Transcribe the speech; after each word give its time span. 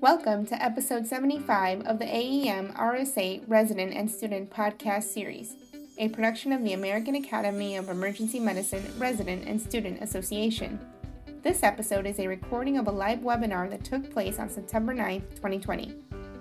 Welcome 0.00 0.46
to 0.46 0.54
episode 0.54 1.06
75 1.06 1.82
of 1.82 1.98
the 1.98 2.06
AEM 2.06 2.72
RSA 2.74 3.42
Resident 3.46 3.92
and 3.92 4.10
Student 4.10 4.50
Podcast 4.50 5.02
Series, 5.02 5.56
a 5.98 6.08
production 6.08 6.52
of 6.52 6.64
the 6.64 6.72
American 6.72 7.16
Academy 7.16 7.76
of 7.76 7.90
Emergency 7.90 8.40
Medicine 8.40 8.82
Resident 8.96 9.46
and 9.46 9.60
Student 9.60 10.02
Association. 10.02 10.80
This 11.42 11.62
episode 11.62 12.06
is 12.06 12.18
a 12.18 12.26
recording 12.26 12.78
of 12.78 12.86
a 12.86 12.90
live 12.90 13.18
webinar 13.18 13.68
that 13.68 13.84
took 13.84 14.10
place 14.10 14.38
on 14.38 14.48
September 14.48 14.94
9, 14.94 15.20
2020. 15.34 15.94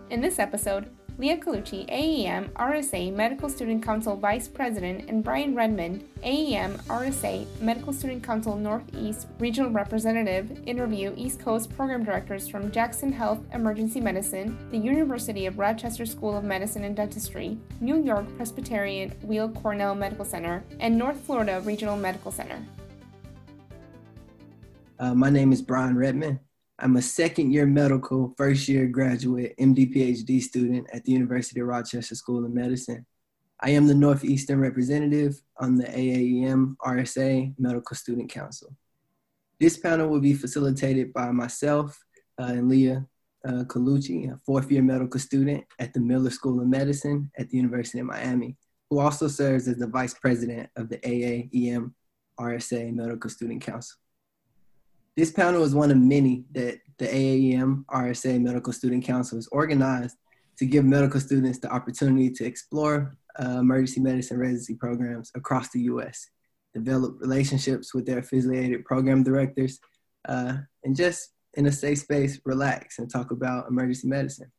In 0.10 0.22
this 0.22 0.40
episode, 0.40 0.90
Leah 1.20 1.38
Colucci, 1.38 1.86
AEM 1.90 2.48
RSA 2.52 3.14
Medical 3.14 3.50
Student 3.50 3.84
Council 3.84 4.16
Vice 4.16 4.48
President, 4.48 5.10
and 5.10 5.22
Brian 5.22 5.54
Redmond, 5.54 6.08
AEM 6.24 6.78
RSA 6.88 7.46
Medical 7.60 7.92
Student 7.92 8.24
Council 8.24 8.56
Northeast 8.56 9.28
Regional 9.38 9.70
Representative, 9.70 10.66
interview 10.66 11.14
East 11.18 11.42
Coast 11.42 11.76
Program 11.76 12.06
Directors 12.06 12.48
from 12.48 12.72
Jackson 12.72 13.12
Health 13.12 13.42
Emergency 13.54 14.00
Medicine, 14.00 14.58
the 14.72 14.78
University 14.78 15.46
of 15.46 15.60
Rochester 15.60 16.06
School 16.06 16.38
of 16.38 16.46
Medicine 16.46 16.86
and 16.86 16.96
Dentistry, 16.96 17.58
New 17.82 18.02
York 18.02 18.26
Presbyterian 18.38 19.14
Weill 19.24 19.50
Cornell 19.50 19.96
Medical 19.96 20.24
Center, 20.24 20.64
and 20.80 20.98
North 20.98 21.20
Florida 21.20 21.62
Regional 21.66 21.98
Medical 21.98 22.32
Center. 22.32 22.64
Uh, 24.98 25.14
my 25.14 25.30
name 25.30 25.52
is 25.52 25.62
Brian 25.62 25.98
Redmond. 25.98 26.40
I'm 26.82 26.96
a 26.96 27.02
second 27.02 27.52
year 27.52 27.66
medical, 27.66 28.34
first 28.38 28.70
year 28.70 28.88
graduate, 28.88 29.54
MD 29.60 29.94
PhD 29.94 30.42
student 30.42 30.88
at 30.94 31.04
the 31.04 31.12
University 31.12 31.60
of 31.60 31.68
Rochester 31.68 32.16
School 32.16 32.46
of 32.46 32.54
Medicine. 32.54 33.06
I 33.60 33.72
am 33.72 33.86
the 33.86 33.96
Northeastern 33.96 34.62
representative 34.62 35.42
on 35.58 35.76
the 35.76 35.84
AAEM 35.84 36.78
RSA 36.78 37.54
Medical 37.60 37.96
Student 37.98 38.32
Council. 38.32 38.74
This 39.60 39.78
panel 39.78 40.08
will 40.08 40.22
be 40.22 40.34
facilitated 40.34 41.12
by 41.12 41.32
myself 41.32 42.02
uh, 42.40 42.46
and 42.46 42.70
Leah 42.70 43.06
uh, 43.46 43.66
Colucci, 43.66 44.34
a 44.34 44.40
fourth 44.46 44.72
year 44.72 44.82
medical 44.82 45.20
student 45.20 45.66
at 45.80 45.94
the 45.94 46.00
Miller 46.00 46.30
School 46.30 46.62
of 46.62 46.68
Medicine 46.68 47.30
at 47.38 47.50
the 47.50 47.58
University 47.58 48.00
of 48.00 48.06
Miami, 48.06 48.56
who 48.90 49.00
also 49.00 49.28
serves 49.28 49.68
as 49.68 49.76
the 49.76 49.88
vice 49.88 50.14
president 50.14 50.70
of 50.78 50.88
the 50.88 50.98
AAEM 51.00 51.92
RSA 52.40 52.94
Medical 52.94 53.30
Student 53.30 53.62
Council. 53.62 53.98
This 55.20 55.32
panel 55.32 55.66
is 55.66 55.76
one 55.76 55.92
of 55.92 55.98
many 55.98 56.46
that 56.54 56.80
the 56.98 57.06
AAEM 57.06 57.84
RSA 57.88 58.42
Medical 58.42 58.72
Student 58.72 59.04
Council 59.04 59.38
has 59.38 59.50
organized 59.52 60.16
to 60.58 60.66
give 60.66 60.86
medical 60.86 61.20
students 61.20 61.60
the 61.60 61.70
opportunity 61.70 62.30
to 62.30 62.46
explore 62.46 63.18
uh, 63.38 63.58
emergency 63.60 64.00
medicine 64.00 64.40
residency 64.40 64.76
programs 64.76 65.30
across 65.36 65.72
the 65.72 65.82
US, 65.92 66.30
develop 66.74 67.20
relationships 67.20 67.94
with 67.94 68.06
their 68.06 68.20
affiliated 68.20 68.86
program 68.86 69.22
directors, 69.22 69.82
uh, 70.30 70.60
and 70.86 70.96
just 70.96 71.34
in 71.56 71.66
a 71.66 71.72
safe 71.74 71.98
space, 71.98 72.40
relax 72.46 72.98
and 72.98 73.12
talk 73.12 73.32
about 73.32 73.68
emergency 73.68 74.08
medicine. 74.08 74.50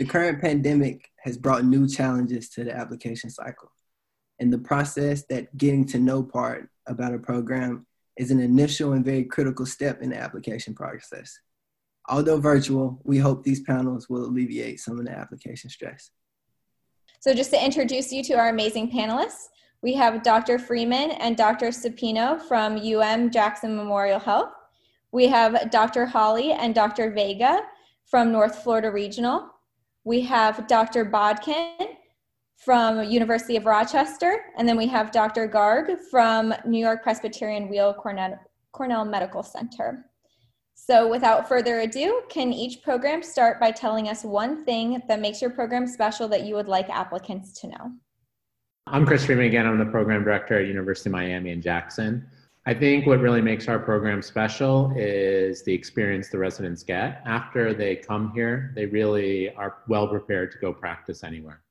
The 0.00 0.06
current 0.06 0.40
pandemic 0.40 1.08
has 1.22 1.38
brought 1.38 1.64
new 1.64 1.86
challenges 1.86 2.48
to 2.50 2.64
the 2.64 2.76
application 2.76 3.30
cycle. 3.30 3.70
And 4.40 4.52
the 4.52 4.58
process, 4.58 5.22
that 5.30 5.56
getting 5.56 5.86
to 5.86 6.00
know 6.00 6.24
part 6.24 6.68
about 6.88 7.14
a 7.14 7.18
program, 7.20 7.86
is 8.18 8.30
an 8.30 8.40
initial 8.40 8.92
and 8.92 9.04
very 9.04 9.24
critical 9.24 9.64
step 9.64 10.02
in 10.02 10.10
the 10.10 10.16
application 10.16 10.74
process. 10.74 11.38
Although 12.08 12.40
virtual, 12.40 13.00
we 13.04 13.18
hope 13.18 13.44
these 13.44 13.60
panels 13.60 14.08
will 14.08 14.24
alleviate 14.24 14.80
some 14.80 14.98
of 14.98 15.06
the 15.06 15.12
application 15.12 15.70
stress. 15.70 16.10
So 17.20 17.32
just 17.32 17.50
to 17.50 17.64
introduce 17.64 18.12
you 18.12 18.22
to 18.24 18.34
our 18.34 18.48
amazing 18.48 18.90
panelists, 18.90 19.46
we 19.82 19.94
have 19.94 20.22
Dr. 20.22 20.58
Freeman 20.58 21.12
and 21.12 21.36
Dr. 21.36 21.68
Supino 21.68 22.40
from 22.42 22.76
UM 22.76 23.30
Jackson 23.30 23.76
Memorial 23.76 24.18
Health. 24.18 24.50
We 25.12 25.26
have 25.28 25.70
Dr. 25.70 26.04
Holly 26.04 26.52
and 26.52 26.74
Dr. 26.74 27.12
Vega 27.12 27.60
from 28.04 28.32
North 28.32 28.62
Florida 28.62 28.90
Regional. 28.90 29.48
We 30.04 30.22
have 30.22 30.66
Dr. 30.66 31.04
Bodkin 31.04 31.97
from 32.58 33.04
University 33.04 33.56
of 33.56 33.66
Rochester, 33.66 34.46
and 34.56 34.68
then 34.68 34.76
we 34.76 34.86
have 34.88 35.12
Dr. 35.12 35.48
Garg 35.48 35.96
from 36.10 36.52
New 36.66 36.80
York 36.80 37.04
Presbyterian 37.04 37.68
Weill 37.68 37.94
Cornell, 37.94 38.38
Cornell 38.72 39.04
Medical 39.04 39.44
Center. 39.44 40.04
So 40.74 41.08
without 41.08 41.48
further 41.48 41.80
ado, 41.80 42.22
can 42.28 42.52
each 42.52 42.82
program 42.82 43.22
start 43.22 43.60
by 43.60 43.70
telling 43.70 44.08
us 44.08 44.24
one 44.24 44.64
thing 44.64 45.00
that 45.06 45.20
makes 45.20 45.40
your 45.40 45.50
program 45.50 45.86
special 45.86 46.26
that 46.28 46.44
you 46.44 46.56
would 46.56 46.66
like 46.66 46.90
applicants 46.90 47.60
to 47.60 47.68
know? 47.68 47.92
I'm 48.88 49.06
Chris 49.06 49.24
Freeman 49.24 49.46
again. 49.46 49.66
I'm 49.66 49.78
the 49.78 49.86
program 49.86 50.24
director 50.24 50.58
at 50.58 50.66
University 50.66 51.10
of 51.10 51.12
Miami 51.12 51.50
in 51.50 51.62
Jackson. 51.62 52.26
I 52.66 52.74
think 52.74 53.06
what 53.06 53.20
really 53.20 53.40
makes 53.40 53.68
our 53.68 53.78
program 53.78 54.20
special 54.20 54.92
is 54.96 55.62
the 55.62 55.72
experience 55.72 56.28
the 56.28 56.38
residents 56.38 56.82
get. 56.82 57.22
After 57.24 57.72
they 57.72 57.96
come 57.96 58.32
here, 58.34 58.72
they 58.74 58.86
really 58.86 59.54
are 59.54 59.78
well 59.88 60.08
prepared 60.08 60.50
to 60.52 60.58
go 60.58 60.72
practice 60.72 61.22
anywhere. 61.22 61.62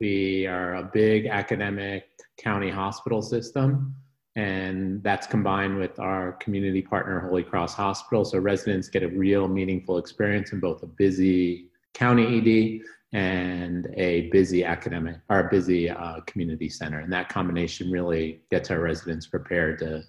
We 0.00 0.46
are 0.46 0.76
a 0.76 0.82
big 0.82 1.26
academic 1.26 2.08
county 2.38 2.70
hospital 2.70 3.20
system, 3.20 3.94
and 4.34 5.02
that's 5.02 5.26
combined 5.26 5.76
with 5.76 5.98
our 6.00 6.32
community 6.32 6.80
partner, 6.80 7.20
Holy 7.20 7.42
Cross 7.42 7.74
Hospital. 7.74 8.24
So 8.24 8.38
residents 8.38 8.88
get 8.88 9.02
a 9.02 9.08
real 9.08 9.46
meaningful 9.46 9.98
experience 9.98 10.52
in 10.52 10.60
both 10.60 10.82
a 10.82 10.86
busy 10.86 11.68
county 11.92 12.38
ED 12.38 12.86
and 13.12 13.88
a 13.98 14.30
busy 14.30 14.64
academic 14.64 15.16
or 15.28 15.40
a 15.40 15.50
busy 15.50 15.90
uh, 15.90 16.20
community 16.26 16.70
center. 16.70 17.00
And 17.00 17.12
that 17.12 17.28
combination 17.28 17.90
really 17.90 18.40
gets 18.50 18.70
our 18.70 18.80
residents 18.80 19.26
prepared 19.26 19.80
to 19.80 20.04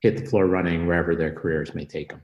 hit 0.00 0.18
the 0.18 0.26
floor 0.26 0.46
running 0.46 0.86
wherever 0.86 1.16
their 1.16 1.32
careers 1.32 1.74
may 1.74 1.86
take 1.86 2.10
them. 2.10 2.20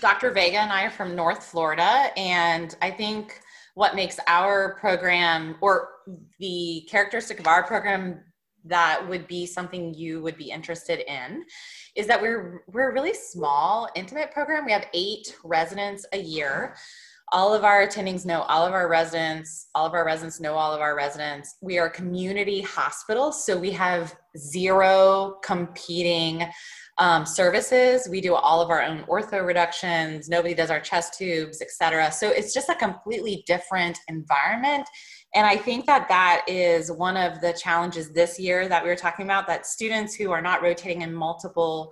Dr. 0.00 0.30
Vega 0.30 0.58
and 0.58 0.72
I 0.72 0.84
are 0.84 0.90
from 0.90 1.14
North 1.14 1.44
Florida, 1.44 2.10
and 2.16 2.74
I 2.80 2.90
think 2.90 3.40
what 3.80 3.94
makes 3.94 4.20
our 4.26 4.74
program 4.74 5.56
or 5.62 5.88
the 6.38 6.86
characteristic 6.90 7.40
of 7.40 7.46
our 7.46 7.62
program 7.62 8.20
that 8.62 9.08
would 9.08 9.26
be 9.26 9.46
something 9.46 9.94
you 9.94 10.20
would 10.20 10.36
be 10.36 10.50
interested 10.50 11.02
in 11.10 11.42
is 11.96 12.06
that 12.06 12.20
we're 12.20 12.62
we're 12.68 12.90
a 12.90 12.92
really 12.92 13.14
small 13.14 13.88
intimate 13.96 14.32
program. 14.32 14.66
We 14.66 14.72
have 14.72 14.84
eight 14.92 15.34
residents 15.44 16.04
a 16.12 16.18
year 16.18 16.76
all 17.32 17.54
of 17.54 17.64
our 17.64 17.86
attendings 17.86 18.26
know 18.26 18.42
all 18.42 18.66
of 18.66 18.72
our 18.72 18.88
residents 18.88 19.68
all 19.74 19.86
of 19.86 19.92
our 19.92 20.04
residents 20.04 20.40
know 20.40 20.54
all 20.54 20.72
of 20.72 20.80
our 20.80 20.96
residents 20.96 21.56
we 21.60 21.78
are 21.78 21.86
a 21.86 21.90
community 21.90 22.60
hospital 22.60 23.30
so 23.32 23.56
we 23.56 23.70
have 23.70 24.14
zero 24.36 25.38
competing 25.42 26.46
um, 27.00 27.24
services. 27.24 28.06
We 28.10 28.20
do 28.20 28.34
all 28.34 28.60
of 28.60 28.68
our 28.68 28.82
own 28.82 29.04
ortho 29.04 29.44
reductions. 29.44 30.28
Nobody 30.28 30.52
does 30.52 30.70
our 30.70 30.80
chest 30.80 31.16
tubes, 31.16 31.62
etc. 31.62 32.12
So 32.12 32.28
it's 32.28 32.52
just 32.52 32.68
a 32.68 32.74
completely 32.74 33.42
different 33.46 33.98
environment. 34.08 34.86
And 35.34 35.46
I 35.46 35.56
think 35.56 35.86
that 35.86 36.08
that 36.08 36.44
is 36.46 36.92
one 36.92 37.16
of 37.16 37.40
the 37.40 37.54
challenges 37.54 38.12
this 38.12 38.38
year 38.38 38.68
that 38.68 38.82
we 38.82 38.90
were 38.90 38.96
talking 38.96 39.24
about 39.24 39.46
that 39.46 39.66
students 39.66 40.14
who 40.14 40.30
are 40.30 40.42
not 40.42 40.60
rotating 40.62 41.00
in 41.00 41.12
multiple 41.12 41.90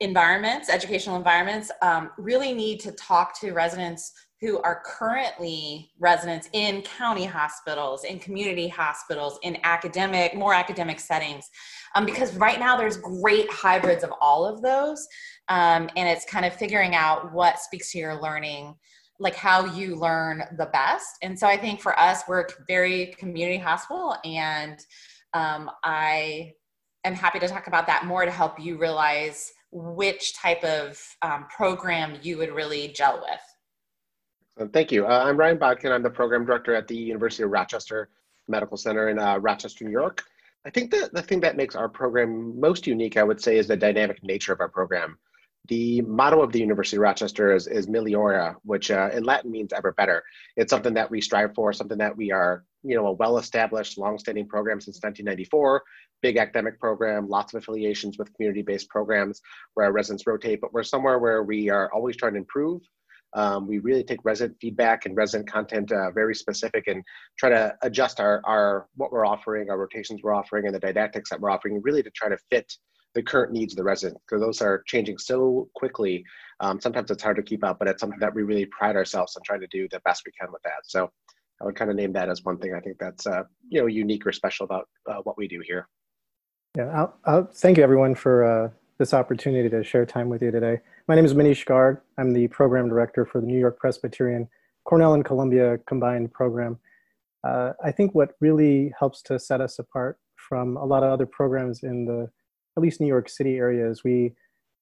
environments, 0.00 0.70
educational 0.70 1.16
environments, 1.16 1.70
um, 1.82 2.10
really 2.16 2.54
need 2.54 2.80
to 2.80 2.92
talk 2.92 3.38
to 3.40 3.52
residents 3.52 4.10
who 4.44 4.58
are 4.60 4.82
currently 4.84 5.90
residents 5.98 6.50
in 6.52 6.82
county 6.82 7.24
hospitals, 7.24 8.04
in 8.04 8.18
community 8.18 8.68
hospitals, 8.68 9.38
in 9.42 9.56
academic, 9.64 10.34
more 10.34 10.52
academic 10.52 11.00
settings. 11.00 11.48
Um, 11.94 12.04
because 12.04 12.36
right 12.36 12.60
now 12.60 12.76
there's 12.76 12.98
great 12.98 13.50
hybrids 13.50 14.04
of 14.04 14.12
all 14.20 14.44
of 14.44 14.60
those. 14.60 15.08
Um, 15.48 15.88
and 15.96 16.06
it's 16.06 16.26
kind 16.26 16.44
of 16.44 16.54
figuring 16.54 16.94
out 16.94 17.32
what 17.32 17.58
speaks 17.58 17.90
to 17.92 17.98
your 17.98 18.20
learning, 18.20 18.74
like 19.18 19.34
how 19.34 19.64
you 19.64 19.96
learn 19.96 20.42
the 20.58 20.66
best. 20.66 21.06
And 21.22 21.38
so 21.38 21.46
I 21.46 21.56
think 21.56 21.80
for 21.80 21.98
us, 21.98 22.24
we're 22.28 22.46
very 22.68 23.14
community 23.18 23.56
hospital. 23.56 24.14
And 24.26 24.78
um, 25.32 25.70
I 25.84 26.52
am 27.04 27.14
happy 27.14 27.38
to 27.38 27.48
talk 27.48 27.66
about 27.66 27.86
that 27.86 28.04
more 28.04 28.26
to 28.26 28.30
help 28.30 28.60
you 28.60 28.76
realize 28.76 29.50
which 29.72 30.36
type 30.36 30.62
of 30.64 31.00
um, 31.22 31.46
program 31.48 32.18
you 32.20 32.36
would 32.36 32.52
really 32.52 32.88
gel 32.88 33.24
with. 33.26 33.40
Thank 34.72 34.92
you. 34.92 35.04
Uh, 35.04 35.24
I'm 35.24 35.36
Ryan 35.36 35.58
Bodkin. 35.58 35.90
I'm 35.90 36.02
the 36.04 36.10
program 36.10 36.46
director 36.46 36.76
at 36.76 36.86
the 36.86 36.96
University 36.96 37.42
of 37.42 37.50
Rochester 37.50 38.08
Medical 38.46 38.76
Center 38.76 39.08
in 39.08 39.18
uh, 39.18 39.36
Rochester, 39.38 39.84
New 39.84 39.90
York. 39.90 40.22
I 40.64 40.70
think 40.70 40.92
that 40.92 41.12
the 41.12 41.22
thing 41.22 41.40
that 41.40 41.56
makes 41.56 41.74
our 41.74 41.88
program 41.88 42.58
most 42.60 42.86
unique, 42.86 43.16
I 43.16 43.24
would 43.24 43.42
say, 43.42 43.58
is 43.58 43.66
the 43.66 43.76
dynamic 43.76 44.22
nature 44.22 44.52
of 44.52 44.60
our 44.60 44.68
program. 44.68 45.18
The 45.66 46.02
motto 46.02 46.40
of 46.40 46.52
the 46.52 46.60
University 46.60 46.98
of 46.98 47.02
Rochester 47.02 47.52
is, 47.52 47.66
is 47.66 47.88
Meliora, 47.88 48.54
which 48.62 48.92
uh, 48.92 49.10
in 49.12 49.24
Latin 49.24 49.50
means 49.50 49.72
ever 49.72 49.90
better. 49.92 50.22
It's 50.56 50.70
something 50.70 50.94
that 50.94 51.10
we 51.10 51.20
strive 51.20 51.52
for, 51.54 51.72
something 51.72 51.98
that 51.98 52.16
we 52.16 52.30
are, 52.30 52.64
you 52.84 52.94
know, 52.94 53.08
a 53.08 53.12
well-established, 53.12 53.98
long-standing 53.98 54.46
program 54.46 54.80
since 54.80 54.98
1994, 54.98 55.82
big 56.22 56.36
academic 56.36 56.78
program, 56.78 57.28
lots 57.28 57.54
of 57.54 57.58
affiliations 57.58 58.18
with 58.18 58.32
community-based 58.34 58.88
programs 58.88 59.40
where 59.72 59.86
our 59.86 59.92
residents 59.92 60.26
rotate, 60.28 60.60
but 60.60 60.72
we're 60.72 60.84
somewhere 60.84 61.18
where 61.18 61.42
we 61.42 61.70
are 61.70 61.90
always 61.92 62.16
trying 62.16 62.34
to 62.34 62.38
improve 62.38 62.80
um, 63.34 63.66
we 63.66 63.78
really 63.78 64.04
take 64.04 64.24
resident 64.24 64.56
feedback 64.60 65.06
and 65.06 65.16
resident 65.16 65.50
content 65.50 65.90
uh, 65.92 66.10
very 66.10 66.34
specific 66.34 66.86
and 66.86 67.02
try 67.38 67.50
to 67.50 67.74
adjust 67.82 68.20
our, 68.20 68.40
our 68.44 68.86
what 68.96 69.12
we're 69.12 69.26
offering, 69.26 69.70
our 69.70 69.78
rotations 69.78 70.22
we're 70.22 70.34
offering, 70.34 70.66
and 70.66 70.74
the 70.74 70.80
didactics 70.80 71.30
that 71.30 71.40
we're 71.40 71.50
offering, 71.50 71.80
really 71.82 72.02
to 72.02 72.10
try 72.10 72.28
to 72.28 72.38
fit 72.50 72.72
the 73.14 73.22
current 73.22 73.52
needs 73.52 73.72
of 73.72 73.76
the 73.76 73.84
resident 73.84 74.20
because 74.26 74.42
those 74.42 74.60
are 74.60 74.82
changing 74.86 75.18
so 75.18 75.68
quickly. 75.74 76.24
Um, 76.60 76.80
sometimes 76.80 77.10
it's 77.10 77.22
hard 77.22 77.36
to 77.36 77.42
keep 77.42 77.64
up, 77.64 77.78
but 77.78 77.88
it's 77.88 78.00
something 78.00 78.18
that 78.18 78.34
we 78.34 78.42
really 78.42 78.66
pride 78.66 78.96
ourselves 78.96 79.36
on 79.36 79.42
trying 79.44 79.60
to 79.60 79.68
do 79.68 79.88
the 79.90 80.00
best 80.04 80.22
we 80.26 80.32
can 80.38 80.52
with 80.52 80.62
that. 80.62 80.82
So 80.84 81.10
I 81.60 81.64
would 81.64 81.76
kind 81.76 81.90
of 81.90 81.96
name 81.96 82.12
that 82.14 82.28
as 82.28 82.42
one 82.44 82.58
thing 82.58 82.74
I 82.74 82.80
think 82.80 82.98
that's 82.98 83.26
uh, 83.26 83.42
you 83.68 83.80
know 83.80 83.86
unique 83.86 84.26
or 84.26 84.32
special 84.32 84.64
about 84.64 84.88
uh, 85.08 85.18
what 85.22 85.38
we 85.38 85.48
do 85.48 85.60
here. 85.64 85.88
Yeah, 86.76 86.86
I'll, 86.86 87.16
I'll, 87.24 87.44
thank 87.46 87.76
you 87.76 87.84
everyone 87.84 88.16
for 88.16 88.44
uh, 88.44 88.70
this 88.98 89.12
opportunity 89.12 89.68
to 89.68 89.82
share 89.82 90.06
time 90.06 90.28
with 90.28 90.42
you 90.42 90.50
today. 90.50 90.80
My 91.08 91.14
name 91.14 91.24
is 91.24 91.34
Manish 91.34 91.66
Garg. 91.66 92.00
I'm 92.16 92.32
the 92.32 92.46
program 92.48 92.88
director 92.88 93.24
for 93.24 93.40
the 93.40 93.46
New 93.46 93.58
York 93.58 93.78
Presbyterian 93.78 94.48
Cornell 94.84 95.14
and 95.14 95.24
Columbia 95.24 95.78
combined 95.86 96.32
program. 96.32 96.78
Uh, 97.42 97.72
I 97.82 97.90
think 97.90 98.14
what 98.14 98.36
really 98.40 98.92
helps 98.98 99.20
to 99.22 99.38
set 99.38 99.60
us 99.60 99.78
apart 99.78 100.18
from 100.36 100.76
a 100.76 100.84
lot 100.84 101.02
of 101.02 101.10
other 101.10 101.26
programs 101.26 101.82
in 101.82 102.04
the 102.04 102.30
at 102.76 102.82
least 102.82 103.00
New 103.00 103.06
York 103.06 103.28
City 103.28 103.56
area 103.56 103.88
is 103.88 104.04
we 104.04 104.32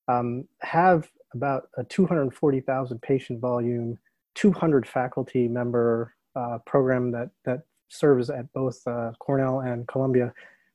um, 0.08 0.46
have 0.60 1.10
about 1.34 1.68
a 1.78 1.84
240,000 1.84 3.00
patient 3.00 3.40
volume, 3.40 3.98
200 4.34 4.86
faculty 4.86 5.48
member 5.48 6.14
uh, 6.36 6.58
program 6.66 7.10
that 7.12 7.30
that 7.44 7.62
serves 7.88 8.30
at 8.30 8.50
both 8.52 8.80
uh, 8.86 9.12
Cornell 9.18 9.60
and 9.60 9.86
Columbia. 9.88 10.32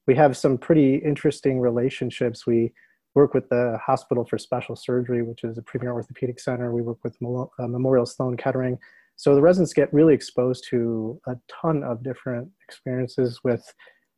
We 0.08 0.16
have 0.16 0.38
some 0.38 0.58
pretty 0.58 0.96
interesting 0.96 1.60
relationships. 1.60 2.46
We 2.46 2.72
work 3.18 3.34
with 3.34 3.50
the 3.50 3.80
Hospital 3.84 4.24
for 4.24 4.38
Special 4.38 4.76
Surgery, 4.76 5.24
which 5.24 5.44
is 5.44 5.58
a 5.58 5.64
premier 5.64 5.92
orthopedic 5.92 6.40
center. 6.40 6.72
We 6.72 6.84
work 6.84 7.00
with 7.04 7.18
uh, 7.24 7.68
Memorial 7.68 8.06
Sloan 8.06 8.38
Kettering. 8.38 8.78
So 9.16 9.34
the 9.34 9.42
residents 9.42 9.74
get 9.74 9.92
really 9.92 10.14
exposed 10.14 10.68
to 10.70 11.20
a 11.26 11.36
ton 11.50 11.84
of 11.84 12.04
different 12.04 12.48
experiences 12.68 13.40
with 13.44 13.74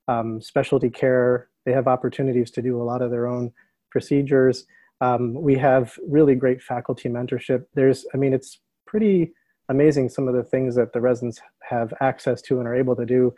um, 0.09 0.41
specialty 0.41 0.89
care. 0.89 1.47
They 1.65 1.71
have 1.71 1.87
opportunities 1.87 2.51
to 2.51 2.61
do 2.61 2.81
a 2.81 2.83
lot 2.83 3.01
of 3.01 3.09
their 3.09 3.25
own 3.25 3.53
procedures. 3.89 4.65
Um, 4.99 5.33
we 5.33 5.57
have 5.57 5.97
really 6.05 6.35
great 6.35 6.61
faculty 6.61 7.07
mentorship. 7.07 7.63
There's, 7.75 8.05
I 8.13 8.17
mean, 8.17 8.33
it's 8.33 8.59
pretty 8.85 9.31
amazing 9.69 10.09
some 10.09 10.27
of 10.27 10.35
the 10.35 10.43
things 10.43 10.75
that 10.75 10.91
the 10.91 10.99
residents 10.99 11.39
have 11.61 11.93
access 12.01 12.41
to 12.41 12.59
and 12.59 12.67
are 12.67 12.75
able 12.75 12.97
to 12.97 13.05
do. 13.05 13.33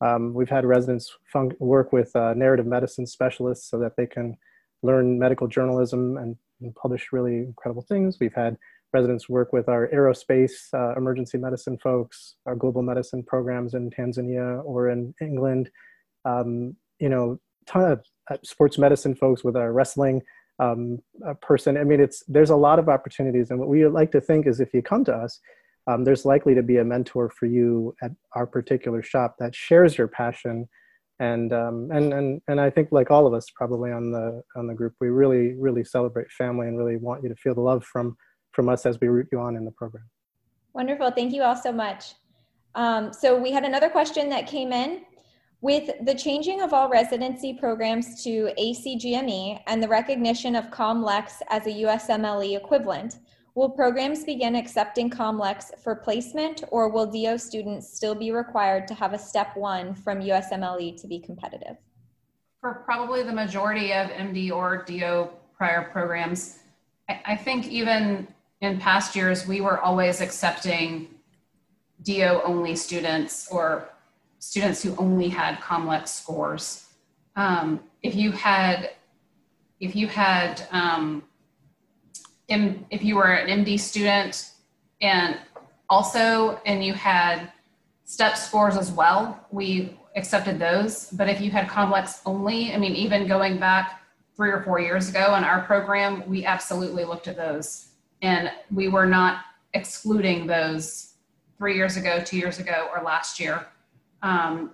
Um, 0.00 0.34
we've 0.34 0.50
had 0.50 0.64
residents 0.64 1.16
work 1.60 1.92
with 1.92 2.10
uh, 2.16 2.34
narrative 2.34 2.66
medicine 2.66 3.06
specialists 3.06 3.70
so 3.70 3.78
that 3.78 3.94
they 3.96 4.06
can 4.06 4.36
learn 4.84 5.18
medical 5.18 5.48
journalism 5.48 6.18
and, 6.18 6.36
and, 6.60 6.74
publish 6.76 7.12
really 7.12 7.38
incredible 7.38 7.82
things. 7.82 8.18
We've 8.20 8.34
had 8.34 8.56
residents 8.92 9.28
work 9.28 9.52
with 9.52 9.68
our 9.68 9.88
aerospace 9.88 10.52
uh, 10.72 10.94
emergency 10.96 11.38
medicine 11.38 11.78
folks, 11.82 12.36
our 12.46 12.54
global 12.54 12.82
medicine 12.82 13.22
programs 13.22 13.74
in 13.74 13.90
Tanzania 13.90 14.64
or 14.64 14.90
in 14.90 15.14
England. 15.20 15.70
Um, 16.24 16.76
you 17.00 17.08
know, 17.08 17.40
ton 17.66 17.90
of 17.92 18.04
uh, 18.30 18.36
sports 18.42 18.78
medicine 18.78 19.14
folks 19.14 19.42
with 19.42 19.56
our 19.56 19.72
wrestling 19.72 20.22
um, 20.58 20.98
person. 21.42 21.76
I 21.76 21.84
mean, 21.84 22.00
it's 22.00 22.22
there's 22.28 22.50
a 22.50 22.56
lot 22.56 22.78
of 22.78 22.88
opportunities, 22.88 23.50
and 23.50 23.58
what 23.58 23.68
we 23.68 23.86
like 23.86 24.12
to 24.12 24.20
think 24.20 24.46
is 24.46 24.60
if 24.60 24.72
you 24.72 24.82
come 24.82 25.04
to 25.06 25.14
us, 25.14 25.40
um, 25.86 26.04
there's 26.04 26.24
likely 26.24 26.54
to 26.54 26.62
be 26.62 26.76
a 26.76 26.84
mentor 26.84 27.28
for 27.30 27.46
you 27.46 27.94
at 28.02 28.12
our 28.34 28.46
particular 28.46 29.02
shop 29.02 29.36
that 29.38 29.54
shares 29.54 29.98
your 29.98 30.08
passion 30.08 30.68
and 31.20 31.52
um, 31.52 31.90
and 31.92 32.12
and 32.12 32.40
and 32.48 32.60
I 32.60 32.70
think 32.70 32.88
like 32.90 33.10
all 33.10 33.26
of 33.26 33.34
us 33.34 33.46
probably 33.54 33.92
on 33.92 34.10
the 34.10 34.42
on 34.56 34.66
the 34.66 34.74
group 34.74 34.94
we 35.00 35.08
really 35.08 35.54
really 35.54 35.84
celebrate 35.84 36.30
family 36.32 36.66
and 36.66 36.76
really 36.76 36.96
want 36.96 37.22
you 37.22 37.28
to 37.28 37.36
feel 37.36 37.54
the 37.54 37.60
love 37.60 37.84
from 37.84 38.16
from 38.52 38.68
us 38.68 38.86
as 38.86 38.98
we 39.00 39.08
root 39.08 39.28
you 39.32 39.40
on 39.40 39.56
in 39.56 39.64
the 39.64 39.70
program. 39.72 40.04
Wonderful, 40.74 41.10
thank 41.12 41.32
you 41.32 41.42
all 41.42 41.56
so 41.56 41.72
much. 41.72 42.14
Um, 42.74 43.12
so 43.12 43.40
we 43.40 43.52
had 43.52 43.64
another 43.64 43.88
question 43.88 44.28
that 44.30 44.46
came 44.46 44.72
in. 44.72 45.02
With 45.60 45.92
the 46.04 46.14
changing 46.14 46.60
of 46.60 46.74
all 46.74 46.90
residency 46.90 47.54
programs 47.54 48.22
to 48.22 48.50
ACGME 48.58 49.62
and 49.66 49.82
the 49.82 49.88
recognition 49.88 50.56
of 50.56 50.70
COMLEX 50.70 51.40
as 51.48 51.66
a 51.66 51.70
USMLE 51.70 52.54
equivalent, 52.54 53.16
Will 53.56 53.70
programs 53.70 54.24
begin 54.24 54.56
accepting 54.56 55.08
COMLEX 55.08 55.78
for 55.78 55.94
placement, 55.94 56.64
or 56.72 56.88
will 56.88 57.06
DO 57.06 57.38
students 57.38 57.88
still 57.96 58.14
be 58.16 58.32
required 58.32 58.88
to 58.88 58.94
have 58.94 59.12
a 59.12 59.18
step 59.18 59.56
one 59.56 59.94
from 59.94 60.18
USMLE 60.18 61.00
to 61.00 61.06
be 61.06 61.20
competitive? 61.20 61.76
For 62.60 62.82
probably 62.84 63.22
the 63.22 63.32
majority 63.32 63.92
of 63.92 64.08
MD 64.08 64.50
or 64.50 64.82
DO 64.84 65.28
prior 65.56 65.88
programs, 65.92 66.58
I, 67.08 67.36
think 67.36 67.68
even 67.68 68.26
in 68.60 68.80
past 68.80 69.14
years, 69.14 69.46
we 69.46 69.60
were 69.60 69.78
always 69.78 70.20
accepting 70.20 71.14
DO 72.02 72.40
only 72.44 72.74
students 72.74 73.46
or 73.52 73.88
students 74.40 74.82
who 74.82 74.96
only 74.96 75.28
had 75.28 75.60
COMLEX 75.60 76.08
scores. 76.08 76.88
Um, 77.36 77.80
if 78.02 78.16
you 78.16 78.32
had, 78.32 78.90
if 79.78 79.94
you 79.94 80.08
had 80.08 80.66
um, 80.72 81.22
if 82.48 83.02
you 83.02 83.16
were 83.16 83.32
an 83.32 83.64
MD 83.64 83.78
student 83.78 84.50
and 85.00 85.38
also, 85.88 86.60
and 86.66 86.84
you 86.84 86.92
had 86.92 87.52
step 88.04 88.36
scores 88.36 88.76
as 88.76 88.90
well, 88.92 89.46
we 89.50 89.96
accepted 90.16 90.58
those. 90.58 91.10
But 91.10 91.28
if 91.28 91.40
you 91.40 91.50
had 91.50 91.68
COMLEX 91.68 92.20
only, 92.26 92.72
I 92.72 92.78
mean, 92.78 92.94
even 92.94 93.26
going 93.26 93.58
back 93.58 94.02
three 94.36 94.50
or 94.50 94.62
four 94.62 94.80
years 94.80 95.08
ago 95.08 95.34
in 95.36 95.44
our 95.44 95.62
program, 95.62 96.28
we 96.28 96.44
absolutely 96.44 97.04
looked 97.04 97.28
at 97.28 97.36
those. 97.36 97.88
And 98.22 98.50
we 98.72 98.88
were 98.88 99.06
not 99.06 99.44
excluding 99.74 100.46
those 100.46 101.14
three 101.58 101.76
years 101.76 101.96
ago, 101.96 102.20
two 102.24 102.38
years 102.38 102.58
ago, 102.58 102.88
or 102.94 103.02
last 103.02 103.38
year. 103.38 103.66
Um, 104.22 104.72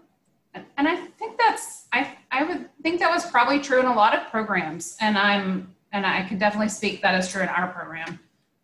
and 0.54 0.88
I 0.88 0.96
think 0.96 1.38
that's, 1.38 1.86
I, 1.92 2.16
I 2.30 2.44
would 2.44 2.68
think 2.82 3.00
that 3.00 3.10
was 3.10 3.26
probably 3.26 3.60
true 3.60 3.80
in 3.80 3.86
a 3.86 3.94
lot 3.94 4.16
of 4.16 4.28
programs. 4.30 4.96
And 5.00 5.16
I'm 5.16 5.74
and 5.92 6.06
I 6.06 6.22
can 6.22 6.38
definitely 6.38 6.68
speak 6.68 7.02
that 7.02 7.18
is 7.18 7.28
true 7.30 7.42
in 7.42 7.48
our 7.48 7.68
program. 7.68 8.18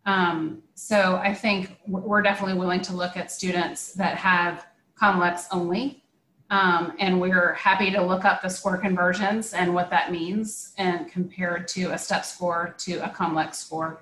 Um, 0.05 0.63
so 0.73 1.17
I 1.17 1.33
think 1.33 1.77
we're 1.87 2.21
definitely 2.21 2.57
willing 2.57 2.81
to 2.81 2.93
look 2.95 3.17
at 3.17 3.31
students 3.31 3.93
that 3.93 4.17
have 4.17 4.65
COMLEX 4.99 5.47
only. 5.51 6.03
Um, 6.49 6.93
and 6.97 7.19
we're 7.19 7.53
happy 7.55 7.91
to 7.91 8.01
look 8.01 8.23
up 8.23 8.41
the 8.41 8.47
score 8.47 8.77
conversions 8.77 9.53
and 9.53 9.73
what 9.73 9.89
that 9.89 10.13
means 10.13 10.73
and 10.77 11.11
compare 11.11 11.57
it 11.57 11.67
to 11.69 11.91
a 11.91 11.97
step 11.97 12.23
score 12.23 12.73
to 12.79 12.99
a 12.99 13.09
COMLEX 13.09 13.55
score. 13.55 13.99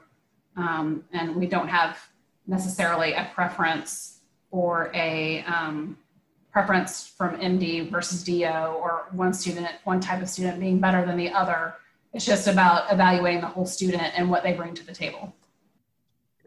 Um, 0.55 1.03
and 1.11 1.35
we 1.35 1.47
don't 1.47 1.67
have 1.67 1.97
necessarily 2.45 3.13
a 3.13 3.29
preference 3.33 4.19
or 4.51 4.91
a 4.93 5.43
um, 5.45 5.97
preference 6.51 7.07
from 7.07 7.35
MD 7.37 7.89
versus 7.89 8.23
DO 8.23 8.45
or 8.45 9.07
one 9.11 9.33
student, 9.33 9.71
one 9.83 9.99
type 9.99 10.21
of 10.21 10.29
student 10.29 10.59
being 10.59 10.79
better 10.79 11.03
than 11.03 11.17
the 11.17 11.29
other 11.31 11.73
it's 12.15 12.25
just 12.25 12.47
about 12.47 12.91
evaluating 12.93 13.41
the 13.41 13.47
whole 13.47 13.65
student 13.65 14.17
and 14.17 14.29
what 14.29 14.41
they 14.41 14.53
bring 14.53 14.73
to 14.73 14.85
the 14.85 14.93
table. 14.93 15.35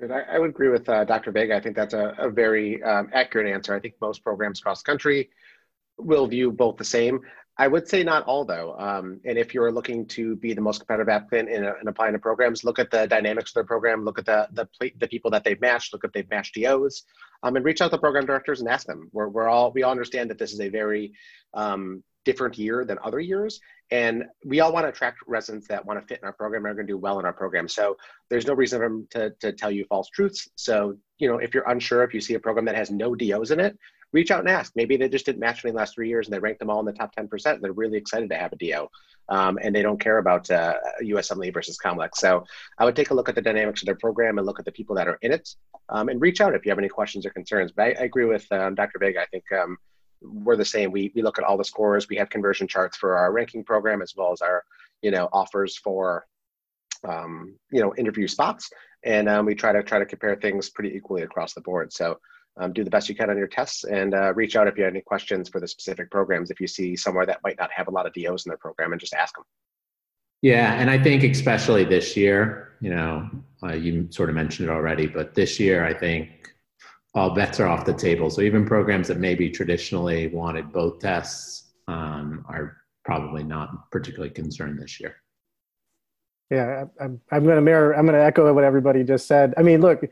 Good. 0.01 0.11
I, 0.11 0.23
I 0.23 0.39
would 0.39 0.51
agree 0.51 0.71
with 0.71 0.89
uh, 0.89 1.05
Dr. 1.05 1.31
Vega. 1.31 1.55
I 1.55 1.61
think 1.61 1.77
that's 1.77 1.93
a, 1.93 2.15
a 2.19 2.31
very 2.31 2.83
um, 2.83 3.11
accurate 3.13 3.53
answer. 3.53 3.75
I 3.75 3.81
think 3.81 3.95
most 4.01 4.25
programs 4.25 4.61
across 4.61 4.83
the 4.83 4.87
country 4.87 5.29
will 5.99 6.27
view 6.27 6.51
both 6.51 6.79
the 6.79 6.85
same. 6.85 7.21
I 7.59 7.69
would 7.69 7.87
say 7.87 8.03
not 8.03 8.25
all 8.25 8.47
though. 8.47 8.77
Um, 8.79 9.21
and 9.27 9.37
if 9.37 9.53
you're 9.53 9.71
looking 9.71 10.07
to 10.07 10.37
be 10.37 10.55
the 10.55 10.61
most 10.63 10.79
competitive 10.79 11.11
applicant 11.11 11.51
in, 11.51 11.65
in, 11.65 11.89
applying 11.89 12.15
to 12.15 12.19
programs, 12.19 12.65
look 12.65 12.79
at 12.79 12.91
the 12.91 13.07
dynamics 13.07 13.51
of 13.51 13.55
their 13.55 13.65
program, 13.65 14.05
look 14.05 14.19
at 14.19 14.25
the 14.25 14.49
the, 14.53 14.91
the 14.99 15.09
people 15.09 15.31
that 15.33 15.45
they've 15.45 15.61
matched, 15.61 15.93
look 15.93 16.05
at 16.05 16.15
they've 16.15 16.31
matched 16.31 16.55
DOs, 16.55 17.03
um, 17.43 17.57
and 17.57 17.65
reach 17.65 17.83
out 17.83 17.91
to 17.91 17.99
program 17.99 18.25
directors 18.25 18.61
and 18.61 18.71
ask 18.71 18.87
them. 18.87 19.11
We're, 19.13 19.29
we're 19.29 19.49
all 19.49 19.73
we 19.73 19.83
all 19.83 19.91
understand 19.91 20.31
that 20.31 20.39
this 20.39 20.53
is 20.53 20.61
a 20.61 20.69
very 20.69 21.13
um, 21.53 22.05
different 22.25 22.57
year 22.57 22.85
than 22.85 22.99
other 23.03 23.21
years, 23.21 23.61
and 23.91 24.25
we 24.45 24.61
all 24.61 24.73
want 24.73 24.85
to 24.85 24.91
attract 24.91 25.19
residents 25.27 25.67
that 25.69 25.85
want 25.85 26.01
to 26.01 26.07
fit 26.07 26.21
in 26.21 26.27
our 26.27 26.33
program 26.33 26.65
and 26.65 26.73
are 26.73 26.75
going 26.75 26.87
to 26.87 26.93
do 26.93 26.99
well 26.99 27.19
in 27.19 27.25
our 27.25 27.33
program. 27.33 27.69
So 27.69 27.97
there's 28.29 28.47
no 28.47 28.55
reason 28.55 28.79
for 28.81 28.89
them 28.89 29.09
to, 29.11 29.31
to 29.41 29.53
tell 29.53 29.71
you 29.71 29.85
false 29.87 30.09
truths. 30.11 30.49
So, 30.57 30.97
you 31.19 31.29
know, 31.29 31.39
if 31.39 31.55
you're 31.55 31.69
unsure, 31.69 32.05
if 32.05 32.13
you 32.13 32.21
see 32.21 32.35
a 32.35 32.41
program 32.41 32.67
that 32.67 32.77
has 32.77 32.91
no 32.91 33.15
DOs 33.15 33.51
in 33.51 33.61
it, 33.61 33.79
reach 34.13 34.31
out 34.31 34.41
and 34.41 34.49
ask. 34.49 34.73
Maybe 34.75 34.97
they 34.97 35.09
just 35.09 35.27
didn't 35.27 35.41
match 35.41 35.65
in 35.65 35.73
the 35.73 35.77
last 35.77 35.95
three 35.95 36.09
years 36.09 36.27
and 36.27 36.35
they 36.35 36.39
ranked 36.39 36.61
them 36.61 36.71
all 36.71 36.81
in 36.81 36.87
the 36.87 36.93
top 36.93 37.15
10%. 37.15 37.61
They're 37.61 37.73
really 37.73 37.99
excited 37.99 38.31
to 38.31 38.37
have 38.37 38.53
a 38.53 38.57
DO 38.57 38.89
um, 39.29 39.59
and 39.63 39.75
they 39.75 39.83
don't 39.83 40.01
care 40.01 40.19
about 40.19 40.51
uh, 40.51 40.75
USMLE 41.03 41.53
versus 41.53 41.79
COMLEX. 41.79 42.17
So 42.17 42.45
I 42.79 42.85
would 42.85 42.97
take 42.97 43.11
a 43.11 43.15
look 43.15 43.29
at 43.29 43.35
the 43.35 43.43
dynamics 43.43 43.83
of 43.83 43.87
their 43.87 43.97
program 43.97 44.39
and 44.39 44.47
look 44.47 44.59
at 44.59 44.65
the 44.65 44.73
people 44.73 44.97
that 44.97 45.09
are 45.09 45.19
in 45.23 45.33
it 45.33 45.55
um, 45.89 46.09
and 46.09 46.21
reach 46.21 46.41
out 46.41 46.55
if 46.55 46.65
you 46.65 46.71
have 46.71 46.79
any 46.79 46.89
questions 46.89 47.27
or 47.27 47.31
concerns. 47.31 47.73
But 47.73 47.83
I, 47.83 47.87
I 48.01 48.05
agree 48.05 48.25
with 48.25 48.51
um, 48.53 48.75
Dr. 48.75 48.99
Vega. 48.99 49.21
I 49.21 49.27
think 49.27 49.45
um, 49.53 49.77
we're 50.23 50.57
the 50.57 50.65
same. 50.65 50.91
We, 50.91 51.13
we 51.15 51.23
look 51.23 51.39
at 51.39 51.45
all 51.45 51.57
the 51.57 51.65
scores. 51.65 52.09
We 52.09 52.17
have 52.17 52.31
conversion 52.31 52.67
charts 52.67 52.97
for 52.97 53.17
our 53.17 53.33
ranking 53.33 53.65
program 53.65 54.03
as 54.03 54.15
well 54.17 54.33
as 54.33 54.41
our, 54.41 54.65
you 55.03 55.11
know, 55.11 55.29
offers 55.33 55.77
for, 55.77 56.27
um, 57.09 57.57
you 57.71 57.81
know, 57.81 57.95
interview 57.97 58.27
spots. 58.29 58.71
And 59.05 59.29
um, 59.29 59.47
we 59.47 59.55
try 59.55 59.73
to 59.73 59.83
try 59.83 59.99
to 59.99 60.07
compare 60.07 60.37
things 60.37 60.71
pretty 60.71 60.95
equally 60.97 61.23
across 61.23 61.55
the 61.55 61.61
board. 61.61 61.93
So 61.93 62.19
um, 62.59 62.73
do 62.73 62.83
the 62.83 62.91
best 62.91 63.09
you 63.09 63.15
can 63.15 63.31
on 63.31 63.39
your 63.39 63.47
tests 63.47 63.85
and 63.85 64.15
uh, 64.15 64.35
reach 64.35 64.57
out 64.57 64.67
if 64.67 64.77
you 64.77 64.85
have 64.85 64.93
any 64.93 65.01
questions 65.01 65.49
for 65.49 65.61
the 65.61 65.69
specific 65.69 66.11
programs. 66.11 66.51
If 66.51 66.61
you 66.61 66.67
see 66.67 66.97
somewhere 66.97 67.27
that 67.27 67.41
might 67.45 67.59
not 67.59 67.71
have 67.71 67.89
a 67.89 67.91
lot 67.91 68.07
of 68.07 68.13
DOs 68.15 68.47
in 68.47 68.51
their 68.51 68.59
program 68.59 68.93
and 68.93 69.01
just 69.01 69.15
ask 69.15 69.35
them. 69.37 69.45
Yeah, 70.43 70.75
and 70.75 70.91
I 70.91 71.03
think 71.03 71.25
especially 71.25 71.85
this 71.85 72.17
year, 72.17 72.77
you 72.81 72.91
know, 72.91 73.29
uh, 73.63 73.73
you 73.73 74.09
sort 74.11 74.29
of 74.29 74.37
mentioned 74.37 74.69
it 74.69 74.73
already, 74.73 75.07
but 75.07 75.35
this 75.35 75.59
year 75.59 75.85
I 75.85 75.93
think 75.93 76.53
all 77.15 77.35
bets 77.35 77.59
are 77.61 77.67
off 77.67 77.85
the 77.85 77.95
table. 77.95 78.31
So 78.31 78.43
even 78.43 78.67
programs 78.67 79.09
that 79.09 79.19
maybe 79.19 79.51
traditionally 79.51 80.29
wanted 80.29 80.73
both 80.73 81.01
tests 81.01 81.71
um, 81.89 82.45
are 82.49 82.77
probably 83.05 83.43
not 83.43 83.91
particularly 83.91 84.31
concerned 84.31 84.79
this 84.79 85.01
year. 85.01 85.17
Yeah, 86.51 86.85
I'm, 87.01 87.21
I'm 87.31 87.45
going 87.45 87.57
to 87.57 87.63
mirror, 87.63 87.95
I'm 87.95 88.07
going 88.07 88.19
to 88.19 88.25
echo 88.25 88.53
what 88.53 88.65
everybody 88.65 89.05
just 89.05 89.27
said. 89.27 89.53
I 89.59 89.63
mean, 89.63 89.81
look, 89.81 90.03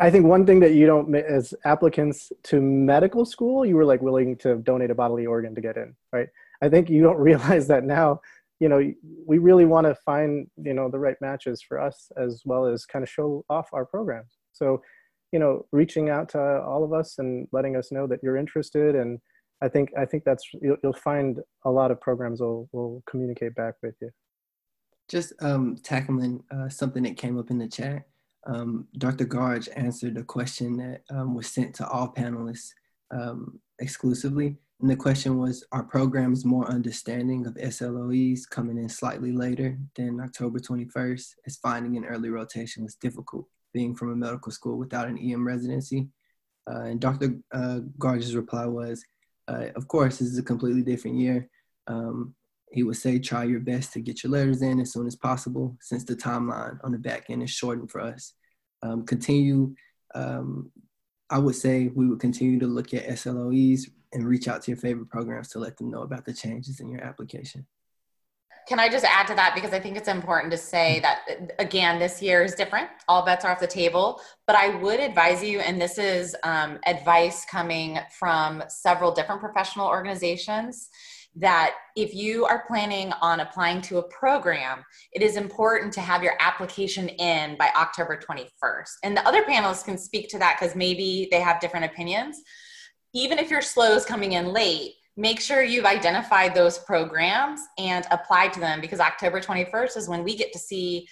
I 0.00 0.10
think 0.10 0.26
one 0.26 0.46
thing 0.46 0.60
that 0.60 0.72
you 0.72 0.86
don't, 0.86 1.14
as 1.14 1.54
applicants 1.64 2.32
to 2.44 2.60
medical 2.60 3.24
school, 3.24 3.64
you 3.64 3.76
were 3.76 3.84
like 3.84 4.02
willing 4.02 4.36
to 4.38 4.56
donate 4.56 4.90
a 4.90 4.94
bodily 4.94 5.26
organ 5.26 5.54
to 5.54 5.60
get 5.60 5.76
in, 5.76 5.94
right? 6.12 6.28
I 6.62 6.68
think 6.68 6.90
you 6.90 7.02
don't 7.02 7.16
realize 7.18 7.66
that 7.68 7.84
now. 7.84 8.20
You 8.60 8.68
know, 8.68 8.92
we 9.24 9.38
really 9.38 9.66
want 9.66 9.86
to 9.86 9.94
find 9.94 10.48
you 10.60 10.74
know 10.74 10.90
the 10.90 10.98
right 10.98 11.16
matches 11.20 11.62
for 11.62 11.80
us 11.80 12.10
as 12.16 12.42
well 12.44 12.66
as 12.66 12.84
kind 12.84 13.04
of 13.04 13.08
show 13.08 13.44
off 13.48 13.68
our 13.72 13.86
programs. 13.86 14.32
So, 14.52 14.82
you 15.32 15.38
know, 15.38 15.66
reaching 15.72 16.10
out 16.10 16.28
to 16.30 16.40
all 16.40 16.84
of 16.84 16.92
us 16.92 17.18
and 17.18 17.46
letting 17.52 17.76
us 17.76 17.92
know 17.92 18.06
that 18.06 18.20
you're 18.22 18.36
interested, 18.36 18.94
and 18.94 19.18
I 19.62 19.68
think 19.68 19.90
I 19.96 20.04
think 20.04 20.24
that's 20.24 20.42
you'll, 20.60 20.76
you'll 20.82 20.92
find 20.92 21.40
a 21.64 21.70
lot 21.70 21.90
of 21.90 22.00
programs 22.00 22.40
will 22.40 22.68
will 22.72 23.02
communicate 23.08 23.54
back 23.54 23.74
with 23.82 23.94
you. 24.00 24.10
Just 25.08 25.32
um, 25.40 25.76
tackling 25.82 26.42
uh, 26.50 26.68
something 26.68 27.02
that 27.04 27.16
came 27.16 27.38
up 27.38 27.50
in 27.50 27.58
the 27.58 27.68
chat. 27.68 28.04
Um, 28.46 28.86
Dr. 28.96 29.26
Garg 29.26 29.68
answered 29.76 30.16
a 30.16 30.22
question 30.22 30.76
that 30.76 31.02
um, 31.10 31.34
was 31.34 31.48
sent 31.48 31.74
to 31.76 31.88
all 31.88 32.12
panelists 32.12 32.70
um, 33.10 33.60
exclusively. 33.78 34.56
And 34.80 34.88
the 34.88 34.96
question 34.96 35.38
was, 35.38 35.64
are 35.72 35.82
programs 35.82 36.44
more 36.44 36.70
understanding 36.70 37.46
of 37.46 37.54
SLOEs 37.54 38.48
coming 38.48 38.78
in 38.78 38.88
slightly 38.88 39.32
later 39.32 39.76
than 39.96 40.20
October 40.20 40.60
21st 40.60 41.34
as 41.46 41.56
finding 41.56 41.96
an 41.96 42.04
early 42.04 42.30
rotation 42.30 42.84
was 42.84 42.94
difficult, 42.94 43.46
being 43.78 43.94
from 43.94 44.10
a 44.10 44.16
medical 44.16 44.50
school 44.50 44.76
without 44.76 45.06
an 45.06 45.16
EM 45.16 45.46
residency? 45.46 46.08
Uh, 46.68 46.82
and 46.90 47.00
Dr. 47.00 47.38
Uh, 47.52 47.78
Garg's 47.96 48.34
reply 48.34 48.66
was, 48.66 49.04
uh, 49.46 49.66
of 49.76 49.86
course, 49.86 50.18
this 50.18 50.28
is 50.28 50.38
a 50.38 50.42
completely 50.42 50.82
different 50.82 51.16
year. 51.16 51.48
Um, 51.86 52.34
he 52.72 52.82
would 52.82 52.96
say, 52.96 53.20
try 53.20 53.44
your 53.44 53.60
best 53.60 53.92
to 53.92 54.00
get 54.00 54.24
your 54.24 54.32
letters 54.32 54.62
in 54.62 54.80
as 54.80 54.92
soon 54.92 55.06
as 55.06 55.14
possible, 55.14 55.76
since 55.80 56.02
the 56.02 56.16
timeline 56.16 56.76
on 56.82 56.90
the 56.90 56.98
back 56.98 57.26
end 57.28 57.44
is 57.44 57.50
shortened 57.50 57.90
for 57.92 58.00
us. 58.00 58.34
Um, 58.82 59.06
continue, 59.06 59.76
um, 60.16 60.72
I 61.30 61.38
would 61.38 61.54
say 61.54 61.88
we 61.94 62.08
would 62.08 62.20
continue 62.20 62.58
to 62.58 62.66
look 62.66 62.92
at 62.94 63.06
SLOEs 63.06 63.82
and 64.12 64.26
reach 64.26 64.48
out 64.48 64.62
to 64.62 64.72
your 64.72 64.78
favorite 64.78 65.08
programs 65.08 65.50
to 65.50 65.60
let 65.60 65.76
them 65.76 65.90
know 65.92 66.02
about 66.02 66.24
the 66.24 66.32
changes 66.32 66.80
in 66.80 66.88
your 66.88 67.04
application. 67.04 67.64
Can 68.68 68.78
I 68.78 68.90
just 68.90 69.06
add 69.06 69.26
to 69.28 69.34
that 69.34 69.54
because 69.54 69.72
I 69.72 69.80
think 69.80 69.96
it's 69.96 70.08
important 70.08 70.50
to 70.50 70.58
say 70.58 71.00
that 71.00 71.52
again, 71.58 71.98
this 71.98 72.20
year 72.20 72.42
is 72.42 72.54
different. 72.54 72.90
All 73.08 73.24
bets 73.24 73.42
are 73.46 73.52
off 73.52 73.60
the 73.60 73.66
table. 73.66 74.20
But 74.46 74.56
I 74.56 74.76
would 74.76 75.00
advise 75.00 75.42
you, 75.42 75.60
and 75.60 75.80
this 75.80 75.96
is 75.96 76.36
um, 76.44 76.78
advice 76.84 77.46
coming 77.46 77.98
from 78.18 78.62
several 78.68 79.10
different 79.10 79.40
professional 79.40 79.86
organizations 79.86 80.90
that 81.36 81.76
if 81.96 82.14
you 82.14 82.44
are 82.44 82.64
planning 82.66 83.10
on 83.22 83.40
applying 83.40 83.80
to 83.82 83.98
a 83.98 84.08
program, 84.08 84.84
it 85.12 85.22
is 85.22 85.36
important 85.36 85.90
to 85.94 86.02
have 86.02 86.22
your 86.22 86.34
application 86.38 87.08
in 87.08 87.56
by 87.56 87.70
October 87.74 88.18
21st. 88.18 88.90
And 89.02 89.16
the 89.16 89.26
other 89.26 89.44
panelists 89.44 89.84
can 89.84 89.96
speak 89.96 90.28
to 90.28 90.38
that 90.40 90.58
because 90.60 90.76
maybe 90.76 91.28
they 91.30 91.40
have 91.40 91.60
different 91.60 91.86
opinions. 91.86 92.42
Even 93.14 93.38
if 93.38 93.50
your 93.50 93.62
SLOE 93.62 93.96
is 93.96 94.04
coming 94.04 94.32
in 94.32 94.52
late, 94.52 94.92
make 95.18 95.40
sure 95.40 95.64
you've 95.64 95.84
identified 95.84 96.54
those 96.54 96.78
programs 96.78 97.60
and 97.76 98.06
applied 98.12 98.52
to 98.52 98.60
them 98.60 98.80
because 98.80 99.00
October 99.00 99.40
21st 99.40 99.96
is 99.96 100.08
when 100.08 100.22
we 100.22 100.36
get 100.36 100.52
to 100.52 100.60
see 100.60 101.08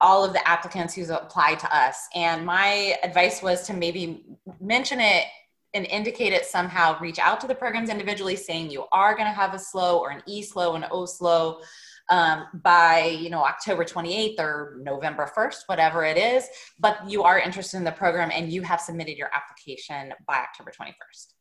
all 0.00 0.24
of 0.24 0.32
the 0.32 0.48
applicants 0.48 0.94
who's 0.94 1.10
applied 1.10 1.58
to 1.58 1.76
us. 1.76 2.08
And 2.14 2.46
my 2.46 2.96
advice 3.02 3.42
was 3.42 3.66
to 3.66 3.74
maybe 3.74 4.24
mention 4.58 5.00
it 5.00 5.26
and 5.74 5.84
indicate 5.84 6.32
it 6.32 6.46
somehow, 6.46 6.98
reach 6.98 7.18
out 7.18 7.38
to 7.42 7.46
the 7.46 7.54
programs 7.54 7.90
individually 7.90 8.36
saying 8.36 8.70
you 8.70 8.86
are 8.90 9.14
going 9.14 9.26
to 9.26 9.34
have 9.34 9.52
a 9.52 9.58
SLOE 9.58 10.00
or 10.00 10.10
an 10.10 10.22
E 10.26 10.42
SLOE, 10.42 10.74
and 10.76 10.86
O 10.90 11.04
SLOE 11.04 11.60
um, 12.08 12.46
by 12.62 13.18
you 13.20 13.28
know 13.28 13.44
October 13.44 13.84
28th 13.84 14.40
or 14.40 14.78
November 14.82 15.30
1st, 15.36 15.58
whatever 15.66 16.04
it 16.04 16.16
is. 16.16 16.46
But 16.78 17.10
you 17.10 17.22
are 17.24 17.38
interested 17.38 17.76
in 17.76 17.84
the 17.84 17.92
program 17.92 18.30
and 18.32 18.50
you 18.50 18.62
have 18.62 18.80
submitted 18.80 19.18
your 19.18 19.28
application 19.34 20.14
by 20.26 20.36
October 20.36 20.70
21st. 20.70 21.35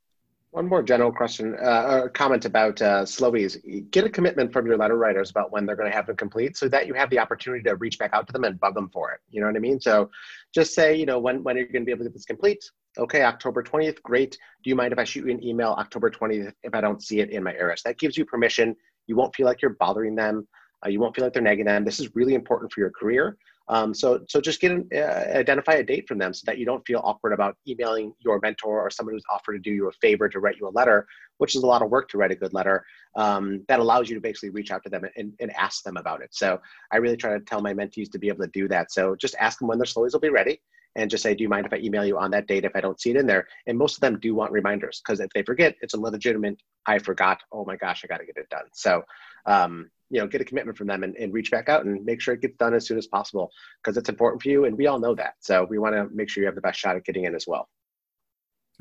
One 0.55 0.69
more 0.69 0.81
general 0.81 1.11
question 1.11 1.57
uh, 1.61 1.99
or 2.03 2.09
comment 2.09 2.45
about 2.45 2.81
uh, 2.81 3.03
SLOEs. 3.03 3.91
Get 3.91 4.05
a 4.05 4.09
commitment 4.09 4.53
from 4.53 4.65
your 4.65 4.77
letter 4.77 4.95
writers 4.95 5.29
about 5.29 5.51
when 5.51 5.65
they're 5.65 5.75
going 5.75 5.91
to 5.91 5.93
have 5.93 6.07
them 6.07 6.15
complete 6.15 6.55
so 6.55 6.69
that 6.69 6.87
you 6.87 6.93
have 6.93 7.09
the 7.09 7.19
opportunity 7.19 7.61
to 7.63 7.75
reach 7.75 7.99
back 7.99 8.11
out 8.13 8.25
to 8.27 8.31
them 8.31 8.45
and 8.45 8.57
bug 8.57 8.73
them 8.73 8.89
for 8.93 9.11
it. 9.11 9.19
You 9.29 9.41
know 9.41 9.47
what 9.47 9.57
I 9.57 9.59
mean? 9.59 9.81
So 9.81 10.09
just 10.53 10.73
say, 10.73 10.95
you 10.95 11.05
know, 11.05 11.19
when, 11.19 11.43
when 11.43 11.57
are 11.57 11.59
you 11.59 11.65
going 11.65 11.81
to 11.81 11.85
be 11.85 11.91
able 11.91 12.05
to 12.05 12.09
get 12.09 12.13
this 12.13 12.23
complete? 12.23 12.63
Okay, 12.97 13.23
October 13.23 13.63
20th, 13.63 14.01
great. 14.01 14.37
Do 14.63 14.69
you 14.69 14.77
mind 14.77 14.93
if 14.93 14.97
I 14.97 15.03
shoot 15.03 15.25
you 15.25 15.31
an 15.33 15.43
email 15.43 15.75
October 15.77 16.09
20th 16.09 16.53
if 16.63 16.73
I 16.73 16.79
don't 16.79 17.03
see 17.03 17.19
it 17.19 17.31
in 17.31 17.43
my 17.43 17.51
ERAS? 17.51 17.83
That 17.83 17.99
gives 17.99 18.17
you 18.17 18.23
permission. 18.23 18.77
You 19.07 19.17
won't 19.17 19.35
feel 19.35 19.47
like 19.47 19.61
you're 19.61 19.75
bothering 19.77 20.15
them. 20.15 20.47
Uh, 20.85 20.87
you 20.87 21.01
won't 21.01 21.17
feel 21.17 21.25
like 21.25 21.33
they're 21.33 21.41
nagging 21.41 21.65
them. 21.65 21.83
This 21.83 21.99
is 21.99 22.15
really 22.15 22.33
important 22.33 22.71
for 22.71 22.79
your 22.79 22.91
career. 22.91 23.35
Um, 23.67 23.93
so, 23.93 24.21
so 24.27 24.39
just 24.39 24.61
get 24.61 24.71
an, 24.71 24.87
uh, 24.93 25.37
identify 25.37 25.73
a 25.73 25.83
date 25.83 26.07
from 26.07 26.17
them 26.17 26.33
so 26.33 26.43
that 26.45 26.57
you 26.57 26.65
don't 26.65 26.85
feel 26.85 27.01
awkward 27.03 27.33
about 27.33 27.57
emailing 27.67 28.13
your 28.19 28.39
mentor 28.41 28.81
or 28.81 28.89
someone 28.89 29.15
who's 29.15 29.23
offered 29.29 29.53
to 29.53 29.59
do 29.59 29.71
you 29.71 29.87
a 29.87 29.91
favor 29.93 30.29
to 30.29 30.39
write 30.39 30.57
you 30.59 30.67
a 30.67 30.69
letter, 30.69 31.07
which 31.37 31.55
is 31.55 31.63
a 31.63 31.67
lot 31.67 31.81
of 31.81 31.89
work 31.89 32.07
to 32.09 32.17
write 32.17 32.31
a 32.31 32.35
good 32.35 32.53
letter. 32.53 32.85
Um, 33.15 33.63
that 33.67 33.79
allows 33.79 34.09
you 34.09 34.15
to 34.15 34.21
basically 34.21 34.49
reach 34.49 34.71
out 34.71 34.83
to 34.83 34.89
them 34.89 35.03
and, 35.15 35.33
and 35.39 35.55
ask 35.55 35.83
them 35.83 35.97
about 35.97 36.21
it. 36.21 36.29
So 36.31 36.61
I 36.91 36.97
really 36.97 37.17
try 37.17 37.33
to 37.33 37.39
tell 37.39 37.61
my 37.61 37.73
mentees 37.73 38.11
to 38.11 38.19
be 38.19 38.27
able 38.27 38.43
to 38.43 38.51
do 38.51 38.67
that. 38.67 38.91
So 38.91 39.15
just 39.15 39.35
ask 39.39 39.59
them 39.59 39.67
when 39.67 39.79
their 39.79 39.85
SLOEs 39.85 40.13
will 40.13 40.19
be 40.19 40.29
ready 40.29 40.61
and 40.95 41.09
just 41.09 41.23
say, 41.23 41.35
do 41.35 41.43
you 41.43 41.49
mind 41.49 41.65
if 41.65 41.73
I 41.73 41.77
email 41.77 42.05
you 42.05 42.17
on 42.17 42.31
that 42.31 42.47
date 42.47 42.65
if 42.65 42.75
I 42.75 42.81
don't 42.81 42.99
see 42.99 43.11
it 43.11 43.17
in 43.17 43.27
there? 43.27 43.47
And 43.67 43.77
most 43.77 43.95
of 43.95 44.01
them 44.01 44.19
do 44.19 44.33
want 44.33 44.51
reminders 44.51 45.01
because 45.05 45.19
if 45.19 45.29
they 45.33 45.43
forget, 45.43 45.75
it's 45.81 45.93
a 45.93 45.99
legitimate, 45.99 46.61
I 46.85 46.99
forgot, 46.99 47.41
oh 47.51 47.65
my 47.65 47.75
gosh, 47.75 48.03
I 48.03 48.07
got 48.07 48.19
to 48.19 48.25
get 48.25 48.37
it 48.37 48.49
done. 48.49 48.65
So 48.73 49.03
um, 49.45 49.89
you 50.09 50.19
know 50.19 50.27
get 50.27 50.41
a 50.41 50.45
commitment 50.45 50.77
from 50.77 50.87
them 50.87 51.03
and, 51.03 51.15
and 51.17 51.33
reach 51.33 51.51
back 51.51 51.69
out 51.69 51.85
and 51.85 52.05
make 52.05 52.21
sure 52.21 52.33
it 52.33 52.41
gets 52.41 52.57
done 52.57 52.73
as 52.73 52.85
soon 52.85 52.97
as 52.97 53.07
possible 53.07 53.51
because 53.83 53.97
it's 53.97 54.09
important 54.09 54.41
for 54.41 54.49
you 54.49 54.65
and 54.65 54.77
we 54.77 54.87
all 54.87 54.99
know 54.99 55.15
that. 55.15 55.35
So 55.39 55.65
we 55.69 55.77
want 55.77 55.95
to 55.95 56.07
make 56.13 56.29
sure 56.29 56.41
you 56.41 56.47
have 56.47 56.55
the 56.55 56.61
best 56.61 56.79
shot 56.79 56.95
at 56.95 57.05
getting 57.05 57.25
in 57.25 57.35
as 57.35 57.45
well. 57.47 57.67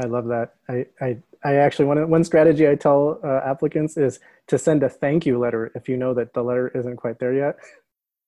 I 0.00 0.06
love 0.06 0.26
that. 0.26 0.54
I 0.68 0.86
i, 1.00 1.16
I 1.44 1.54
actually 1.56 1.86
one, 1.86 2.10
one 2.10 2.24
strategy 2.24 2.68
i 2.68 2.74
tell 2.74 3.20
uh, 3.24 3.40
applicants 3.44 3.96
is 3.96 4.20
to 4.48 4.58
send 4.58 4.82
a 4.82 4.88
thank 4.88 5.24
you 5.26 5.38
letter 5.38 5.72
if 5.74 5.88
you 5.88 5.96
know 5.96 6.14
that 6.14 6.34
the 6.34 6.42
letter 6.42 6.68
isn't 6.68 6.96
quite 6.96 7.18
there 7.18 7.32
yet 7.32 7.56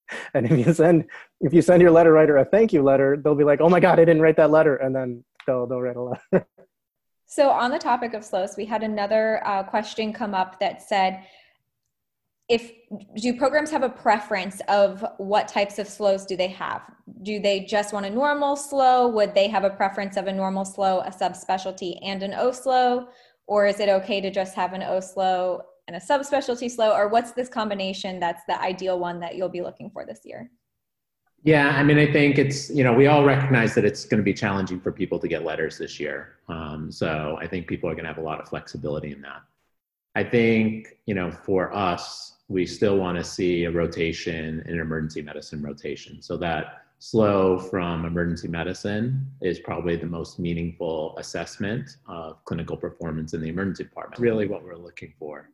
and 0.34 0.46
if 0.46 0.66
you 0.66 0.72
send 0.72 1.04
if 1.40 1.52
you 1.52 1.62
send 1.62 1.82
your 1.82 1.90
letter 1.90 2.12
writer 2.12 2.36
a 2.36 2.44
thank 2.44 2.72
you 2.72 2.82
letter 2.82 3.16
they'll 3.16 3.34
be 3.34 3.44
like 3.44 3.60
oh 3.60 3.68
my 3.68 3.80
god 3.80 3.98
i 3.98 4.04
didn't 4.04 4.22
write 4.22 4.36
that 4.36 4.50
letter. 4.50 4.76
And 4.76 4.94
then 4.94 5.24
they'll 5.46 5.66
they'll 5.66 5.80
write 5.80 5.96
a 5.96 6.02
letter. 6.02 6.46
So 7.28 7.50
on 7.50 7.72
the 7.72 7.78
topic 7.78 8.14
of 8.14 8.22
SLOEs 8.22 8.56
we 8.56 8.64
had 8.64 8.84
another 8.84 9.44
uh, 9.44 9.64
question 9.64 10.12
come 10.12 10.32
up 10.32 10.60
that 10.60 10.80
said 10.80 11.26
if 12.48 12.70
do 13.16 13.36
programs 13.36 13.70
have 13.72 13.82
a 13.82 13.88
preference 13.88 14.60
of 14.68 15.04
what 15.18 15.48
types 15.48 15.80
of 15.80 15.88
SLOEs 15.88 16.26
do 16.26 16.36
they 16.36 16.48
have? 16.48 16.82
Do 17.22 17.40
they 17.40 17.60
just 17.60 17.92
want 17.92 18.06
a 18.06 18.10
normal 18.10 18.54
SLOE? 18.54 19.12
Would 19.12 19.34
they 19.34 19.48
have 19.48 19.64
a 19.64 19.70
preference 19.70 20.16
of 20.16 20.28
a 20.28 20.32
normal 20.32 20.64
SLOE 20.64 21.04
a 21.04 21.10
subspecialty 21.10 21.98
and 22.02 22.22
an 22.22 22.34
o 22.34 22.50
SLOE? 22.52 23.08
Or 23.48 23.66
is 23.66 23.80
it 23.80 23.88
okay 23.88 24.20
to 24.20 24.30
just 24.30 24.54
have 24.54 24.72
an 24.72 24.82
o 24.84 25.00
SLOE 25.00 25.62
and 25.88 25.96
a 25.96 26.00
subspecialty 26.00 26.70
SLOE, 26.70 26.94
or 26.94 27.08
what's 27.08 27.32
this 27.32 27.48
combination 27.48 28.18
that's 28.18 28.42
the 28.48 28.60
ideal 28.60 28.98
one 28.98 29.20
that 29.20 29.36
you'll 29.36 29.48
be 29.48 29.62
looking 29.62 29.90
for 29.90 30.04
this 30.04 30.20
year 30.24 30.50
yeah 31.42 31.70
i 31.76 31.82
mean 31.82 31.98
i 31.98 32.10
think 32.10 32.38
it's 32.38 32.70
you 32.70 32.82
know 32.82 32.92
we 32.92 33.06
all 33.06 33.24
recognize 33.24 33.74
that 33.74 33.84
it's 33.84 34.04
going 34.04 34.18
to 34.18 34.24
be 34.24 34.34
challenging 34.34 34.80
for 34.80 34.90
people 34.90 35.18
to 35.18 35.28
get 35.28 35.44
letters 35.44 35.78
this 35.78 36.00
year 36.00 36.36
um, 36.48 36.90
so 36.90 37.38
i 37.40 37.46
think 37.46 37.66
people 37.66 37.88
are 37.88 37.94
going 37.94 38.04
to 38.04 38.08
have 38.08 38.18
a 38.18 38.22
lot 38.22 38.40
of 38.40 38.48
flexibility 38.48 39.12
in 39.12 39.20
that 39.20 39.42
i 40.14 40.24
think 40.24 40.96
you 41.06 41.14
know 41.14 41.30
for 41.30 41.74
us 41.74 42.36
we 42.48 42.66
still 42.66 42.96
want 42.96 43.18
to 43.18 43.24
see 43.24 43.64
a 43.64 43.70
rotation 43.70 44.62
in 44.66 44.78
emergency 44.78 45.22
medicine 45.22 45.62
rotation. 45.62 46.22
So 46.22 46.36
that 46.38 46.82
SLOE 47.00 47.68
from 47.70 48.04
emergency 48.04 48.48
medicine 48.48 49.26
is 49.42 49.58
probably 49.58 49.96
the 49.96 50.06
most 50.06 50.38
meaningful 50.38 51.16
assessment 51.18 51.96
of 52.08 52.42
clinical 52.44 52.76
performance 52.76 53.34
in 53.34 53.40
the 53.40 53.48
emergency 53.48 53.84
department. 53.84 54.20
Really 54.20 54.46
what 54.46 54.64
we're 54.64 54.76
looking 54.76 55.12
for. 55.18 55.50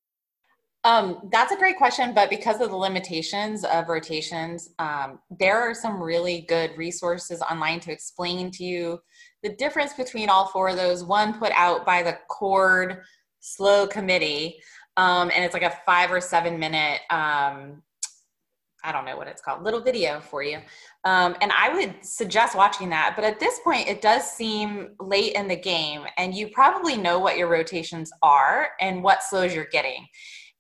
Um, 0.85 1.29
that's 1.31 1.53
a 1.53 1.57
great 1.57 1.77
question, 1.77 2.13
but 2.13 2.29
because 2.29 2.61
of 2.61 2.71
the 2.71 2.77
limitations 2.77 3.65
of 3.65 3.89
rotations, 3.89 4.71
um, 4.81 5.21
there 5.39 5.61
are 5.61 5.75
some 5.75 6.03
really 6.03 6.45
good 6.49 6.77
resources 6.77 7.41
online 7.41 7.79
to 7.81 7.93
explain 7.93 8.51
to 8.53 8.65
you 8.65 9.01
the 9.45 9.51
difference 9.51 9.93
between 9.93 10.29
all 10.29 10.47
four 10.47 10.71
of 10.71 10.77
those. 10.77 11.05
One 11.05 11.39
put 11.39 11.53
out 11.53 11.87
by 11.87 12.03
the 12.03 12.19
CORD 12.29 13.03
SLOE 13.41 13.91
committee, 13.91 14.59
um, 14.97 15.31
and 15.33 15.45
it's 15.45 15.55
like 15.55 15.63
a 15.63 15.79
five 15.87 16.11
or 16.11 16.21
seven 16.21 16.59
minute 16.59 17.01
um, 17.11 17.83
I 18.85 18.91
don't 18.91 19.05
know 19.05 19.17
what 19.17 19.29
it's 19.29 19.41
called, 19.41 19.63
little 19.63 19.81
video 19.81 20.21
for 20.21 20.43
you. 20.43 20.59
Um, 21.05 21.37
and 21.41 21.53
I 21.53 21.73
would 21.73 22.05
suggest 22.05 22.57
watching 22.57 22.91
that. 22.91 23.13
But 23.15 23.25
at 23.25 23.39
this 23.39 23.61
point, 23.63 23.89
it 23.89 24.03
does 24.03 24.29
seem 24.29 24.91
late 25.01 25.35
in 25.35 25.47
the 25.47 25.57
game, 25.57 26.03
and 26.19 26.35
you 26.35 26.49
probably 26.49 26.97
know 26.97 27.19
what 27.19 27.37
your 27.37 27.49
rotations 27.49 28.11
are 28.23 28.71
and 28.81 29.03
what 29.03 29.21
SLOEs 29.21 29.55
you're 29.55 29.67
getting. 29.67 30.07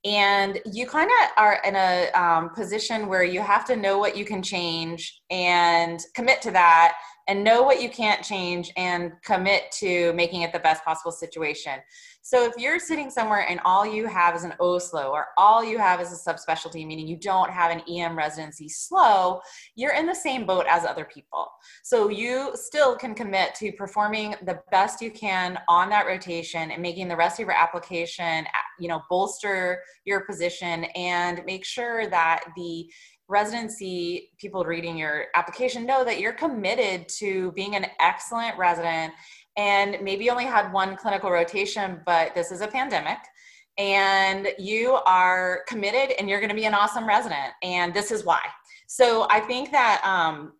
And 0.04 0.60
you 0.64 0.86
kind 0.86 1.08
of 1.08 1.28
are 1.36 1.60
in 1.64 1.76
a 1.76 2.10
um, 2.12 2.50
position 2.50 3.06
where 3.06 3.22
you 3.22 3.40
have 3.40 3.64
to 3.66 3.76
know 3.76 3.98
what 3.98 4.16
you 4.16 4.24
can 4.24 4.42
change 4.42 5.22
and 5.30 6.00
commit 6.14 6.42
to 6.42 6.50
that 6.50 6.94
and 7.32 7.42
know 7.42 7.62
what 7.62 7.80
you 7.80 7.88
can't 7.88 8.22
change 8.22 8.70
and 8.76 9.10
commit 9.24 9.72
to 9.72 10.12
making 10.12 10.42
it 10.42 10.52
the 10.52 10.58
best 10.58 10.84
possible 10.84 11.10
situation. 11.10 11.80
So 12.20 12.44
if 12.44 12.52
you're 12.58 12.78
sitting 12.78 13.10
somewhere 13.10 13.46
and 13.48 13.58
all 13.64 13.86
you 13.86 14.06
have 14.06 14.36
is 14.36 14.44
an 14.44 14.52
OSLO 14.60 15.10
or 15.10 15.28
all 15.38 15.64
you 15.64 15.78
have 15.78 15.98
is 16.00 16.12
a 16.12 16.30
subspecialty, 16.30 16.86
meaning 16.86 17.08
you 17.08 17.16
don't 17.16 17.50
have 17.50 17.72
an 17.72 17.82
EM 17.90 18.16
residency 18.16 18.68
SLOE, 18.68 19.40
you're 19.76 19.94
in 19.94 20.04
the 20.06 20.14
same 20.14 20.44
boat 20.44 20.66
as 20.68 20.84
other 20.84 21.06
people. 21.06 21.48
So 21.82 22.10
you 22.10 22.50
still 22.54 22.96
can 22.96 23.14
commit 23.14 23.54
to 23.56 23.72
performing 23.72 24.36
the 24.44 24.60
best 24.70 25.00
you 25.00 25.10
can 25.10 25.58
on 25.68 25.88
that 25.88 26.06
rotation 26.06 26.70
and 26.70 26.82
making 26.82 27.08
the 27.08 27.16
rest 27.16 27.40
of 27.40 27.46
your 27.46 27.56
application, 27.56 28.44
you 28.78 28.88
know, 28.88 29.00
bolster 29.08 29.82
your 30.04 30.20
position 30.20 30.84
and 30.94 31.40
make 31.46 31.64
sure 31.64 32.08
that 32.08 32.44
the 32.56 32.88
residency 33.32 34.30
people 34.38 34.62
reading 34.64 34.96
your 34.96 35.26
application 35.34 35.84
know 35.86 36.04
that 36.04 36.20
you're 36.20 36.32
committed 36.32 37.08
to 37.08 37.50
being 37.52 37.74
an 37.74 37.86
excellent 37.98 38.56
resident 38.56 39.12
and 39.56 39.98
maybe 40.02 40.24
you 40.24 40.30
only 40.30 40.44
had 40.44 40.72
one 40.72 40.96
clinical 40.96 41.30
rotation, 41.30 42.00
but 42.06 42.34
this 42.34 42.50
is 42.52 42.60
a 42.60 42.68
pandemic 42.68 43.18
and 43.78 44.48
you 44.58 44.98
are 45.06 45.62
committed 45.66 46.14
and 46.18 46.28
you're 46.28 46.40
going 46.40 46.50
to 46.50 46.54
be 46.54 46.64
an 46.64 46.74
awesome 46.74 47.06
resident. 47.06 47.52
And 47.62 47.92
this 47.92 48.10
is 48.10 48.24
why. 48.24 48.40
So 48.86 49.26
I 49.30 49.40
think 49.40 49.70
that 49.72 50.02
um, 50.04 50.52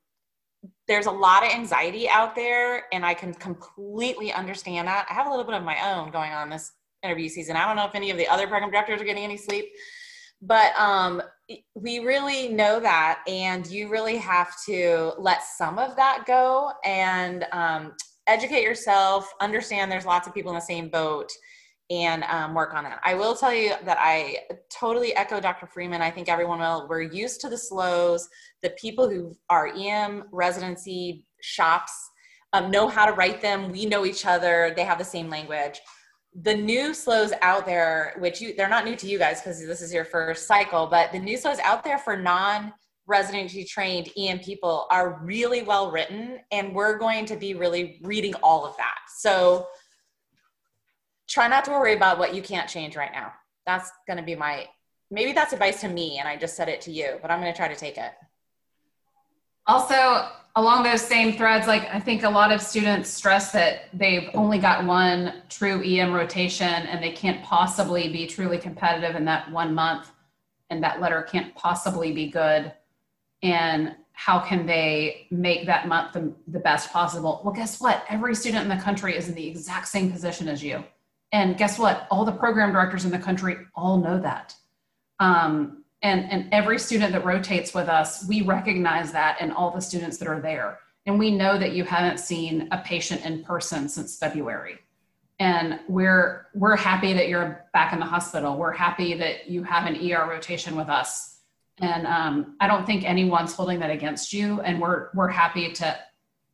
there's 0.89 1.07
a 1.07 1.11
lot 1.11 1.45
of 1.45 1.53
anxiety 1.53 2.09
out 2.09 2.35
there, 2.35 2.85
and 2.93 3.05
I 3.05 3.15
can 3.15 3.35
completely 3.35 4.33
understand 4.33 4.89
that. 4.89 5.07
I 5.11 5.15
have 5.15 5.27
a 5.27 5.31
little 5.31 5.45
bit 5.45 5.55
of 5.55 5.63
my 5.63 5.93
own 5.93 6.11
going 6.11 6.33
on 6.33 6.49
this 6.49 6.73
interview 7.03 7.29
season. 7.29 7.57
I 7.57 7.67
don't 7.67 7.77
know 7.77 7.87
if 7.87 7.95
any 7.95 8.11
of 8.11 8.17
the 8.17 8.29
other 8.29 8.47
program 8.47 8.71
directors 8.71 9.01
are 9.01 9.05
getting 9.05 9.25
any 9.25 9.37
sleep, 9.37 9.67
but 10.43 10.77
um, 10.77 11.23
we 11.75 12.01
really 12.01 12.49
know 12.49 12.81
that, 12.81 13.21
and 13.29 13.67
you 13.69 13.89
really 13.89 14.17
have 14.17 14.53
to 14.67 15.13
let 15.19 15.43
some 15.43 15.79
of 15.79 15.95
that 15.97 16.25
go 16.27 16.73
and 16.85 17.47
um, 17.53 17.93
educate 18.27 18.63
yourself, 18.63 19.33
understand 19.41 19.91
there's 19.91 20.05
lots 20.05 20.27
of 20.27 20.35
people 20.35 20.51
in 20.51 20.57
the 20.57 20.61
same 20.61 20.89
boat, 20.89 21.31
and 21.91 22.25
um, 22.25 22.55
work 22.55 22.75
on 22.75 22.85
that. 22.85 23.01
I 23.05 23.15
will 23.15 23.37
tell 23.37 23.55
you 23.55 23.75
that 23.85 23.99
I 24.01 24.39
totally 24.71 25.15
echo 25.15 25.41
Dr. 25.41 25.67
Freeman. 25.67 26.01
I 26.01 26.11
think 26.11 26.29
everyone 26.29 26.59
will. 26.59 26.87
We're 26.89 27.03
used 27.03 27.41
to 27.43 27.49
the 27.49 27.57
SLOEs 27.57 28.23
The 28.63 28.71
people 28.71 29.09
who 29.09 29.37
are 29.51 29.69
EM 29.69 30.25
residency 30.33 31.25
shops 31.41 31.93
um, 32.53 32.71
know 32.71 32.89
how 32.89 33.07
to 33.07 33.13
write 33.13 33.43
them. 33.43 33.71
We 33.71 33.87
know 33.87 34.07
each 34.07 34.27
other. 34.27 34.73
They 34.75 34.85
have 34.85 34.99
the 34.99 35.05
same 35.05 35.29
language. 35.29 35.81
The 36.35 36.55
new 36.55 36.91
SLOEs 36.91 37.33
out 37.43 37.67
there, 37.67 38.15
which 38.19 38.41
you, 38.41 38.55
they're 38.57 38.69
not 38.69 38.85
new 38.85 38.97
to 38.97 39.07
you 39.07 39.19
guys 39.19 39.41
because 39.41 39.65
this 39.67 39.83
is 39.83 39.93
your 39.93 40.05
first 40.05 40.47
cycle, 40.47 40.87
but 40.87 41.13
the 41.13 41.19
new 41.19 41.37
SLOEs 41.37 41.61
out 41.61 41.85
there 41.85 41.99
for 41.99 42.17
non 42.17 42.73
residency 43.07 43.65
trained 43.65 44.09
EM 44.17 44.39
people 44.39 44.87
are 44.91 45.21
really 45.23 45.63
well 45.63 45.91
written, 45.91 46.39
and 46.51 46.75
we're 46.75 46.97
going 46.99 47.27
to 47.27 47.37
be 47.37 47.55
really 47.55 48.01
reading 48.03 48.35
all 48.43 48.65
of 48.65 48.77
that. 48.79 48.99
So 49.17 49.67
try 51.29 51.49
not 51.49 51.65
to 51.67 51.73
worry 51.73 51.95
about 51.95 52.19
what 52.19 52.35
you 52.35 52.43
can't 52.43 52.69
change 52.69 52.97
right 52.97 53.13
now. 53.13 53.33
That's 53.67 53.91
going 54.07 54.19
to 54.19 54.23
be 54.23 54.35
my 54.35 54.67
maybe 55.11 55.33
that's 55.33 55.53
advice 55.53 55.81
to 55.83 55.89
me, 55.89 56.19
and 56.19 56.27
I 56.27 56.37
just 56.37 56.57
said 56.57 56.69
it 56.69 56.81
to 56.83 56.93
you, 56.93 57.19
but 57.21 57.31
I'm 57.31 57.41
going 57.41 57.53
to 57.53 57.57
try 57.57 57.69
to 57.69 57.77
take 57.77 57.99
it. 57.99 58.13
Also, 59.67 60.29
along 60.57 60.83
those 60.83 61.01
same 61.01 61.33
threads, 61.33 61.67
like 61.67 61.89
I 61.93 61.99
think 61.99 62.25
a 62.25 62.31
lot 62.31 62.53
of 62.53 62.61
students 62.61 63.09
stress 63.09 63.53
that 63.53 63.89
they've 63.93 64.29
only 64.35 64.59
got 64.59 64.85
one 64.85 65.43
true 65.49 65.83
EM 65.83 66.13
rotation 66.13 66.67
and 66.67 67.03
they 67.03 67.13
can't 67.13 67.43
possibly 67.43 68.13
be 68.13 68.27
truly 68.27 68.59
competitive 68.59 69.17
in 69.17 69.25
that 69.25 69.51
one 69.51 69.75
month, 69.75 70.11
and 70.71 70.83
that 70.83 71.01
letter 71.01 71.23
can't 71.23 71.55
possibly 71.55 72.13
be 72.13 72.29
good. 72.29 72.73
And 73.43 73.97
how 74.13 74.39
can 74.39 74.67
they 74.67 75.27
make 75.31 75.67
that 75.67 75.89
month 75.89 76.13
the, 76.13 76.35
the 76.47 76.61
best 76.61 76.93
possible? 76.93 77.41
Well 77.45 77.55
guess 77.55 77.81
what? 77.81 78.05
Every 78.09 78.35
student 78.35 78.71
in 78.71 78.77
the 78.77 78.83
country 78.83 79.17
is 79.17 79.29
in 79.29 79.35
the 79.35 79.49
exact 79.49 79.89
same 79.89 80.13
position 80.13 80.49
as 80.49 80.63
you. 80.63 80.85
And 81.33 81.57
guess 81.57 81.79
what? 81.79 82.07
All 82.11 82.27
the 82.27 82.33
program 82.33 82.73
directors 82.73 83.07
in 83.07 83.11
the 83.11 83.19
country 83.19 83.57
all 83.75 83.97
know 83.97 84.21
that. 84.21 84.55
Um, 85.19 85.82
and, 86.03 86.31
and 86.31 86.49
every 86.53 86.79
student 86.79 87.13
that 87.13 87.25
rotates 87.25 87.75
with 87.75 87.89
us 87.89 88.27
we 88.29 88.43
recognize 88.43 89.13
that 89.13 89.41
in 89.41 89.51
all 89.51 89.71
the 89.71 89.81
students 89.81 90.19
that 90.19 90.29
are 90.29 90.41
there 90.41 90.79
and 91.07 91.19
we 91.19 91.31
know 91.31 91.59
that 91.59 91.73
you 91.73 91.85
haven't 91.85 92.19
seen 92.19 92.69
a 92.71 92.79
patient 92.79 93.25
in 93.25 93.43
person 93.43 93.89
since 93.89 94.19
february 94.19 94.79
and 95.39 95.81
we're 95.89 96.47
we're 96.55 96.77
happy 96.77 97.13
that 97.13 97.29
you're 97.29 97.65
back 97.73 97.93
in 97.93 97.99
the 97.99 98.05
hospital 98.05 98.57
we're 98.57 98.73
happy 98.73 99.15
that 99.15 99.49
you 99.49 99.63
have 99.63 99.87
an 99.87 99.97
er 100.11 100.27
rotation 100.29 100.77
with 100.77 100.89
us 100.89 101.33
and 101.79 102.07
um, 102.07 102.57
I 102.61 102.67
don't 102.67 102.87
think 102.87 103.05
anyone's 103.05 103.55
holding 103.55 103.81
that 103.81 103.91
against 103.91 104.33
you. 104.33 104.61
And 104.61 104.81
we're 104.81 105.09
we're 105.15 105.29
happy 105.29 105.73
to 105.73 105.99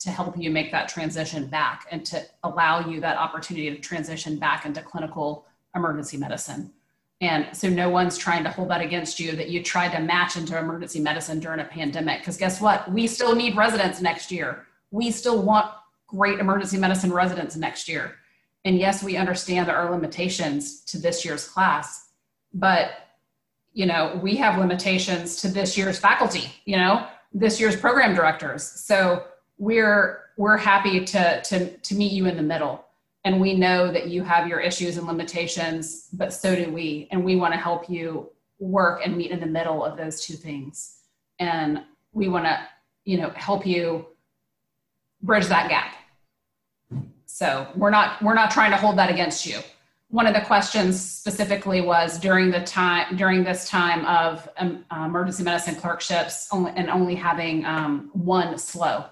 to 0.00 0.10
help 0.10 0.38
you 0.38 0.50
make 0.50 0.70
that 0.70 0.88
transition 0.88 1.46
back 1.46 1.86
and 1.90 2.06
to 2.06 2.24
allow 2.44 2.88
you 2.88 3.00
that 3.00 3.16
opportunity 3.16 3.68
to 3.70 3.80
transition 3.80 4.38
back 4.38 4.64
into 4.64 4.80
clinical 4.80 5.46
emergency 5.74 6.16
medicine. 6.16 6.72
And 7.20 7.48
so 7.52 7.68
no 7.68 7.88
one's 7.88 8.16
trying 8.16 8.44
to 8.44 8.50
hold 8.50 8.70
that 8.70 8.80
against 8.80 9.18
you 9.18 9.32
that 9.32 9.48
you 9.48 9.62
tried 9.62 9.90
to 9.92 10.00
match 10.00 10.36
into 10.36 10.56
emergency 10.56 11.00
medicine 11.00 11.40
during 11.40 11.60
a 11.60 11.64
pandemic. 11.64 12.20
Because 12.20 12.36
guess 12.36 12.60
what? 12.60 12.90
We 12.92 13.06
still 13.06 13.34
need 13.34 13.56
residents 13.56 14.00
next 14.00 14.30
year. 14.30 14.66
We 14.92 15.10
still 15.10 15.42
want 15.42 15.72
great 16.06 16.38
emergency 16.38 16.78
medicine 16.78 17.12
residents 17.12 17.56
next 17.56 17.88
year. 17.88 18.14
And 18.64 18.78
yes, 18.78 19.02
we 19.02 19.16
understand 19.16 19.68
there 19.68 19.76
are 19.76 19.90
limitations 19.90 20.84
to 20.84 20.98
this 20.98 21.24
year's 21.24 21.46
class, 21.48 22.08
but 22.54 22.90
you 23.72 23.86
know, 23.86 24.18
we 24.22 24.34
have 24.36 24.58
limitations 24.58 25.36
to 25.36 25.48
this 25.48 25.76
year's 25.76 25.98
faculty, 25.98 26.52
you 26.64 26.76
know, 26.76 27.06
this 27.32 27.60
year's 27.60 27.76
program 27.76 28.14
directors. 28.14 28.64
So 28.64 29.24
we're 29.58 30.20
we're 30.36 30.56
happy 30.56 31.04
to 31.04 31.42
to 31.42 31.76
to 31.76 31.94
meet 31.94 32.12
you 32.12 32.26
in 32.26 32.36
the 32.36 32.42
middle. 32.42 32.84
And 33.28 33.42
we 33.42 33.52
know 33.52 33.92
that 33.92 34.08
you 34.08 34.22
have 34.22 34.48
your 34.48 34.58
issues 34.58 34.96
and 34.96 35.06
limitations, 35.06 36.08
but 36.14 36.32
so 36.32 36.56
do 36.56 36.72
we. 36.72 37.08
And 37.10 37.22
we 37.22 37.36
want 37.36 37.52
to 37.52 37.60
help 37.60 37.90
you 37.90 38.30
work 38.58 39.02
and 39.04 39.18
meet 39.18 39.30
in 39.32 39.38
the 39.38 39.46
middle 39.46 39.84
of 39.84 39.98
those 39.98 40.24
two 40.24 40.32
things. 40.32 41.00
And 41.38 41.84
we 42.12 42.30
want 42.30 42.46
to, 42.46 42.58
you 43.04 43.18
know, 43.18 43.28
help 43.36 43.66
you 43.66 44.06
bridge 45.20 45.44
that 45.48 45.68
gap. 45.68 45.94
So 47.26 47.68
we're 47.76 47.90
not 47.90 48.22
we're 48.22 48.32
not 48.32 48.50
trying 48.50 48.70
to 48.70 48.78
hold 48.78 48.96
that 48.96 49.10
against 49.10 49.44
you 49.44 49.58
one 50.10 50.26
of 50.26 50.32
the 50.32 50.40
questions 50.40 50.98
specifically 50.98 51.82
was 51.82 52.18
during 52.18 52.50
the 52.50 52.62
time 52.62 53.14
during 53.14 53.44
this 53.44 53.68
time 53.68 54.06
of 54.06 54.48
um, 54.56 54.86
emergency 54.90 55.42
medicine 55.42 55.74
clerkships 55.74 56.48
only, 56.50 56.72
and 56.76 56.88
only 56.88 57.14
having 57.14 57.62
um, 57.66 58.08
one 58.14 58.54
SLOE. 58.54 59.04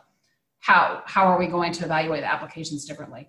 how 0.60 1.02
how 1.04 1.26
are 1.26 1.38
we 1.38 1.48
going 1.48 1.70
to 1.72 1.84
evaluate 1.84 2.22
the 2.22 2.32
applications 2.32 2.86
differently 2.86 3.28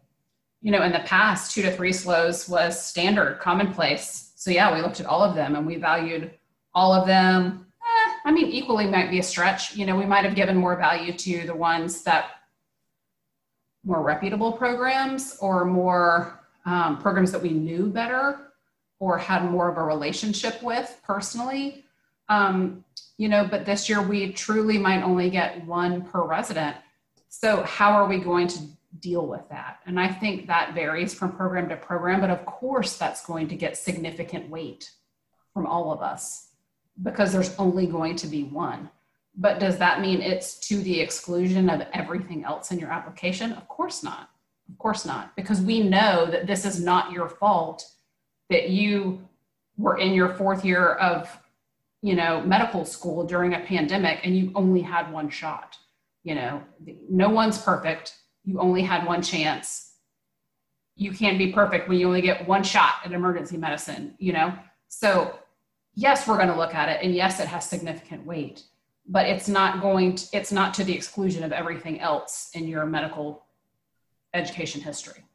you 0.61 0.71
know 0.71 0.83
in 0.83 0.91
the 0.91 0.99
past 0.99 1.53
two 1.53 1.61
to 1.61 1.71
three 1.71 1.91
SLOEs 1.91 2.49
was 2.49 2.83
standard 2.83 3.39
commonplace 3.39 4.31
so 4.35 4.51
yeah 4.51 4.73
we 4.73 4.81
looked 4.81 4.99
at 4.99 5.05
all 5.05 5.23
of 5.23 5.35
them 5.35 5.55
and 5.55 5.65
we 5.65 5.75
valued 5.75 6.31
all 6.73 6.93
of 6.93 7.07
them 7.07 7.65
eh, 7.81 8.11
i 8.25 8.31
mean 8.31 8.47
equally 8.47 8.87
might 8.87 9.09
be 9.09 9.19
a 9.19 9.23
stretch 9.23 9.75
you 9.75 9.85
know 9.85 9.95
we 9.95 10.05
might 10.05 10.25
have 10.25 10.35
given 10.35 10.57
more 10.57 10.75
value 10.75 11.13
to 11.13 11.45
the 11.45 11.55
ones 11.55 12.03
that 12.03 12.31
more 13.83 14.01
reputable 14.01 14.51
programs 14.51 15.37
or 15.39 15.63
more 15.63 16.39
um, 16.65 16.97
programs 16.97 17.31
that 17.31 17.41
we 17.41 17.49
knew 17.49 17.87
better 17.87 18.51
or 18.99 19.17
had 19.17 19.49
more 19.49 19.69
of 19.69 19.77
a 19.77 19.83
relationship 19.83 20.61
with 20.61 20.99
personally. 21.03 21.85
Um, 22.29 22.83
you 23.17 23.29
know, 23.29 23.47
but 23.49 23.65
this 23.65 23.87
year 23.87 24.01
we 24.01 24.33
truly 24.33 24.77
might 24.77 25.01
only 25.01 25.29
get 25.29 25.65
one 25.65 26.03
per 26.03 26.23
resident. 26.23 26.75
So, 27.29 27.63
how 27.63 27.91
are 27.93 28.07
we 28.07 28.19
going 28.19 28.47
to 28.49 28.59
deal 28.99 29.25
with 29.25 29.47
that? 29.49 29.79
And 29.85 29.99
I 29.99 30.07
think 30.07 30.47
that 30.47 30.73
varies 30.73 31.13
from 31.13 31.33
program 31.33 31.69
to 31.69 31.77
program, 31.77 32.21
but 32.21 32.29
of 32.29 32.45
course, 32.45 32.97
that's 32.97 33.25
going 33.25 33.47
to 33.49 33.55
get 33.55 33.77
significant 33.77 34.49
weight 34.49 34.91
from 35.53 35.65
all 35.65 35.91
of 35.91 36.01
us 36.01 36.49
because 37.01 37.31
there's 37.31 37.55
only 37.57 37.85
going 37.85 38.15
to 38.17 38.27
be 38.27 38.43
one. 38.43 38.89
But 39.35 39.59
does 39.59 39.77
that 39.77 40.01
mean 40.01 40.21
it's 40.21 40.59
to 40.67 40.77
the 40.77 40.99
exclusion 40.99 41.69
of 41.69 41.83
everything 41.93 42.43
else 42.43 42.71
in 42.71 42.79
your 42.79 42.89
application? 42.89 43.51
Of 43.51 43.67
course 43.67 44.03
not. 44.03 44.29
Of 44.69 44.77
course 44.79 45.05
not, 45.05 45.35
because 45.35 45.61
we 45.61 45.81
know 45.81 46.25
that 46.25 46.45
this 46.45 46.65
is 46.65 46.83
not 46.83 47.11
your 47.11 47.29
fault 47.29 47.85
that 48.49 48.69
you 48.69 49.27
were 49.77 49.97
in 49.97 50.13
your 50.13 50.33
fourth 50.35 50.65
year 50.65 50.93
of, 50.93 51.29
you 52.01 52.15
know, 52.15 52.41
medical 52.41 52.83
school 52.83 53.25
during 53.25 53.53
a 53.53 53.61
pandemic 53.61 54.19
and 54.23 54.35
you 54.35 54.51
only 54.55 54.81
had 54.81 55.11
one 55.11 55.29
shot. 55.29 55.77
You 56.23 56.35
know, 56.35 56.63
no 57.09 57.29
one's 57.29 57.57
perfect. 57.57 58.15
You 58.47 58.61
only 58.61 58.81
had 58.81 59.05
one 59.05 59.21
chance. 59.21 59.91
You 60.95 61.11
can't 61.11 61.37
be 61.37 61.51
perfect 61.51 61.89
when 61.89 61.99
you 61.99 62.07
only 62.07 62.21
get 62.21 62.47
one 62.47 62.63
shot 62.63 62.93
at 63.03 63.11
emergency 63.11 63.57
medicine, 63.57 64.15
you 64.19 64.31
know? 64.31 64.53
So, 64.87 65.37
yes, 65.95 66.25
we're 66.25 66.37
going 66.37 66.47
to 66.47 66.55
look 66.55 66.73
at 66.73 66.87
it. 66.87 67.03
And 67.03 67.13
yes, 67.13 67.41
it 67.41 67.47
has 67.49 67.69
significant 67.69 68.25
weight, 68.25 68.63
but 69.05 69.25
it's 69.25 69.49
not 69.49 69.81
going 69.81 70.15
to, 70.15 70.27
it's 70.31 70.53
not 70.53 70.73
to 70.75 70.85
the 70.85 70.95
exclusion 70.95 71.43
of 71.43 71.51
everything 71.51 71.99
else 71.99 72.49
in 72.53 72.69
your 72.69 72.85
medical 72.85 73.43
education 74.33 74.79
history. 74.79 75.25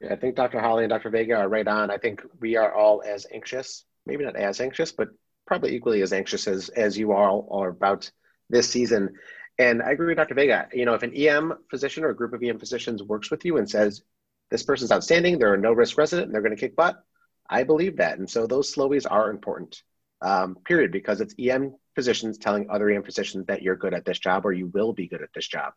Yeah, 0.00 0.12
I 0.12 0.16
think 0.16 0.34
Dr. 0.34 0.58
Holly 0.58 0.82
and 0.82 0.90
Dr. 0.90 1.08
Vega 1.08 1.36
are 1.36 1.48
right 1.48 1.68
on. 1.68 1.88
I 1.88 1.98
think 1.98 2.20
we 2.40 2.56
are 2.56 2.74
all 2.74 3.00
as 3.06 3.28
anxious, 3.32 3.84
maybe 4.06 4.24
not 4.24 4.34
as 4.34 4.60
anxious, 4.60 4.90
but 4.90 5.10
probably 5.46 5.76
equally 5.76 6.02
as 6.02 6.12
anxious 6.12 6.48
as, 6.48 6.68
as 6.70 6.98
you 6.98 7.12
all 7.12 7.46
are 7.52 7.68
about 7.68 8.10
this 8.50 8.68
season. 8.68 9.14
And 9.58 9.82
I 9.82 9.92
agree 9.92 10.08
with 10.08 10.16
Dr. 10.16 10.34
Vega. 10.34 10.68
You 10.72 10.84
know, 10.84 10.94
if 10.94 11.02
an 11.02 11.14
EM 11.14 11.54
physician 11.70 12.04
or 12.04 12.10
a 12.10 12.16
group 12.16 12.32
of 12.32 12.42
EM 12.42 12.58
physicians 12.58 13.02
works 13.02 13.30
with 13.30 13.44
you 13.44 13.56
and 13.58 13.68
says, 13.68 14.02
this 14.50 14.62
person's 14.62 14.92
outstanding, 14.92 15.38
they're 15.38 15.54
a 15.54 15.58
no 15.58 15.72
risk 15.72 15.96
resident, 15.96 16.26
and 16.26 16.34
they're 16.34 16.42
going 16.42 16.54
to 16.54 16.60
kick 16.60 16.76
butt, 16.76 17.02
I 17.48 17.62
believe 17.62 17.96
that. 17.96 18.18
And 18.18 18.28
so 18.28 18.46
those 18.46 18.74
slowies 18.74 19.06
are 19.08 19.30
important, 19.30 19.82
um, 20.22 20.56
period, 20.64 20.92
because 20.92 21.20
it's 21.20 21.34
EM 21.38 21.74
physicians 21.94 22.38
telling 22.38 22.68
other 22.68 22.90
EM 22.90 23.04
physicians 23.04 23.46
that 23.46 23.62
you're 23.62 23.76
good 23.76 23.94
at 23.94 24.04
this 24.04 24.18
job 24.18 24.44
or 24.44 24.52
you 24.52 24.66
will 24.68 24.92
be 24.92 25.06
good 25.06 25.22
at 25.22 25.28
this 25.34 25.46
job. 25.46 25.72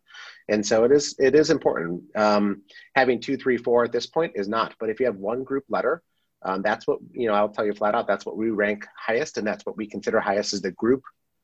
And 0.48 0.64
so 0.66 0.84
it 0.84 0.92
is, 0.92 1.14
it 1.18 1.34
is 1.34 1.50
important. 1.50 2.04
Um, 2.16 2.62
having 2.94 3.20
two, 3.20 3.36
three, 3.36 3.56
four 3.56 3.84
at 3.84 3.92
this 3.92 4.06
point 4.06 4.32
is 4.34 4.48
not. 4.48 4.74
But 4.80 4.90
if 4.90 5.00
you 5.00 5.06
have 5.06 5.16
one 5.16 5.44
group 5.44 5.64
letter, 5.68 6.02
um, 6.42 6.62
that's 6.62 6.86
what, 6.86 6.98
you 7.12 7.28
know, 7.28 7.34
I'll 7.34 7.48
tell 7.48 7.66
you 7.66 7.72
flat 7.72 7.94
out, 7.94 8.06
that's 8.06 8.26
what 8.26 8.36
we 8.36 8.50
rank 8.50 8.86
highest. 8.96 9.38
And 9.38 9.46
that's 9.46 9.64
what 9.64 9.76
we 9.76 9.86
consider 9.86 10.20
highest 10.20 10.52
is 10.52 10.62
the 10.62 10.72
group 10.72 11.02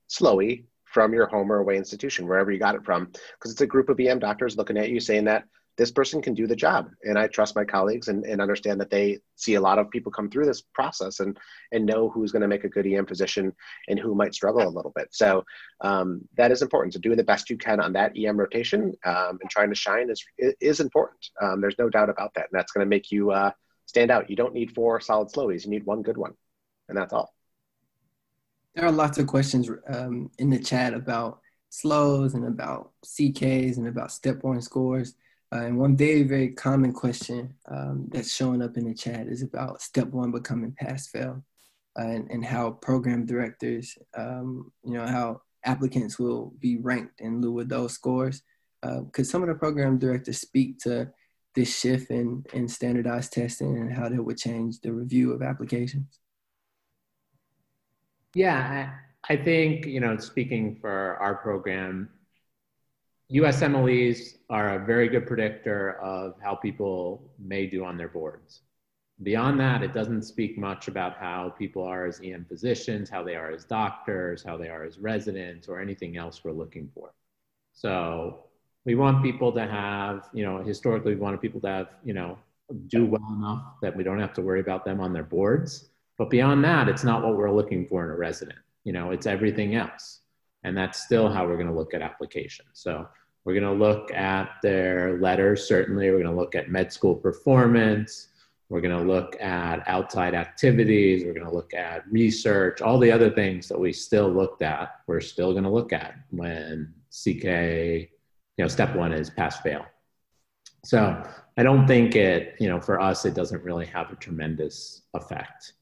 slowy 0.09 0.65
from 0.95 1.13
your 1.13 1.27
home 1.27 1.51
or 1.51 1.59
away 1.59 1.77
institution, 1.77 2.29
wherever 2.29 2.53
you 2.53 2.59
got 2.59 2.77
it 2.77 2.85
from. 2.85 3.07
Because 3.07 3.51
it's 3.51 3.61
a 3.61 3.67
group 3.67 3.89
of 3.89 3.99
EM 3.99 4.21
doctors 4.21 4.57
looking 4.57 4.79
at 4.79 4.89
you 4.89 5.01
saying 5.01 5.25
that 5.25 5.45
this 5.77 5.91
person 5.91 6.23
can 6.23 6.35
do 6.35 6.47
the 6.47 6.55
job. 6.55 6.89
And 7.03 7.19
i 7.19 7.27
trust 7.27 7.57
my 7.57 7.65
colleagues 7.65 8.07
and, 8.07 8.25
and 8.25 8.41
understand 8.41 8.81
that 8.81 8.91
they 8.91 9.19
see 9.35 9.55
a 9.55 9.61
lot 9.61 9.81
of 9.81 9.91
people 9.91 10.13
come 10.13 10.31
through 10.31 10.47
this 10.47 10.63
process 10.73 11.19
and 11.19 11.37
and 11.73 11.85
know 11.85 12.09
who's 12.09 12.31
going 12.31 12.43
to 12.43 12.49
make 12.49 12.63
a 12.63 12.69
good 12.69 12.87
em 12.87 13.07
physician 13.07 13.53
and 13.89 13.99
who 13.99 14.15
might 14.15 14.35
struggle 14.35 14.67
a 14.67 14.77
little 14.77 14.93
bit. 14.95 15.09
So 15.11 15.45
um, 15.81 16.21
that 16.37 16.53
is 16.53 16.63
important. 16.63 16.95
So 16.95 17.01
doing 17.01 17.17
the 17.17 17.25
best 17.25 17.51
you 17.51 17.59
can 17.59 17.81
on 17.81 17.93
that 17.95 18.13
em 18.17 18.39
rotation 18.39 18.95
um, 19.05 19.39
and 19.41 19.51
trying 19.51 19.71
to 19.71 19.75
shine 19.75 20.11
is 20.11 20.25
is 20.61 20.79
important. 20.79 21.27
Um, 21.43 21.61
there's 21.61 21.79
no 21.79 21.91
doubt 21.91 22.09
about 22.09 22.35
that. 22.35 22.49
And 22.53 22.59
that's 22.59 22.71
going 22.71 22.87
to 22.87 22.95
make 22.97 23.11
you 23.11 23.33
uh, 23.33 23.51
stand 23.87 24.13
out. 24.13 24.31
You 24.31 24.37
don't 24.37 24.55
need 24.55 24.75
four 24.77 25.01
solid 25.01 25.29
slowies. 25.33 25.65
You 25.65 25.71
need 25.71 25.85
one 25.85 26.03
good 26.03 26.17
one. 26.17 26.35
And 26.89 26.97
that's 26.97 27.13
all 27.13 27.34
there 28.75 28.87
are 28.87 28.93
lots 28.93 29.19
of 29.19 29.27
questions 29.27 29.71
um, 29.89 30.31
in 30.39 30.51
the 30.51 30.59
chat 30.59 30.95
about 30.95 31.41
SLOEs 31.71 32.35
and 32.35 32.47
about 32.47 32.93
ck's 33.05 33.79
and 33.79 33.89
about 33.89 34.13
step 34.13 34.43
one 34.43 34.61
scores 34.63 35.15
uh, 35.55 35.61
and 35.61 35.79
one 35.79 35.97
very, 35.97 36.25
very 36.25 36.49
common 36.49 36.93
question 36.93 37.55
um, 37.69 38.09
that's 38.11 38.35
showing 38.35 38.61
up 38.61 38.77
in 38.77 38.87
the 38.87 38.95
chat 38.95 39.29
is 39.29 39.43
about 39.43 39.81
step 39.81 40.09
one 40.09 40.33
becoming 40.33 40.73
pass 40.73 41.07
fail 41.07 41.45
uh, 41.97 42.03
and, 42.03 42.29
and 42.31 42.45
how 42.45 42.73
program 42.73 43.25
directors, 43.25 43.97
um, 44.17 44.73
you 44.83 44.95
know, 44.95 45.07
how 45.07 45.41
applicants 45.65 46.19
will 46.19 46.53
be 46.59 46.79
ranked 46.79 47.21
in 47.21 47.41
lieu 47.41 47.61
of 47.61 47.69
those 47.69 47.93
scores. 47.93 48.43
Because 48.83 49.29
uh, 49.29 49.31
some 49.31 49.43
of 49.43 49.49
the 49.49 49.55
program 49.55 49.97
directors 49.97 50.41
speak 50.41 50.79
to 50.81 51.09
this 51.55 51.79
shift 51.79 52.11
in, 52.11 52.45
in 52.53 52.67
standardized 52.67 53.33
testing 53.33 53.79
and 53.79 53.93
how 53.93 54.09
that 54.09 54.23
would 54.23 54.37
change 54.37 54.81
the 54.81 54.93
review 54.93 55.33
of 55.33 55.41
applications. 55.41 56.19
Yeah, 58.35 58.91
I 59.29 59.37
think, 59.37 59.87
you 59.87 60.01
know, 60.01 60.17
speaking 60.17 60.77
for 60.81 61.17
our 61.21 61.37
program, 61.37 62.11
USMLEs 63.33 64.39
are 64.51 64.75
a 64.75 64.85
very 64.85 65.09
good 65.09 65.27
predictor 65.27 65.93
of 66.01 66.35
how 66.43 66.55
people 66.57 67.33
may 67.39 67.67
do 67.67 67.85
on 67.85 67.97
their 67.97 68.09
boards. 68.09 68.63
Beyond 69.23 69.61
that, 69.61 69.83
it 69.83 69.95
doesn't 69.95 70.23
speak 70.23 70.59
much 70.59 70.89
about 70.89 71.17
how 71.17 71.55
people 71.57 71.85
are 71.85 72.05
as 72.07 72.21
EM 72.23 72.45
physicians, 72.49 73.09
how 73.09 73.23
they 73.23 73.37
are 73.37 73.53
as 73.53 73.65
doctors, 73.65 74.43
how 74.43 74.57
they 74.57 74.69
are 74.69 74.85
as 74.85 74.99
residents, 74.99 75.69
or 75.69 75.81
anything 75.81 76.17
else 76.17 76.43
we're 76.43 76.53
looking 76.53 76.91
for. 76.93 77.15
So 77.73 78.47
we 78.85 78.97
want 78.97 79.23
people 79.23 79.53
to 79.53 79.67
have, 79.67 80.29
you 80.35 80.45
know, 80.45 80.63
historically 80.63 81.15
we 81.15 81.21
wanted 81.21 81.41
people 81.41 81.61
to 81.61 81.69
have, 81.69 81.89
you 82.05 82.13
know, 82.13 82.37
do 82.89 83.07
well 83.07 83.35
enough 83.37 83.77
that 83.83 83.97
we 83.97 84.03
don't 84.03 84.19
have 84.19 84.35
to 84.35 84.43
worry 84.43 84.61
about 84.61 84.85
them 84.85 85.01
on 85.01 85.13
their 85.13 85.23
boards. 85.23 85.89
But 86.19 86.31
beyond 86.31 86.65
that, 86.65 86.89
it's 86.89 87.05
not 87.05 87.23
what 87.23 87.37
we're 87.37 87.51
looking 87.51 87.87
for 87.87 88.05
in 88.05 88.11
a 88.11 88.17
resident. 88.17 88.59
You 88.85 88.93
know, 88.93 89.11
it's 89.11 89.27
everything 89.27 89.75
else. 89.75 90.21
And 90.63 90.77
that's 90.77 91.03
still 91.03 91.29
how 91.29 91.47
we're 91.47 91.57
going 91.57 91.69
to 91.69 91.75
look 91.75 91.95
at 91.95 92.03
applications. 92.03 92.69
So 92.73 93.07
we're 93.45 93.59
going 93.59 93.79
to 93.79 93.85
look 93.85 94.13
at 94.13 94.51
their 94.63 95.19
letters, 95.21 95.67
certainly. 95.67 96.11
We're 96.11 96.23
going 96.23 96.35
to 96.35 96.41
look 96.41 96.55
at 96.55 96.71
med 96.71 96.93
school 96.93 97.15
performance. 97.15 98.29
We're 98.71 98.81
going 98.81 98.97
to 98.97 99.05
look 99.05 99.41
at 99.41 99.87
outside 99.87 100.35
activities. 100.35 101.25
We're 101.25 101.35
going 101.35 101.47
to 101.47 101.55
look 101.55 101.75
at 101.75 102.11
research, 102.11 102.81
all 102.81 102.99
the 102.99 103.13
other 103.13 103.31
things 103.31 103.69
that 103.69 103.79
we 103.79 103.93
still 103.93 104.29
looked 104.29 104.63
at, 104.63 105.01
we're 105.07 105.21
still 105.21 105.53
going 105.53 105.65
to 105.65 105.71
look 105.71 105.93
at 105.93 106.15
when 106.31 106.95
CK, 107.11 107.45
you 107.45 108.09
know, 108.59 108.69
step 108.69 108.97
one 108.97 109.13
is 109.13 109.29
pass 109.29 109.61
fail. 109.61 109.85
So 110.85 111.23
I 111.57 111.63
don't 111.63 111.87
think 111.87 112.17
it, 112.17 112.57
you 112.59 112.69
know, 112.69 112.81
for 112.81 113.01
us, 113.01 113.25
it 113.27 113.35
doesn't 113.35 113.63
really 113.63 113.87
have 113.87 114.11
a 114.11 114.17
tremendous 114.17 115.03
effect. 115.13 115.75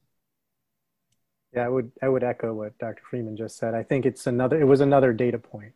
Yeah, 1.55 1.65
I 1.65 1.69
would 1.69 1.91
I 2.01 2.09
would 2.09 2.23
echo 2.23 2.53
what 2.53 2.77
Dr. 2.79 3.03
Freeman 3.09 3.37
just 3.37 3.57
said. 3.57 3.75
I 3.75 3.83
think 3.83 4.05
it's 4.05 4.25
another 4.25 4.59
it 4.59 4.65
was 4.65 4.81
another 4.81 5.13
data 5.13 5.37
point, 5.37 5.73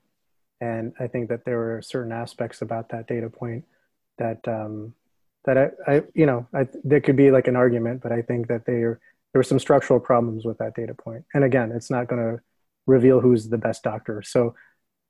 and 0.59 0.93
I 0.99 1.07
think 1.07 1.29
that 1.29 1.45
there 1.45 1.57
were 1.57 1.81
certain 1.83 2.11
aspects 2.11 2.61
about 2.61 2.89
that 2.89 3.07
data 3.07 3.29
point 3.29 3.65
that 4.17 4.47
um, 4.47 4.95
that 5.45 5.57
I, 5.57 5.69
I 5.87 6.03
you 6.15 6.25
know 6.25 6.47
I, 6.53 6.67
there 6.83 7.01
could 7.01 7.15
be 7.15 7.29
like 7.29 7.47
an 7.47 7.55
argument, 7.55 8.01
but 8.01 8.11
I 8.11 8.23
think 8.23 8.47
that 8.47 8.65
there 8.65 8.99
there 9.33 9.39
were 9.39 9.43
some 9.43 9.59
structural 9.59 9.99
problems 9.99 10.45
with 10.45 10.57
that 10.57 10.75
data 10.75 10.95
point. 10.95 11.25
And 11.33 11.43
again, 11.43 11.71
it's 11.71 11.91
not 11.91 12.07
going 12.07 12.21
to 12.21 12.41
reveal 12.87 13.19
who's 13.19 13.49
the 13.49 13.57
best 13.57 13.83
doctor. 13.83 14.23
So, 14.23 14.55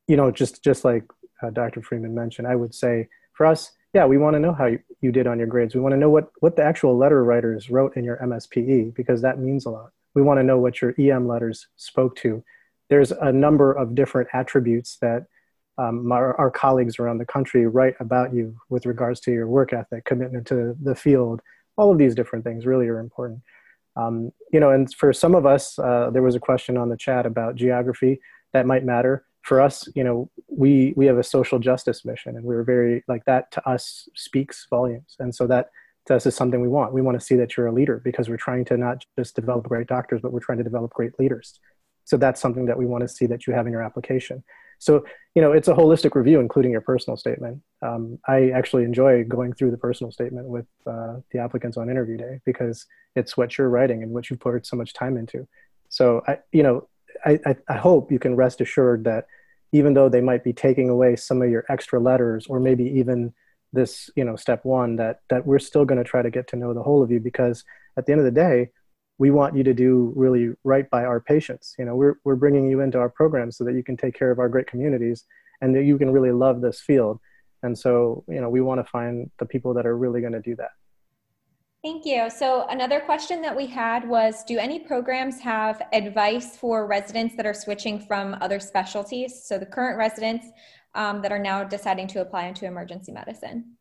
you 0.07 0.17
know, 0.17 0.31
just 0.31 0.63
just 0.63 0.83
like 0.83 1.05
uh, 1.41 1.49
Dr. 1.51 1.81
Freeman 1.81 2.13
mentioned, 2.13 2.47
I 2.47 2.55
would 2.55 2.75
say 2.75 3.07
for 3.33 3.45
us, 3.45 3.71
yeah, 3.93 4.05
we 4.05 4.17
want 4.17 4.33
to 4.33 4.39
know 4.41 4.53
how 4.53 4.65
you, 4.65 4.79
you 4.99 5.13
did 5.13 5.27
on 5.27 5.37
your 5.37 5.47
grades. 5.47 5.75
We 5.75 5.81
want 5.81 5.93
to 5.93 5.97
know 5.97 6.09
what 6.09 6.29
what 6.39 6.57
the 6.57 6.63
actual 6.63 6.97
letter 6.97 7.23
writers 7.23 7.69
wrote 7.69 7.95
in 7.95 8.03
your 8.03 8.17
MSPE 8.17 8.95
because 8.95 9.21
that 9.21 9.39
means 9.39 9.65
a 9.65 9.69
lot 9.69 9.91
we 10.17 10.23
want 10.23 10.39
to 10.39 10.43
know 10.43 10.57
what 10.57 10.81
your 10.81 10.95
EM 10.97 11.27
letters 11.27 11.67
spoke 11.75 12.15
to. 12.15 12.43
There's 12.89 13.11
a 13.11 13.31
number 13.31 13.71
of 13.71 13.93
different 13.93 14.29
attributes 14.33 14.97
that 14.99 15.27
um, 15.77 16.11
our, 16.11 16.35
our, 16.39 16.49
colleagues 16.49 16.97
around 16.97 17.19
the 17.19 17.25
country 17.25 17.67
write 17.67 17.93
about 17.99 18.33
you 18.33 18.57
with 18.67 18.87
regards 18.87 19.19
to 19.21 19.31
your 19.31 19.47
work 19.47 19.73
ethic, 19.73 20.05
commitment 20.05 20.47
to 20.47 20.75
the 20.81 20.95
field. 20.95 21.39
All 21.77 21.91
of 21.91 21.99
these 21.99 22.15
different 22.15 22.43
things 22.43 22.65
really 22.65 22.87
are 22.87 22.97
important. 22.97 23.41
Um, 23.95 24.31
you 24.51 24.59
know, 24.59 24.71
and 24.71 24.91
for 24.95 25.13
some 25.13 25.35
of 25.35 25.45
us, 25.45 25.77
uh, 25.77 26.09
there 26.11 26.23
was 26.23 26.33
a 26.33 26.39
question 26.39 26.77
on 26.77 26.89
the 26.89 26.97
chat 26.97 27.27
about 27.27 27.55
geography 27.55 28.19
that 28.53 28.65
might 28.65 28.83
matter. 28.83 29.23
For 29.43 29.61
us, 29.61 29.87
you 29.93 30.03
know, 30.03 30.31
we 30.47 30.95
we 30.97 31.05
have 31.05 31.19
a 31.19 31.23
social 31.23 31.59
justice 31.59 32.03
mission, 32.05 32.37
and 32.37 32.43
we're 32.43 32.63
very 32.63 33.03
like 33.07 33.23
that. 33.25 33.51
To 33.51 33.69
us, 33.69 34.09
speaks 34.15 34.65
volumes, 34.67 35.15
and 35.19 35.33
so 35.33 35.45
that 35.45 35.69
this 36.07 36.25
is 36.25 36.35
something 36.35 36.61
we 36.61 36.67
want. 36.67 36.93
We 36.93 37.01
want 37.01 37.19
to 37.19 37.25
see 37.25 37.35
that 37.35 37.55
you're 37.55 37.67
a 37.67 37.71
leader 37.71 38.01
because 38.03 38.29
we're 38.29 38.37
trying 38.37 38.65
to 38.65 38.77
not 38.77 39.05
just 39.17 39.35
develop 39.35 39.67
great 39.67 39.87
doctors, 39.87 40.21
but 40.21 40.31
we're 40.31 40.39
trying 40.39 40.57
to 40.59 40.63
develop 40.63 40.93
great 40.93 41.19
leaders. 41.19 41.59
So 42.05 42.17
that's 42.17 42.39
something 42.39 42.65
that 42.65 42.77
we 42.77 42.85
want 42.85 43.01
to 43.01 43.07
see 43.07 43.25
that 43.27 43.47
you 43.47 43.53
have 43.53 43.67
in 43.67 43.73
your 43.73 43.81
application. 43.81 44.43
So, 44.79 45.05
you 45.35 45.41
know, 45.41 45.51
it's 45.51 45.67
a 45.67 45.73
holistic 45.73 46.15
review, 46.15 46.39
including 46.39 46.71
your 46.71 46.81
personal 46.81 47.17
statement. 47.17 47.61
Um, 47.81 48.19
I 48.27 48.51
actually 48.51 48.83
enjoy 48.83 49.23
going 49.23 49.53
through 49.53 49.71
the 49.71 49.77
personal 49.77 50.11
statement 50.11 50.47
with 50.47 50.67
uh, 50.85 51.17
the 51.31 51.39
applicants 51.39 51.77
on 51.77 51.89
interview 51.89 52.17
day 52.17 52.39
because 52.45 52.85
it's 53.15 53.35
what 53.35 53.57
you're 53.57 53.69
writing 53.69 54.03
and 54.03 54.11
what 54.11 54.29
you've 54.29 54.39
poured 54.39 54.65
so 54.65 54.77
much 54.77 54.93
time 54.93 55.17
into. 55.17 55.47
So, 55.89 56.21
I, 56.27 56.39
you 56.51 56.63
know, 56.63 56.87
I, 57.25 57.39
I, 57.45 57.55
I 57.67 57.77
hope 57.77 58.11
you 58.11 58.19
can 58.19 58.35
rest 58.35 58.61
assured 58.61 59.03
that 59.05 59.25
even 59.71 59.93
though 59.93 60.09
they 60.09 60.21
might 60.21 60.43
be 60.43 60.53
taking 60.53 60.89
away 60.89 61.15
some 61.15 61.41
of 61.41 61.49
your 61.49 61.65
extra 61.69 61.99
letters 61.99 62.47
or 62.47 62.59
maybe 62.59 62.85
even 62.85 63.33
this 63.73 64.09
you 64.15 64.23
know 64.23 64.35
step 64.35 64.63
one 64.63 64.95
that 64.95 65.19
that 65.29 65.45
we're 65.45 65.59
still 65.59 65.85
going 65.85 65.97
to 65.97 66.03
try 66.03 66.21
to 66.21 66.29
get 66.29 66.47
to 66.47 66.55
know 66.55 66.73
the 66.73 66.83
whole 66.83 67.03
of 67.03 67.11
you 67.11 67.19
because 67.19 67.63
at 67.97 68.05
the 68.05 68.11
end 68.11 68.19
of 68.19 68.25
the 68.25 68.31
day 68.31 68.69
we 69.17 69.31
want 69.31 69.55
you 69.55 69.63
to 69.63 69.73
do 69.73 70.13
really 70.15 70.49
right 70.63 70.89
by 70.89 71.03
our 71.03 71.19
patients 71.19 71.75
you 71.77 71.85
know 71.85 71.95
we're, 71.95 72.15
we're 72.23 72.35
bringing 72.35 72.69
you 72.69 72.79
into 72.79 72.97
our 72.97 73.09
program 73.09 73.51
so 73.51 73.63
that 73.63 73.73
you 73.73 73.83
can 73.83 73.97
take 73.97 74.17
care 74.17 74.31
of 74.31 74.39
our 74.39 74.49
great 74.49 74.67
communities 74.67 75.25
and 75.61 75.75
that 75.75 75.83
you 75.83 75.97
can 75.97 76.09
really 76.11 76.31
love 76.31 76.61
this 76.61 76.79
field 76.79 77.19
and 77.63 77.77
so 77.77 78.23
you 78.27 78.39
know 78.39 78.49
we 78.49 78.61
want 78.61 78.79
to 78.79 78.89
find 78.89 79.29
the 79.39 79.45
people 79.45 79.73
that 79.73 79.85
are 79.85 79.97
really 79.97 80.21
going 80.21 80.33
to 80.33 80.41
do 80.41 80.55
that 80.55 80.71
Thank 81.83 82.05
you. 82.05 82.29
So 82.29 82.65
another 82.69 82.99
question 82.99 83.41
that 83.43 83.55
we 83.55 83.67
had 83.67 84.09
was, 84.09 84.43
do 84.43 84.57
any 84.57 84.79
programs 84.79 85.39
have 85.39 85.81
advice 85.93 86.57
for 86.57 86.87
residents 86.87 87.35
that 87.35 87.45
are 87.45 87.53
switching 87.53 87.99
from 87.99 88.35
other 88.41 88.59
specialties? 88.59 89.43
So 89.45 89.59
the 89.59 89.67
current 89.67 89.97
residents 89.97 90.47
um, 90.97 91.21
that 91.21 91.31
are 91.31 91.39
now 91.39 91.63
deciding 91.63 92.07
to 92.07 92.21
apply 92.21 92.47
into 92.47 92.65
emergency 92.65 93.11
medicine? 93.13 93.77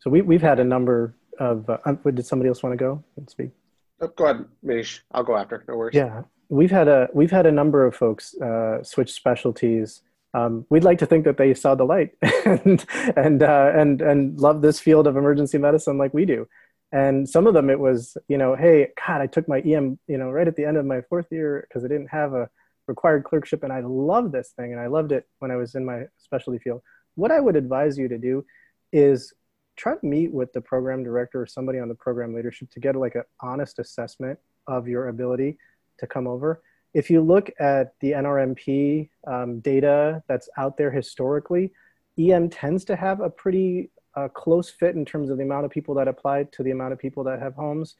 So 0.00 0.10
we, 0.10 0.20
we've 0.20 0.42
had 0.42 0.60
a 0.60 0.64
number 0.64 1.14
of, 1.38 1.70
uh, 1.70 1.78
um, 1.86 1.98
did 2.04 2.26
somebody 2.26 2.48
else 2.48 2.62
want 2.62 2.74
to 2.74 2.76
go 2.76 3.02
and 3.16 3.30
speak? 3.30 3.50
Oh, 4.00 4.08
go 4.08 4.24
ahead, 4.24 4.44
Mish. 4.62 5.02
I'll 5.12 5.22
go 5.22 5.36
after. 5.36 5.64
No 5.68 5.76
worries. 5.76 5.94
Yeah, 5.94 6.22
we've 6.48 6.70
had 6.70 6.88
a 6.88 7.08
we've 7.14 7.30
had 7.30 7.46
a 7.46 7.52
number 7.52 7.86
of 7.86 7.94
folks 7.94 8.34
uh, 8.40 8.82
switch 8.82 9.12
specialties. 9.12 10.02
Um, 10.34 10.66
we'd 10.68 10.82
like 10.82 10.98
to 10.98 11.06
think 11.06 11.24
that 11.24 11.36
they 11.36 11.54
saw 11.54 11.76
the 11.76 11.84
light 11.84 12.16
and 12.44 12.84
and 13.16 13.42
uh, 13.42 13.72
and 13.74 14.02
and 14.02 14.38
love 14.38 14.62
this 14.62 14.80
field 14.80 15.06
of 15.06 15.16
emergency 15.16 15.58
medicine 15.58 15.96
like 15.96 16.12
we 16.12 16.24
do. 16.24 16.48
And 16.90 17.28
some 17.28 17.46
of 17.46 17.54
them, 17.54 17.70
it 17.70 17.78
was 17.78 18.16
you 18.28 18.36
know, 18.36 18.56
hey, 18.56 18.88
God, 19.06 19.20
I 19.20 19.28
took 19.28 19.48
my 19.48 19.60
EM, 19.60 19.98
you 20.08 20.18
know, 20.18 20.30
right 20.30 20.48
at 20.48 20.56
the 20.56 20.64
end 20.64 20.76
of 20.76 20.84
my 20.84 21.02
fourth 21.02 21.26
year 21.30 21.66
because 21.68 21.84
I 21.84 21.88
didn't 21.88 22.08
have 22.08 22.34
a 22.34 22.48
required 22.86 23.24
clerkship 23.24 23.62
and 23.62 23.72
I 23.72 23.80
love 23.80 24.32
this 24.32 24.50
thing 24.56 24.72
and 24.72 24.80
I 24.80 24.86
loved 24.86 25.12
it 25.12 25.26
when 25.38 25.50
I 25.50 25.56
was 25.56 25.74
in 25.74 25.84
my 25.84 26.04
specialty 26.18 26.58
field. 26.58 26.82
What 27.14 27.30
I 27.30 27.40
would 27.40 27.56
advise 27.56 27.96
you 27.96 28.08
to 28.08 28.18
do 28.18 28.44
is 28.92 29.32
try 29.76 29.96
to 29.96 30.06
meet 30.06 30.32
with 30.32 30.52
the 30.52 30.60
program 30.60 31.02
director 31.02 31.42
or 31.42 31.46
somebody 31.46 31.78
on 31.78 31.88
the 31.88 31.94
program 31.94 32.34
leadership 32.34 32.70
to 32.70 32.80
get 32.80 32.96
like 32.96 33.14
an 33.14 33.24
honest 33.40 33.78
assessment 33.78 34.38
of 34.66 34.86
your 34.88 35.08
ability 35.08 35.58
to 35.98 36.06
come 36.06 36.26
over 36.26 36.62
if 36.94 37.10
you 37.10 37.20
look 37.20 37.50
at 37.58 37.92
the 38.00 38.12
NRMP 38.12 39.10
um, 39.26 39.58
data 39.60 40.22
that's 40.28 40.48
out 40.56 40.76
there 40.76 40.92
historically, 40.92 41.72
EM 42.18 42.48
tends 42.48 42.84
to 42.84 42.94
have 42.94 43.20
a 43.20 43.28
pretty 43.28 43.90
uh, 44.16 44.28
close 44.28 44.70
fit 44.70 44.94
in 44.94 45.04
terms 45.04 45.28
of 45.28 45.36
the 45.36 45.42
amount 45.42 45.64
of 45.64 45.72
people 45.72 45.94
that 45.96 46.06
apply 46.06 46.44
to 46.52 46.62
the 46.62 46.70
amount 46.70 46.92
of 46.92 47.00
people 47.00 47.24
that 47.24 47.40
have 47.40 47.54
homes. 47.54 47.96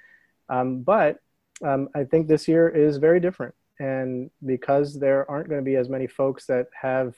Um, 0.48 0.82
but 0.82 1.18
um, 1.64 1.88
I 1.94 2.04
think 2.04 2.28
this 2.28 2.46
year 2.46 2.68
is 2.68 2.98
very 2.98 3.18
different. 3.18 3.54
And 3.80 4.30
because 4.44 4.98
there 4.98 5.28
aren't 5.30 5.48
going 5.48 5.60
to 5.60 5.64
be 5.64 5.76
as 5.76 5.88
many 5.88 6.06
folks 6.06 6.46
that 6.46 6.66
have 6.80 7.14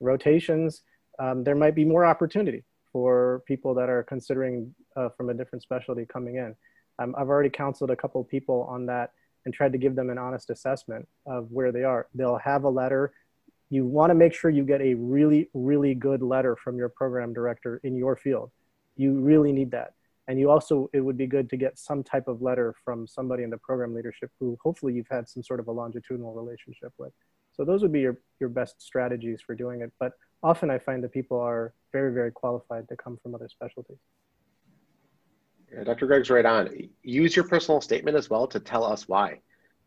rotations, 0.00 0.82
um, 1.18 1.42
there 1.44 1.56
might 1.56 1.74
be 1.74 1.84
more 1.84 2.04
opportunity 2.04 2.64
for 2.92 3.42
people 3.46 3.74
that 3.74 3.88
are 3.88 4.02
considering 4.04 4.74
uh, 4.96 5.08
from 5.16 5.30
a 5.30 5.34
different 5.34 5.62
specialty 5.62 6.06
coming 6.06 6.36
in. 6.36 6.54
Um, 6.98 7.14
I've 7.18 7.28
already 7.28 7.50
counseled 7.50 7.90
a 7.90 7.96
couple 7.96 8.22
people 8.24 8.66
on 8.70 8.86
that 8.86 9.12
and 9.44 9.54
tried 9.54 9.72
to 9.72 9.78
give 9.78 9.94
them 9.94 10.10
an 10.10 10.18
honest 10.18 10.50
assessment 10.50 11.08
of 11.26 11.50
where 11.50 11.72
they 11.72 11.84
are. 11.84 12.06
They'll 12.14 12.38
have 12.38 12.64
a 12.64 12.68
letter. 12.68 13.12
You 13.70 13.84
want 13.84 14.10
to 14.10 14.14
make 14.14 14.34
sure 14.34 14.50
you 14.50 14.64
get 14.64 14.80
a 14.80 14.94
really, 14.94 15.48
really 15.54 15.94
good 15.94 16.22
letter 16.22 16.56
from 16.56 16.76
your 16.76 16.88
program 16.88 17.32
director 17.32 17.80
in 17.84 17.96
your 17.96 18.16
field. 18.16 18.50
You 18.96 19.20
really 19.20 19.52
need 19.52 19.70
that. 19.72 19.94
And 20.28 20.38
you 20.38 20.50
also, 20.50 20.90
it 20.92 21.00
would 21.00 21.16
be 21.16 21.26
good 21.26 21.48
to 21.50 21.56
get 21.56 21.78
some 21.78 22.04
type 22.04 22.28
of 22.28 22.42
letter 22.42 22.74
from 22.84 23.06
somebody 23.06 23.44
in 23.44 23.50
the 23.50 23.56
program 23.56 23.94
leadership 23.94 24.30
who 24.38 24.58
hopefully 24.62 24.92
you've 24.92 25.08
had 25.10 25.26
some 25.26 25.42
sort 25.42 25.58
of 25.58 25.68
a 25.68 25.72
longitudinal 25.72 26.34
relationship 26.34 26.92
with. 26.98 27.12
So 27.52 27.64
those 27.64 27.80
would 27.80 27.92
be 27.92 28.00
your, 28.00 28.18
your 28.38 28.50
best 28.50 28.80
strategies 28.80 29.40
for 29.40 29.54
doing 29.54 29.80
it. 29.80 29.90
But 29.98 30.12
often 30.42 30.70
I 30.70 30.78
find 30.78 31.02
that 31.02 31.12
people 31.12 31.40
are 31.40 31.72
very, 31.92 32.12
very 32.12 32.30
qualified 32.30 32.88
to 32.90 32.96
come 32.96 33.18
from 33.22 33.34
other 33.34 33.48
specialties. 33.48 33.96
Yeah, 35.72 35.84
Dr. 35.84 36.06
Garg's 36.06 36.30
right 36.30 36.46
on. 36.46 36.70
Use 37.02 37.34
your 37.34 37.46
personal 37.46 37.80
statement 37.80 38.16
as 38.16 38.28
well 38.28 38.46
to 38.48 38.60
tell 38.60 38.84
us 38.84 39.08
why. 39.08 39.40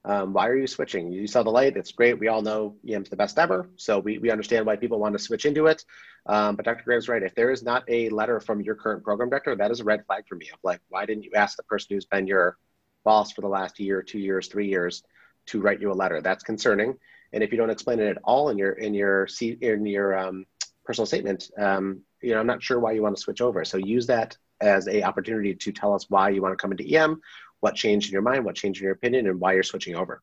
Um, 0.04 0.34
why 0.34 0.48
are 0.48 0.58
you 0.58 0.68
switching? 0.68 1.12
You 1.12 1.28
saw 1.28 1.44
the 1.44 1.52
light. 1.52 1.78
It's 1.78 1.92
great. 1.92 2.20
We 2.20 2.28
all 2.28 2.42
know 2.42 2.76
EM's 2.90 3.10
the 3.10 3.16
best 3.16 3.38
ever. 3.38 3.70
So 3.76 4.00
we, 4.00 4.18
we 4.18 4.32
understand 4.32 4.66
why 4.66 4.76
people 4.76 5.00
want 5.00 5.14
to 5.14 5.20
switch 5.20 5.46
into 5.46 5.68
it. 5.68 5.86
Um, 6.26 6.56
but 6.56 6.66
Dr. 6.66 6.84
Garg's 6.88 7.08
right. 7.08 7.22
If 7.22 7.36
there 7.36 7.52
is 7.52 7.62
not 7.62 7.84
a 7.88 8.10
letter 8.10 8.40
from 8.40 8.62
your 8.62 8.76
current 8.76 9.04
program 9.04 9.30
director, 9.30 9.56
that 9.56 9.72
is 9.72 9.80
a 9.80 9.84
red 9.84 10.06
flag 10.06 10.28
for 10.28 10.36
me 10.36 10.50
of 10.52 10.60
like, 10.64 10.80
why 10.90 11.06
didn't 11.06 11.24
you 11.24 11.32
ask 11.36 11.56
the 11.56 11.64
person 11.64 11.88
who's 11.92 12.06
been 12.06 12.28
your 12.28 12.58
boss 13.04 13.32
for 13.32 13.42
the 13.42 13.48
last 13.48 13.80
year, 13.80 14.02
two 14.02 14.20
years, 14.20 14.48
three 14.48 14.68
years 14.68 15.04
to 15.48 15.62
write 15.62 15.82
you 15.82 15.92
a 15.92 15.94
letter? 15.94 16.22
That's 16.22 16.44
concerning. 16.44 16.98
And 17.34 17.44
if 17.44 17.52
you 17.52 17.58
don't 17.58 17.70
explain 17.70 18.00
it 18.00 18.10
at 18.10 18.18
all 18.24 18.50
in 18.50 18.58
your, 18.58 18.74
in 18.74 18.94
your, 18.94 19.28
in 19.40 19.86
your 19.86 20.18
um, 20.18 20.46
personal 20.84 21.06
statement, 21.06 21.50
um, 21.58 22.02
you 22.22 22.34
know, 22.34 22.40
I'm 22.40 22.48
not 22.48 22.64
sure 22.64 22.80
why 22.80 22.94
you 22.94 23.04
want 23.04 23.16
to 23.16 23.22
switch 23.22 23.42
over. 23.42 23.64
So 23.66 23.78
use 23.78 24.08
that 24.08 24.36
as 24.60 24.88
a 24.88 25.04
opportunity 25.04 25.56
to 25.56 25.72
tell 25.72 25.94
us 25.94 26.06
why 26.10 26.30
you 26.30 26.42
want 26.42 26.54
to 26.54 26.62
come 26.62 26.72
into 26.72 26.86
EM, 26.96 27.22
what 27.62 27.76
changed 27.76 28.10
in 28.10 28.14
your 28.14 28.22
mind, 28.22 28.44
what 28.44 28.56
changed 28.56 28.82
in 28.82 28.84
your 28.84 28.94
opinion, 28.94 29.28
and 29.28 29.40
why 29.40 29.54
you're 29.54 29.64
switching 29.64 29.96
over. 29.96 30.22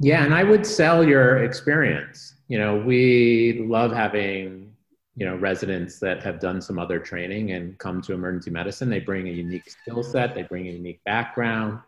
Yeah, 0.00 0.24
and 0.24 0.32
I 0.32 0.44
would 0.44 0.64
sell 0.64 1.04
your 1.04 1.42
experience. 1.44 2.34
You 2.48 2.58
know, 2.58 2.78
we 2.78 3.64
love 3.66 3.92
having, 3.92 4.72
you 5.16 5.26
know, 5.26 5.36
residents 5.36 5.98
that 5.98 6.22
have 6.22 6.40
done 6.40 6.62
some 6.62 6.78
other 6.78 6.98
training 6.98 7.52
and 7.52 7.76
come 7.78 8.00
to 8.02 8.12
emergency 8.12 8.50
medicine. 8.50 8.88
They 8.88 9.00
bring 9.00 9.28
a 9.28 9.32
unique 9.32 9.68
skill 9.68 10.02
set, 10.02 10.34
they 10.34 10.42
bring 10.44 10.68
a 10.68 10.70
unique 10.70 11.02
background, 11.04 11.80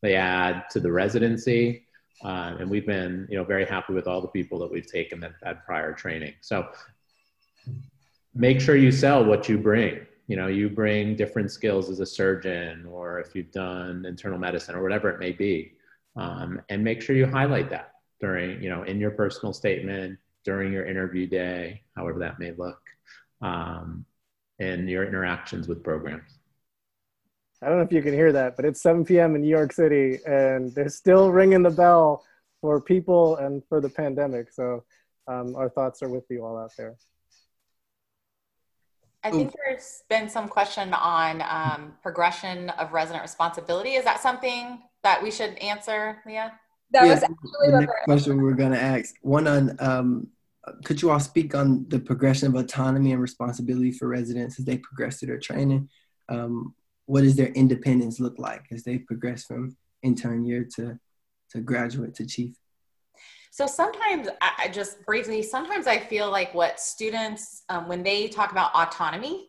they 0.00 0.14
add 0.14 0.64
to 0.70 0.80
the 0.80 0.90
residency. 0.92 1.84
Uh, 2.24 2.56
and 2.58 2.70
we've 2.70 2.86
been, 2.86 3.26
you 3.30 3.36
know, 3.36 3.44
very 3.44 3.64
happy 3.64 3.92
with 3.92 4.06
all 4.08 4.20
the 4.20 4.28
people 4.28 4.58
that 4.58 4.70
we've 4.70 4.90
taken 4.90 5.20
that 5.20 5.32
had 5.42 5.64
prior 5.64 5.92
training. 5.92 6.34
So 6.40 6.68
make 8.34 8.60
sure 8.60 8.76
you 8.76 8.90
sell 8.92 9.24
what 9.24 9.48
you 9.48 9.58
bring. 9.58 10.06
You 10.28 10.36
know, 10.36 10.46
you 10.46 10.68
bring 10.68 11.16
different 11.16 11.50
skills 11.50 11.90
as 11.90 12.00
a 12.00 12.06
surgeon, 12.06 12.86
or 12.86 13.18
if 13.18 13.34
you've 13.34 13.50
done 13.50 14.04
internal 14.06 14.38
medicine, 14.38 14.74
or 14.74 14.82
whatever 14.82 15.10
it 15.10 15.18
may 15.18 15.32
be, 15.32 15.72
um, 16.16 16.60
and 16.68 16.84
make 16.84 17.02
sure 17.02 17.16
you 17.16 17.26
highlight 17.26 17.70
that 17.70 17.92
during, 18.20 18.62
you 18.62 18.68
know, 18.68 18.82
in 18.82 19.00
your 19.00 19.10
personal 19.10 19.52
statement, 19.52 20.18
during 20.44 20.72
your 20.72 20.86
interview 20.86 21.26
day, 21.26 21.82
however 21.96 22.18
that 22.18 22.38
may 22.38 22.52
look, 22.52 22.80
um, 23.40 24.04
and 24.58 24.88
your 24.88 25.04
interactions 25.04 25.66
with 25.66 25.82
programs. 25.82 26.38
I 27.62 27.68
don't 27.68 27.78
know 27.78 27.84
if 27.84 27.92
you 27.92 28.02
can 28.02 28.14
hear 28.14 28.32
that, 28.32 28.54
but 28.56 28.64
it's 28.64 28.80
7 28.82 29.04
p.m. 29.04 29.34
in 29.34 29.42
New 29.42 29.48
York 29.48 29.72
City, 29.72 30.20
and 30.26 30.72
they're 30.74 30.88
still 30.88 31.32
ringing 31.32 31.62
the 31.62 31.70
bell 31.70 32.24
for 32.60 32.80
people 32.80 33.36
and 33.36 33.62
for 33.68 33.80
the 33.80 33.88
pandemic. 33.88 34.52
So 34.52 34.84
um, 35.26 35.56
our 35.56 35.68
thoughts 35.68 36.02
are 36.02 36.08
with 36.08 36.24
you 36.30 36.44
all 36.44 36.56
out 36.56 36.72
there. 36.76 36.96
I 39.24 39.30
think 39.30 39.52
there's 39.64 40.04
been 40.08 40.28
some 40.28 40.48
question 40.48 40.94
on 40.94 41.42
um, 41.42 41.94
progression 42.02 42.70
of 42.70 42.92
resident 42.92 43.22
responsibility. 43.22 43.94
Is 43.94 44.04
that 44.04 44.20
something 44.20 44.80
that 45.02 45.22
we 45.22 45.30
should 45.30 45.58
answer, 45.58 46.22
Leah? 46.24 46.52
That 46.92 47.04
yeah, 47.04 47.14
was 47.14 47.22
actually 47.22 47.70
the 47.70 47.80
next 47.80 48.04
question 48.04 48.36
we 48.36 48.44
we're 48.44 48.52
going 48.52 48.72
to 48.72 48.80
ask. 48.80 49.14
One 49.22 49.46
on, 49.46 49.76
um, 49.80 50.28
could 50.84 51.02
you 51.02 51.10
all 51.10 51.20
speak 51.20 51.54
on 51.54 51.86
the 51.88 51.98
progression 51.98 52.48
of 52.48 52.54
autonomy 52.54 53.12
and 53.12 53.20
responsibility 53.20 53.92
for 53.92 54.08
residents 54.08 54.58
as 54.58 54.64
they 54.64 54.78
progress 54.78 55.18
through 55.18 55.28
their 55.28 55.38
training? 55.38 55.88
Um, 56.28 56.74
what 57.06 57.22
does 57.22 57.36
their 57.36 57.48
independence 57.48 58.20
look 58.20 58.38
like 58.38 58.66
as 58.70 58.84
they 58.84 58.98
progress 58.98 59.44
from 59.44 59.76
intern 60.02 60.44
year 60.44 60.66
to, 60.76 60.98
to 61.50 61.60
graduate 61.60 62.14
to 62.16 62.26
chief? 62.26 62.54
So 63.50 63.66
sometimes, 63.66 64.28
I 64.40 64.68
just 64.68 65.04
briefly, 65.04 65.42
sometimes 65.42 65.86
I 65.86 65.98
feel 65.98 66.30
like 66.30 66.54
what 66.54 66.78
students, 66.78 67.64
um, 67.68 67.88
when 67.88 68.02
they 68.02 68.28
talk 68.28 68.52
about 68.52 68.74
autonomy, 68.74 69.48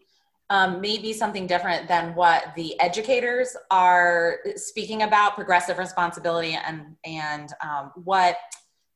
um, 0.49 0.81
may 0.81 0.97
be 0.97 1.13
something 1.13 1.45
different 1.45 1.87
than 1.87 2.15
what 2.15 2.53
the 2.55 2.79
educators 2.79 3.55
are 3.69 4.39
speaking 4.55 5.03
about 5.03 5.35
progressive 5.35 5.77
responsibility 5.77 6.57
and 6.65 6.95
and 7.05 7.53
um, 7.63 7.91
what 8.03 8.37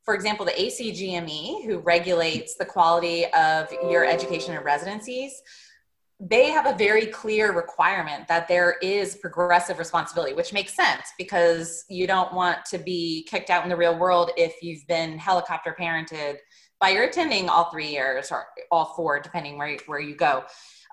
for 0.04 0.16
example 0.16 0.46
the 0.46 0.52
acgme 0.54 1.64
who 1.66 1.80
regulates 1.80 2.56
the 2.56 2.66
quality 2.66 3.26
of 3.34 3.72
your 3.90 4.06
education 4.06 4.56
and 4.56 4.66
residencies 4.66 5.42
they 6.26 6.50
have 6.50 6.66
a 6.66 6.78
very 6.78 7.08
clear 7.08 7.52
requirement 7.52 8.30
that 8.30 8.48
there 8.48 8.78
is 8.82 9.16
progressive 9.16 9.78
responsibility, 9.78 10.34
which 10.34 10.54
makes 10.54 10.74
sense 10.74 11.04
because 11.18 11.84
you 11.90 12.08
don't 12.08 12.34
want 12.34 12.60
to 12.66 12.78
be 12.78 13.28
kicked 13.30 13.50
out 13.50 13.64
in 13.64 13.70
the 13.70 13.76
real 13.76 13.98
world 13.98 14.32
if 14.38 14.64
you've 14.64 14.88
been 14.88 15.18
helicopter 15.18 15.76
parented 15.78 16.38
by 16.80 16.90
your 16.90 17.04
attending 17.04 17.50
all 17.50 17.70
three 17.72 17.90
years 17.90 18.32
or 18.32 18.46
all 18.72 18.94
four, 18.96 19.20
depending 19.20 19.58
where, 19.58 19.78
where 19.86 20.00
you 20.00 20.16
go. 20.16 20.44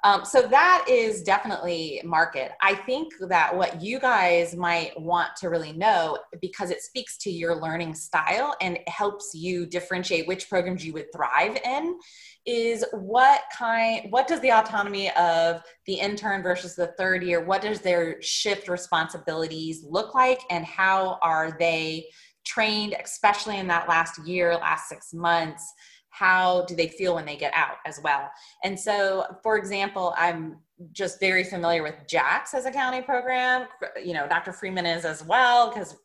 Um, 0.02 0.24
so 0.24 0.42
that 0.42 0.86
is 0.88 1.22
definitely 1.22 2.00
market. 2.04 2.52
I 2.62 2.74
think 2.74 3.12
that 3.28 3.54
what 3.54 3.82
you 3.82 3.98
guys 3.98 4.56
might 4.56 4.98
want 4.98 5.36
to 5.36 5.48
really 5.50 5.72
know, 5.72 6.18
because 6.40 6.70
it 6.70 6.80
speaks 6.80 7.18
to 7.18 7.30
your 7.30 7.60
learning 7.60 7.94
style 7.94 8.56
and 8.60 8.78
helps 8.86 9.32
you 9.34 9.66
differentiate 9.66 10.26
which 10.26 10.48
programs 10.48 10.84
you 10.84 10.94
would 10.94 11.12
thrive 11.12 11.58
in, 11.64 11.98
is 12.46 12.84
what 12.92 13.42
kind, 13.56 14.06
what 14.10 14.26
does 14.26 14.40
the 14.40 14.50
autonomy 14.50 15.10
of 15.12 15.62
the 15.86 15.94
intern 15.94 16.42
versus 16.42 16.74
the 16.74 16.94
third 16.98 17.22
year, 17.22 17.44
what 17.44 17.60
does 17.60 17.80
their 17.80 18.20
shift 18.22 18.68
responsibilities 18.68 19.84
look 19.86 20.14
like, 20.14 20.40
and 20.50 20.64
how 20.64 21.18
are 21.20 21.56
they 21.58 22.06
trained, 22.46 22.96
especially 23.04 23.58
in 23.58 23.66
that 23.66 23.86
last 23.88 24.26
year, 24.26 24.54
last 24.54 24.88
six 24.88 25.12
months? 25.12 25.70
How 26.10 26.64
do 26.66 26.76
they 26.76 26.88
feel 26.88 27.14
when 27.14 27.24
they 27.24 27.36
get 27.36 27.52
out 27.54 27.76
as 27.86 28.00
well? 28.02 28.30
And 28.62 28.78
so 28.78 29.24
for 29.42 29.56
example 29.56 30.14
i'm 30.16 30.56
just 30.92 31.20
very 31.20 31.44
familiar 31.44 31.82
with 31.82 31.94
jax 32.06 32.54
as 32.54 32.64
a 32.64 32.70
county 32.70 33.02
program 33.02 33.66
you 34.02 34.14
know 34.14 34.26
dr 34.26 34.52
freeman 34.54 34.86
is 34.86 35.04
as 35.04 35.22
well 35.22 35.68
because 35.68 35.96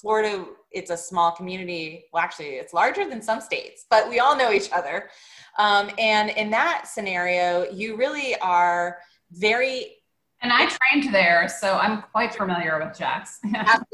florida 0.00 0.44
it's 0.72 0.90
a 0.90 0.96
small 0.96 1.30
community. 1.30 2.06
Well 2.12 2.22
actually 2.22 2.56
it's 2.56 2.74
larger 2.74 3.08
than 3.08 3.22
some 3.22 3.40
states 3.40 3.86
but 3.88 4.08
we 4.08 4.18
all 4.18 4.36
know 4.36 4.50
each 4.52 4.70
other. 4.72 5.08
Um, 5.56 5.88
and 5.98 6.30
in 6.30 6.50
that 6.50 6.88
scenario 6.88 7.70
you 7.70 7.96
really 7.96 8.36
are 8.40 8.98
very 9.30 9.96
and 10.42 10.52
I 10.52 10.66
trained 10.66 11.14
there, 11.14 11.48
so 11.48 11.78
I'm 11.78 12.02
quite 12.12 12.34
familiar 12.34 12.78
with 12.78 12.98
Jax. 12.98 13.40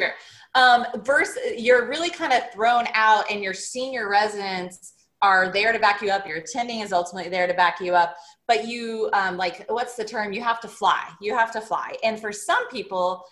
um, 0.57 0.85
versus, 1.05 1.39
you're 1.57 1.87
really 1.87 2.11
kind 2.11 2.33
of 2.33 2.51
thrown 2.53 2.87
out, 2.93 3.31
and 3.31 3.41
your 3.41 3.55
senior 3.55 4.11
residents 4.11 4.95
are 5.23 5.53
there 5.53 5.73
to 5.73 5.79
back 5.79 6.01
you 6.03 6.11
up. 6.11 6.27
Your 6.27 6.39
attending 6.39 6.81
is 6.81 6.93
ultimately 6.93 7.31
there 7.31 7.47
to 7.47 7.55
back 7.55 7.81
you 7.81 7.95
up. 7.95 8.17
But 8.49 8.67
you, 8.67 9.11
um, 9.13 9.37
like, 9.37 9.65
what's 9.69 9.95
the 9.95 10.05
term? 10.05 10.33
You 10.33 10.43
have 10.43 10.61
to 10.61 10.69
fly. 10.69 11.09
You 11.21 11.37
have 11.37 11.53
to 11.53 11.61
fly. 11.61 11.95
And 12.03 12.19
for 12.19 12.33
some 12.33 12.69
people, 12.69 13.25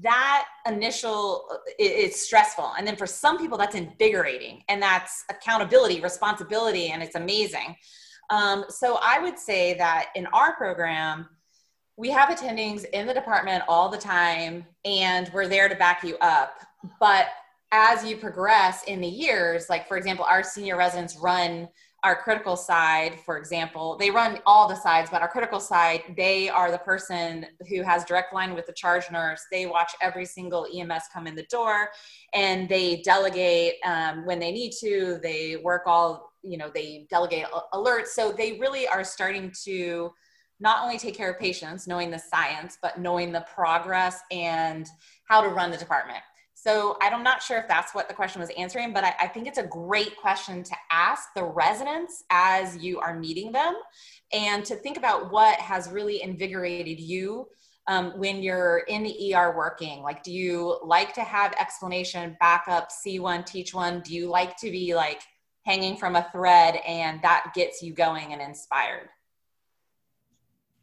that 0.00 0.46
initial 0.66 1.46
it's 1.78 2.22
stressful 2.22 2.72
and 2.78 2.86
then 2.86 2.96
for 2.96 3.06
some 3.06 3.36
people 3.36 3.58
that's 3.58 3.74
invigorating 3.74 4.62
and 4.68 4.82
that's 4.82 5.24
accountability 5.28 6.00
responsibility 6.00 6.88
and 6.88 7.02
it's 7.02 7.16
amazing 7.16 7.76
um, 8.30 8.64
so 8.70 8.98
i 9.02 9.18
would 9.18 9.38
say 9.38 9.74
that 9.74 10.06
in 10.14 10.26
our 10.28 10.56
program 10.56 11.28
we 11.98 12.08
have 12.10 12.30
attendings 12.30 12.86
in 12.94 13.06
the 13.06 13.12
department 13.12 13.62
all 13.68 13.90
the 13.90 13.98
time 13.98 14.64
and 14.86 15.30
we're 15.34 15.48
there 15.48 15.68
to 15.68 15.74
back 15.74 16.02
you 16.02 16.16
up 16.22 16.60
but 16.98 17.26
as 17.74 18.04
you 18.04 18.16
progress 18.16 18.84
in 18.84 19.00
the 19.00 19.08
years, 19.08 19.68
like 19.68 19.88
for 19.88 19.96
example, 19.96 20.24
our 20.24 20.44
senior 20.44 20.76
residents 20.76 21.16
run 21.16 21.68
our 22.04 22.14
critical 22.14 22.54
side, 22.54 23.18
for 23.24 23.36
example, 23.36 23.96
they 23.98 24.10
run 24.10 24.38
all 24.46 24.68
the 24.68 24.76
sides, 24.76 25.10
but 25.10 25.22
our 25.22 25.28
critical 25.28 25.58
side, 25.58 26.02
they 26.16 26.48
are 26.48 26.70
the 26.70 26.78
person 26.78 27.46
who 27.68 27.82
has 27.82 28.04
direct 28.04 28.32
line 28.32 28.54
with 28.54 28.66
the 28.66 28.74
charge 28.74 29.10
nurse. 29.10 29.42
They 29.50 29.66
watch 29.66 29.90
every 30.00 30.26
single 30.26 30.66
EMS 30.72 31.04
come 31.12 31.26
in 31.26 31.34
the 31.34 31.46
door 31.50 31.88
and 32.32 32.68
they 32.68 33.02
delegate 33.04 33.76
um, 33.84 34.24
when 34.26 34.38
they 34.38 34.52
need 34.52 34.72
to. 34.80 35.18
They 35.22 35.56
work 35.64 35.82
all, 35.86 36.30
you 36.42 36.58
know, 36.58 36.70
they 36.72 37.06
delegate 37.10 37.46
alerts. 37.72 38.08
So 38.08 38.30
they 38.30 38.58
really 38.60 38.86
are 38.86 39.02
starting 39.02 39.50
to 39.64 40.12
not 40.60 40.84
only 40.84 40.98
take 40.98 41.16
care 41.16 41.32
of 41.32 41.40
patients, 41.40 41.88
knowing 41.88 42.10
the 42.10 42.18
science, 42.18 42.78
but 42.80 43.00
knowing 43.00 43.32
the 43.32 43.44
progress 43.52 44.20
and 44.30 44.86
how 45.24 45.40
to 45.40 45.48
run 45.48 45.70
the 45.72 45.76
department. 45.78 46.22
So 46.64 46.96
I'm 47.02 47.22
not 47.22 47.42
sure 47.42 47.58
if 47.58 47.68
that's 47.68 47.94
what 47.94 48.08
the 48.08 48.14
question 48.14 48.40
was 48.40 48.48
answering, 48.56 48.94
but 48.94 49.04
I, 49.04 49.14
I, 49.20 49.28
think 49.28 49.46
it's 49.46 49.58
a 49.58 49.66
great 49.66 50.16
question 50.16 50.62
to 50.62 50.74
ask 50.90 51.28
the 51.36 51.44
residents 51.44 52.24
as 52.30 52.78
you 52.78 52.98
are 53.00 53.14
meeting 53.14 53.52
them 53.52 53.74
and 54.32 54.64
to 54.64 54.74
think 54.74 54.96
about 54.96 55.30
what 55.30 55.60
has 55.60 55.90
really 55.90 56.22
invigorated 56.22 56.98
you 56.98 57.48
um, 57.86 58.12
when 58.18 58.42
you're 58.42 58.78
in 58.88 59.02
the 59.02 59.34
ER 59.34 59.54
working. 59.54 60.00
Like, 60.00 60.22
do 60.22 60.32
you 60.32 60.78
like 60.82 61.12
to 61.16 61.20
have 61.20 61.52
explanation, 61.60 62.34
backup, 62.40 62.90
see 62.90 63.18
one, 63.18 63.44
teach 63.44 63.74
one? 63.74 64.00
Do 64.00 64.14
you 64.14 64.30
like 64.30 64.56
to 64.60 64.70
be 64.70 64.94
like 64.94 65.20
hanging 65.66 65.98
from 65.98 66.16
a 66.16 66.26
thread 66.32 66.76
and 66.86 67.20
that 67.20 67.52
gets 67.54 67.82
you 67.82 67.92
going 67.92 68.32
and 68.32 68.40
inspired? 68.40 69.10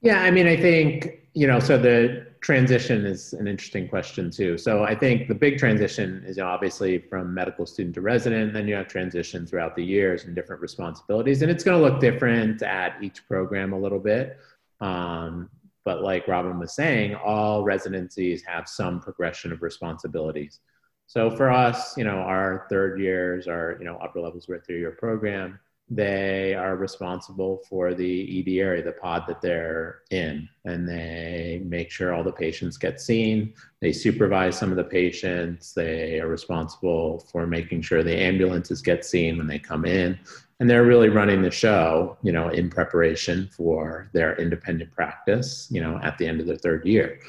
Yeah, 0.01 0.21
I 0.21 0.29
mean, 0.29 0.45
I 0.45 0.57
think, 0.57 1.21
you 1.33 1.47
know, 1.47 1.59
so 1.59 1.79
the 1.79 2.30
transition 2.41 3.05
is 3.05 3.33
an 3.33 3.47
interesting 3.47 3.87
question 3.87 4.31
too. 4.31 4.57
So 4.57 4.83
I 4.83 4.95
think 4.95 5.27
the 5.27 5.35
big 5.35 5.59
transition 5.59 6.23
is 6.25 6.39
obviously 6.39 6.97
from 6.97 7.33
medical 7.33 7.67
student 7.67 7.93
to 7.95 8.01
resident, 8.01 8.53
then 8.53 8.67
you 8.67 8.73
have 8.73 8.87
transition 8.87 9.45
throughout 9.45 9.75
the 9.75 9.83
years 9.83 10.25
and 10.25 10.35
different 10.35 10.61
responsibilities. 10.61 11.43
And 11.43 11.51
it's 11.51 11.63
going 11.63 11.79
to 11.79 11.87
look 11.87 12.01
different 12.01 12.63
at 12.63 13.01
each 13.01 13.27
program 13.27 13.73
a 13.73 13.79
little 13.79 13.99
bit. 13.99 14.39
Um, 14.79 15.49
but 15.85 16.01
like 16.01 16.27
Robin 16.27 16.57
was 16.59 16.73
saying, 16.73 17.15
all 17.15 17.63
residencies 17.63 18.43
have 18.47 18.67
some 18.67 18.99
progression 18.99 19.51
of 19.51 19.61
responsibilities. 19.61 20.59
So 21.05 21.29
for 21.29 21.51
us, 21.51 21.95
you 21.97 22.03
know, 22.03 22.17
our 22.17 22.65
third 22.69 22.99
years, 22.99 23.47
our, 23.47 23.75
you 23.79 23.85
know, 23.85 23.97
upper 23.97 24.19
levels, 24.19 24.47
we're 24.47 24.55
a 24.55 24.61
three-year 24.61 24.91
program 24.91 25.59
they 25.93 26.55
are 26.55 26.77
responsible 26.77 27.61
for 27.69 27.93
the 27.93 28.39
ED 28.39 28.61
area, 28.61 28.81
the 28.81 28.93
pod 28.93 29.25
that 29.27 29.41
they're 29.41 30.03
in, 30.09 30.47
and 30.63 30.87
they 30.87 31.61
make 31.65 31.91
sure 31.91 32.13
all 32.13 32.23
the 32.23 32.31
patients 32.31 32.77
get 32.77 33.01
seen. 33.01 33.53
They 33.81 33.91
supervise 33.91 34.57
some 34.57 34.71
of 34.71 34.77
the 34.77 34.85
patients. 34.85 35.73
They 35.73 36.21
are 36.21 36.29
responsible 36.29 37.19
for 37.29 37.45
making 37.45 37.81
sure 37.81 38.03
the 38.03 38.17
ambulances 38.17 38.81
get 38.81 39.03
seen 39.03 39.37
when 39.37 39.47
they 39.47 39.59
come 39.59 39.83
in. 39.83 40.17
And 40.61 40.69
they're 40.69 40.85
really 40.85 41.09
running 41.09 41.41
the 41.41 41.51
show, 41.51 42.17
you 42.23 42.31
know, 42.31 42.47
in 42.47 42.69
preparation 42.69 43.49
for 43.51 44.09
their 44.13 44.37
independent 44.37 44.93
practice, 44.93 45.67
you 45.71 45.81
know, 45.81 45.99
at 46.03 46.17
the 46.17 46.25
end 46.25 46.39
of 46.39 46.47
their 46.47 46.55
third 46.55 46.85
year. 46.85 47.19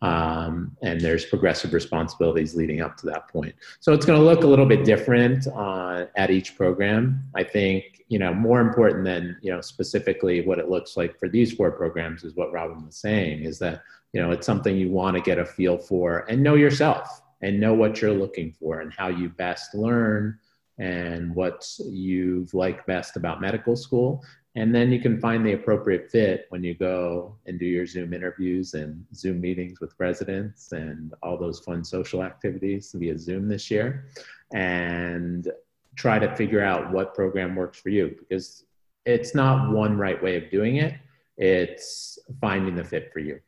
Um, 0.00 0.76
and 0.80 1.00
there's 1.00 1.24
progressive 1.24 1.72
responsibilities 1.72 2.54
leading 2.54 2.80
up 2.80 2.96
to 2.98 3.06
that 3.06 3.28
point. 3.28 3.54
So 3.80 3.92
it's 3.92 4.06
going 4.06 4.18
to 4.18 4.24
look 4.24 4.44
a 4.44 4.46
little 4.46 4.66
bit 4.66 4.84
different 4.84 5.46
uh, 5.48 6.06
at 6.16 6.30
each 6.30 6.56
program. 6.56 7.24
I 7.34 7.42
think 7.42 7.98
you 8.08 8.18
know 8.18 8.32
more 8.32 8.60
important 8.60 9.04
than 9.04 9.36
you 9.42 9.52
know 9.52 9.60
specifically 9.60 10.46
what 10.46 10.58
it 10.58 10.68
looks 10.68 10.96
like 10.96 11.18
for 11.18 11.28
these 11.28 11.52
four 11.52 11.70
programs 11.70 12.24
is 12.24 12.34
what 12.34 12.52
Robin 12.52 12.84
was 12.84 12.96
saying 12.96 13.42
is 13.42 13.58
that 13.58 13.82
you 14.12 14.20
know 14.20 14.30
it's 14.30 14.46
something 14.46 14.76
you 14.76 14.90
want 14.90 15.16
to 15.16 15.22
get 15.22 15.38
a 15.38 15.44
feel 15.44 15.78
for 15.78 16.20
and 16.28 16.42
know 16.42 16.54
yourself 16.54 17.22
and 17.42 17.60
know 17.60 17.74
what 17.74 18.00
you're 18.00 18.14
looking 18.14 18.52
for 18.52 18.80
and 18.80 18.92
how 18.92 19.08
you 19.08 19.28
best 19.28 19.74
learn 19.74 20.38
and 20.78 21.34
what 21.34 21.68
you've 21.84 22.54
liked 22.54 22.86
best 22.86 23.16
about 23.16 23.40
medical 23.40 23.76
school 23.76 24.24
and 24.58 24.74
then 24.74 24.90
you 24.90 24.98
can 24.98 25.20
find 25.20 25.46
the 25.46 25.52
appropriate 25.52 26.10
fit 26.10 26.46
when 26.48 26.64
you 26.64 26.74
go 26.74 27.36
and 27.46 27.60
do 27.60 27.64
your 27.64 27.86
Zoom 27.86 28.12
interviews 28.12 28.74
and 28.74 29.06
Zoom 29.14 29.40
meetings 29.40 29.78
with 29.78 29.94
residents 29.98 30.72
and 30.72 31.14
all 31.22 31.38
those 31.38 31.60
fun 31.60 31.84
social 31.84 32.24
activities 32.24 32.92
via 32.92 33.16
Zoom 33.16 33.46
this 33.48 33.70
year. 33.70 34.08
And 34.52 35.48
try 35.94 36.18
to 36.18 36.34
figure 36.34 36.60
out 36.60 36.90
what 36.90 37.14
program 37.14 37.54
works 37.54 37.78
for 37.78 37.90
you 37.90 38.16
because 38.18 38.64
it's 39.06 39.32
not 39.32 39.70
one 39.70 39.96
right 39.96 40.20
way 40.20 40.36
of 40.36 40.50
doing 40.50 40.76
it, 40.76 40.94
it's 41.36 42.18
finding 42.40 42.74
the 42.74 42.82
fit 42.82 43.12
for 43.12 43.20
you. 43.20 43.38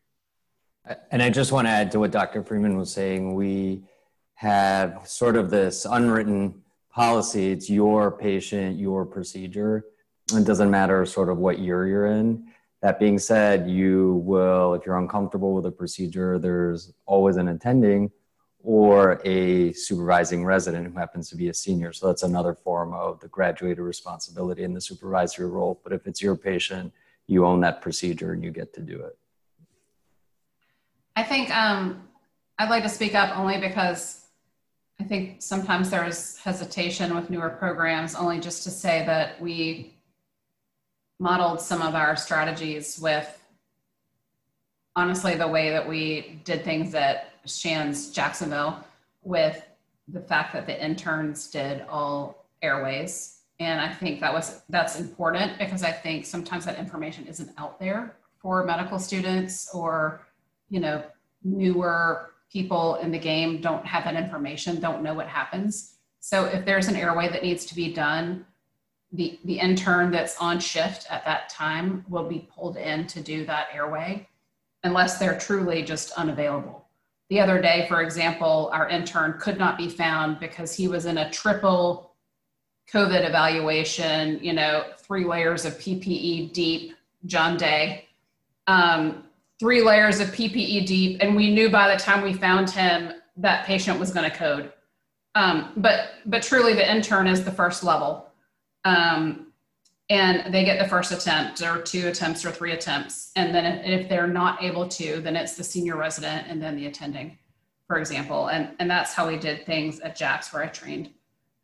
And 1.11 1.21
I 1.21 1.29
just 1.29 1.51
want 1.51 1.67
to 1.67 1.71
add 1.71 1.91
to 1.91 1.99
what 1.99 2.13
Dr. 2.13 2.45
Freeman 2.45 2.77
was 2.77 2.93
saying. 2.93 3.35
We 3.35 3.83
have 4.35 5.09
sort 5.09 5.35
of 5.35 5.51
this 5.51 5.87
unwritten 5.91 6.63
policy 6.89 7.51
it's 7.51 7.69
your 7.69 8.13
patient, 8.13 8.79
your 8.79 9.05
procedure 9.05 9.85
it 10.39 10.45
doesn't 10.45 10.71
matter 10.71 11.05
sort 11.07 11.29
of 11.29 11.39
what 11.39 11.59
year 11.59 11.87
you're 11.87 12.07
in. 12.07 12.49
That 12.83 12.99
being 12.99 13.19
said, 13.19 13.69
you 13.69 14.23
will, 14.25 14.75
if 14.75 14.87
you're 14.87 14.99
uncomfortable 14.99 15.55
with 15.55 15.67
a 15.67 15.71
procedure, 15.71 16.39
there's 16.39 16.93
always 17.07 17.37
an 17.37 17.49
attending 17.49 18.11
or 18.63 19.21
a 19.25 19.73
supervising 19.73 20.45
resident 20.45 20.87
who 20.87 20.99
happens 20.99 21.31
to 21.31 21.37
be 21.37 21.49
a 21.49 21.55
senior. 21.55 21.93
So 21.93 22.07
that's 22.07 22.23
another 22.23 22.55
form 22.55 22.93
of 22.93 23.21
the 23.21 23.29
graduated 23.29 23.81
responsibility 23.81 24.65
in 24.65 24.75
the 24.75 24.81
supervisory 24.81 25.49
role. 25.49 25.81
But 25.83 25.93
if 25.93 26.07
it's 26.07 26.23
your 26.23 26.37
patient, 26.37 26.93
you 27.27 27.47
own 27.47 27.61
that 27.61 27.81
procedure 27.81 28.33
and 28.33 28.43
you 28.45 28.51
get 28.51 28.75
to 28.75 28.81
do 28.81 29.01
it. 29.01 29.17
I 31.17 31.23
think 31.23 31.55
um, 31.55 32.03
I'd 32.59 32.71
like 32.71 32.83
to 32.83 32.89
speak 32.89 33.15
up 33.15 33.37
only 33.39 33.59
because 33.59 34.27
I 35.01 35.05
think 35.05 35.41
sometimes 35.41 35.91
there's 35.91 36.37
hesitation 36.39 37.15
with 37.15 37.31
newer 37.31 37.49
programs, 37.49 38.15
only 38.15 38.39
just 38.41 38.65
to 38.65 38.71
say 38.71 39.05
that 39.07 39.41
we 39.41 39.95
modeled 41.21 41.61
some 41.61 41.83
of 41.83 41.95
our 41.95 42.17
strategies 42.17 42.99
with 42.99 43.37
honestly 44.97 45.37
the 45.37 45.47
way 45.47 45.71
that 45.71 45.87
we 45.87 46.41
did 46.45 46.65
things 46.65 46.95
at 46.95 47.35
Shands 47.45 48.11
Jacksonville 48.11 48.83
with 49.23 49.63
the 50.09 50.21
fact 50.21 50.55
that 50.55 50.67
the 50.67 50.85
interns 50.85 51.49
did 51.51 51.85
all 51.89 52.47
airways. 52.63 53.43
And 53.61 53.81
I 53.81 53.93
think 53.93 54.21
that 54.21 54.33
was 54.33 54.63
that's 54.71 54.99
important 54.99 55.59
because 55.59 55.83
I 55.83 55.93
think 55.93 56.25
sometimes 56.25 56.65
that 56.65 56.79
information 56.79 57.27
isn't 57.27 57.51
out 57.59 57.79
there 57.79 58.17
for 58.41 58.65
medical 58.65 58.99
students 58.99 59.73
or 59.75 60.23
you 60.71 60.81
know 60.81 61.05
newer 61.45 62.31
people 62.51 62.97
in 62.97 63.13
the 63.13 63.19
game 63.19 63.61
don't 63.61 63.85
have 63.87 64.05
that 64.05 64.17
information, 64.17 64.81
don't 64.81 65.03
know 65.03 65.15
what 65.15 65.29
happens. 65.29 65.97
So 66.21 66.47
if 66.47 66.65
there's 66.65 66.89
an 66.89 66.97
airway 66.97 67.29
that 67.29 67.43
needs 67.43 67.65
to 67.67 67.75
be 67.75 67.93
done, 67.93 68.47
the, 69.13 69.39
the 69.45 69.59
intern 69.59 70.11
that's 70.11 70.37
on 70.39 70.61
shift 70.61 71.07
at 71.11 71.25
that 71.25 71.49
time 71.49 72.05
will 72.09 72.29
be 72.29 72.49
pulled 72.55 72.77
in 72.77 73.07
to 73.09 73.21
do 73.21 73.45
that 73.47 73.69
airway 73.73 74.29
unless 74.85 75.19
they're 75.19 75.39
truly 75.39 75.83
just 75.83 76.13
unavailable. 76.13 76.87
The 77.29 77.41
other 77.41 77.61
day, 77.61 77.87
for 77.89 78.03
example, 78.03 78.71
our 78.73 78.89
intern 78.89 79.39
could 79.41 79.59
not 79.59 79.77
be 79.77 79.89
found 79.89 80.41
because 80.41 80.75
he 80.75 80.89
was 80.89 81.07
in 81.07 81.19
a 81.19 81.31
triple 81.31 82.15
COVID 82.93 83.29
evaluation, 83.29 84.43
you 84.43 84.53
know, 84.53 84.85
three 84.99 85.25
layers 85.25 85.65
of 85.65 85.75
PPE 85.75 86.53
deep, 86.53 86.97
John 87.27 87.57
Day, 87.57 88.09
um, 88.67 89.25
three 89.61 89.83
layers 89.83 90.19
of 90.19 90.29
PPE 90.29 90.87
deep. 90.87 91.19
And 91.21 91.37
we 91.37 91.53
knew 91.53 91.71
by 91.71 91.93
the 91.93 92.01
time 92.01 92.23
we 92.23 92.33
found 92.33 92.71
him, 92.71 93.13
that 93.37 93.65
patient 93.65 94.01
was 94.01 94.13
going 94.13 94.29
to 94.29 94.37
code. 94.37 94.73
Um, 95.37 95.73
but, 95.77 96.09
but 96.27 96.43
truly 96.43 96.75
the 96.75 96.91
intern 96.91 97.29
is 97.29 97.45
the 97.45 97.53
first 97.53 97.85
level 97.85 98.30
um, 98.85 99.47
and 100.09 100.53
they 100.53 100.65
get 100.65 100.81
the 100.81 100.89
first 100.89 101.13
attempt 101.13 101.63
or 101.63 101.81
two 101.81 102.09
attempts 102.09 102.45
or 102.45 102.51
three 102.51 102.73
attempts. 102.73 103.31
And 103.37 103.55
then 103.55 103.65
if 103.85 104.09
they're 104.09 104.27
not 104.27 104.63
able 104.63 104.89
to, 104.89 105.21
then 105.21 105.37
it's 105.37 105.55
the 105.55 105.63
senior 105.63 105.97
resident 105.97 106.49
and 106.49 106.61
then 106.61 106.75
the 106.77 106.87
attending, 106.87 107.39
for 107.87 107.99
example. 107.99 108.49
And, 108.49 108.71
and 108.81 108.91
that's 108.91 109.15
how 109.15 109.29
we 109.29 109.37
did 109.37 109.65
things 109.65 110.01
at 110.01 110.17
Jack's 110.17 110.53
where 110.53 110.65
I 110.65 110.67
trained. 110.67 111.11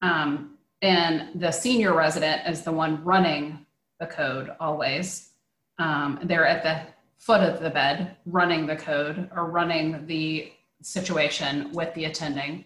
Um, 0.00 0.58
and 0.80 1.40
the 1.40 1.50
senior 1.50 1.92
resident 1.94 2.42
is 2.48 2.62
the 2.62 2.70
one 2.70 3.02
running 3.02 3.66
the 3.98 4.06
code 4.06 4.52
always. 4.60 5.30
Um, 5.78 6.20
they're 6.22 6.46
at 6.46 6.62
the 6.62 6.92
foot 7.18 7.40
of 7.40 7.60
the 7.60 7.70
bed 7.70 8.16
running 8.26 8.66
the 8.66 8.76
code 8.76 9.28
or 9.34 9.46
running 9.46 10.06
the 10.06 10.52
situation 10.82 11.72
with 11.72 11.92
the 11.94 12.04
attending. 12.04 12.64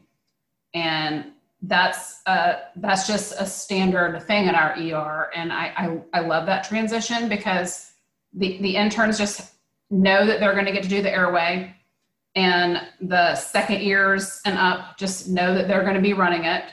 And 0.74 1.32
that's 1.62 2.22
uh, 2.26 2.54
that's 2.76 3.06
just 3.06 3.34
a 3.38 3.44
standard 3.44 4.22
thing 4.22 4.48
in 4.48 4.54
our 4.54 4.72
ER, 4.72 5.30
and 5.34 5.52
I, 5.52 6.00
I, 6.14 6.18
I 6.18 6.20
love 6.20 6.46
that 6.46 6.64
transition 6.64 7.28
because 7.28 7.92
the 8.32 8.58
the 8.62 8.76
interns 8.76 9.18
just 9.18 9.52
know 9.90 10.24
that 10.24 10.40
they're 10.40 10.54
going 10.54 10.66
to 10.66 10.72
get 10.72 10.82
to 10.84 10.88
do 10.88 11.02
the 11.02 11.12
airway, 11.12 11.74
and 12.34 12.80
the 13.00 13.34
second 13.34 13.82
years 13.82 14.40
and 14.46 14.56
up 14.56 14.96
just 14.96 15.28
know 15.28 15.54
that 15.54 15.68
they're 15.68 15.82
going 15.82 15.96
to 15.96 16.00
be 16.00 16.14
running 16.14 16.44
it, 16.44 16.64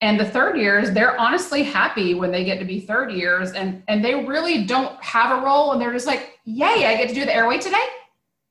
and 0.00 0.18
the 0.18 0.24
third 0.24 0.56
years 0.56 0.90
they're 0.90 1.18
honestly 1.20 1.62
happy 1.62 2.14
when 2.14 2.32
they 2.32 2.44
get 2.44 2.58
to 2.58 2.64
be 2.64 2.80
third 2.80 3.12
years, 3.12 3.52
and 3.52 3.84
and 3.86 4.04
they 4.04 4.24
really 4.24 4.64
don't 4.64 5.00
have 5.02 5.38
a 5.38 5.44
role, 5.44 5.72
and 5.72 5.80
they're 5.80 5.92
just 5.92 6.08
like, 6.08 6.40
yay, 6.44 6.86
I 6.86 6.96
get 6.96 7.08
to 7.08 7.14
do 7.14 7.24
the 7.24 7.34
airway 7.34 7.58
today, 7.58 7.86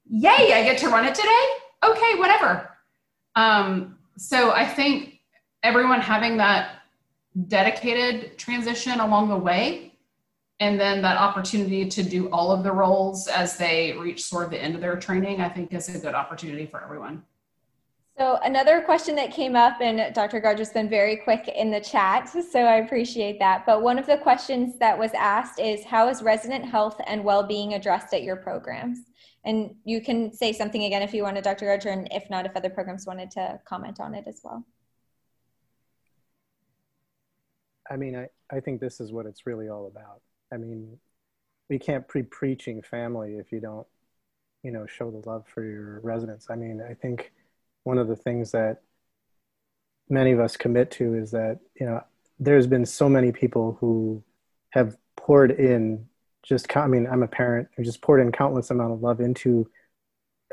yay, 0.10 0.53
I 0.53 0.64
get 0.64 0.78
to 0.78 0.88
run 0.88 1.05
it 1.05 1.16
today, 1.16 1.45
okay, 1.84 2.16
whatever. 2.16 2.70
Um, 3.36 3.97
so 4.18 4.51
I 4.51 4.66
think 4.66 5.12
everyone 5.64 6.01
having 6.01 6.38
that 6.38 6.84
dedicated 7.47 8.38
transition 8.38 8.99
along 8.99 9.30
the 9.30 9.38
way 9.38 9.93
and 10.59 10.80
then 10.80 11.01
that 11.01 11.18
opportunity 11.18 11.88
to 11.89 12.03
do 12.03 12.30
all 12.30 12.51
of 12.51 12.64
the 12.64 12.72
roles 12.72 13.28
as 13.28 13.57
they 13.57 13.95
reach 13.97 14.24
sort 14.24 14.45
of 14.45 14.51
the 14.51 14.61
end 14.61 14.76
of 14.76 14.82
their 14.82 14.95
training 14.95 15.41
i 15.41 15.49
think 15.49 15.74
is 15.74 15.93
a 15.93 15.97
good 15.97 16.14
opportunity 16.14 16.66
for 16.66 16.84
everyone 16.84 17.24
so 18.16 18.38
another 18.43 18.82
question 18.82 19.16
that 19.16 19.32
came 19.32 19.55
up, 19.55 19.82
and 19.82 20.14
Dr. 20.14 20.39
Gardner's 20.39 20.70
been 20.70 20.88
very 20.88 21.18
quick 21.18 21.47
in 21.47 21.72
the 21.72 21.80
chat, 21.80 22.30
so 22.51 22.59
I 22.59 22.76
appreciate 22.76 23.39
that. 23.39 23.66
But 23.66 23.82
one 23.82 23.97
of 23.97 24.05
the 24.05 24.18
questions 24.18 24.78
that 24.78 24.95
was 24.97 25.11
asked 25.16 25.59
is, 25.59 25.84
how 25.84 26.07
is 26.09 26.22
resident 26.22 26.64
health 26.64 27.01
and 27.07 27.24
well-being 27.24 27.74
addressed 27.74 28.14
at 28.14 28.22
your 28.22 28.36
programs? 28.36 28.99
And 29.45 29.74
you 29.84 29.99
can 29.99 30.32
say 30.32 30.53
something 30.53 30.84
again 30.84 31.01
if 31.01 31.11
you 31.11 31.24
wanted, 31.24 31.43
Dr. 31.43 31.66
Gardner, 31.66 31.89
and 31.89 32.07
if 32.11 32.30
not, 32.30 32.45
if 32.45 32.55
other 32.55 32.70
programs 32.70 33.07
wanted 33.07 33.32
to 33.32 33.59
comment 33.66 33.99
on 33.99 34.14
it 34.14 34.26
as 34.28 34.41
well. 34.43 34.64
I 37.90 37.98
mean, 37.98 38.16
I, 38.16 38.28
I 38.52 38.60
think 38.60 38.80
this 38.80 39.00
is 39.00 39.12
what 39.12 39.26
it's 39.26 39.46
really 39.46 39.70
all 39.70 39.88
about. 39.88 40.22
I 40.52 40.58
mean, 40.58 40.98
we 41.70 41.80
can't 41.80 42.08
pre 42.08 42.24
preaching 42.24 42.82
family 42.82 43.36
if 43.38 43.52
you 43.52 43.60
don't, 43.60 43.88
you 44.64 44.72
know, 44.72 44.86
show 44.86 45.12
the 45.12 45.28
love 45.30 45.46
for 45.54 45.64
your 45.64 46.00
residents. 46.02 46.48
I 46.50 46.56
mean, 46.56 46.82
I 46.88 46.94
think 46.94 47.32
one 47.84 47.98
of 47.98 48.08
the 48.08 48.16
things 48.16 48.52
that 48.52 48.82
many 50.10 50.32
of 50.32 50.40
us 50.40 50.58
commit 50.58 50.92
to 50.92 51.16
is 51.16 51.32
that 51.32 51.60
you 51.80 51.86
know 51.86 52.02
there's 52.40 52.68
been 52.68 52.86
so 52.86 53.08
many 53.08 53.32
people 53.32 53.78
who 53.80 54.24
have 54.72 54.98
poured 55.16 55.52
in 55.52 56.06
just 56.44 56.76
i 56.76 56.88
mean 56.88 57.08
i'm 57.08 57.24
a 57.24 57.28
parent 57.28 57.68
who 57.76 57.84
just 57.84 58.02
poured 58.02 58.22
in 58.22 58.32
countless 58.32 58.70
amount 58.70 58.92
of 58.94 59.02
love 59.02 59.20
into 59.20 59.70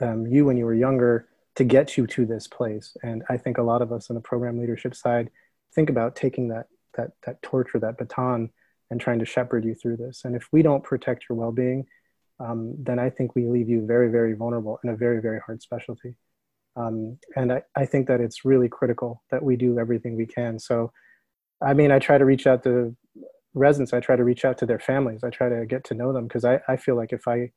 um, 0.03 0.27
you 0.27 0.45
when 0.45 0.57
you 0.57 0.65
were 0.65 0.75
younger 0.75 1.29
to 1.57 1.65
get 1.65 1.97
you 1.97 2.07
to 2.07 2.25
this 2.25 2.47
place 2.47 2.97
and 3.03 3.23
i 3.29 3.37
think 3.37 3.59
a 3.59 3.63
lot 3.63 3.83
of 3.83 3.93
us 3.93 4.09
on 4.09 4.15
the 4.15 4.21
program 4.21 4.59
leadership 4.59 4.95
side 4.95 5.31
think 5.75 5.91
about 5.91 6.15
taking 6.17 6.49
that 6.49 6.69
that 6.97 7.11
that 7.25 7.39
or 7.53 7.65
that 7.75 7.99
baton 7.99 8.51
and 8.91 9.01
trying 9.01 9.19
to 9.19 9.27
shepherd 9.27 9.65
you 9.65 9.75
through 9.75 9.97
this 9.97 10.23
and 10.25 10.35
if 10.35 10.49
we 10.53 10.63
don't 10.63 10.85
protect 10.85 11.25
your 11.29 11.37
well-being 11.37 11.87
um, 12.41 12.75
then 12.79 12.99
i 12.99 13.11
think 13.11 13.35
we 13.35 13.47
leave 13.47 13.69
you 13.69 13.87
very 13.87 14.11
very 14.11 14.35
vulnerable 14.35 14.79
in 14.83 14.91
a 14.91 14.97
very 14.97 15.21
very 15.21 15.41
hard 15.47 15.63
specialty 15.63 16.15
um, 16.77 17.19
and 17.37 17.53
I, 17.53 17.63
I 17.75 17.87
think 17.87 18.07
that 18.09 18.21
it's 18.21 18.45
really 18.45 18.69
critical 18.69 19.23
that 19.31 19.43
we 19.43 19.57
do 19.57 19.79
everything 19.79 20.17
we 20.17 20.27
can. 20.27 20.59
So, 20.59 20.93
I 21.61 21.75
mean, 21.75 21.91
I 21.91 21.99
try 21.99 22.19
to 22.19 22.25
reach 22.25 22.47
out 22.47 22.63
to 22.65 22.97
residents. 23.55 23.93
I 23.93 24.01
try 24.01 24.17
to 24.17 24.25
reach 24.25 24.45
out 24.45 24.59
to 24.59 24.67
their 24.67 24.79
families. 24.79 25.25
I 25.25 25.31
try 25.31 25.49
to 25.49 25.67
get 25.67 25.85
to 25.85 25.95
know 25.95 26.13
them 26.13 26.27
because 26.27 26.45
I, 26.45 26.61
I 26.69 26.77
feel 26.77 26.97
like 26.97 27.13
if 27.13 27.27
I, 27.27 27.51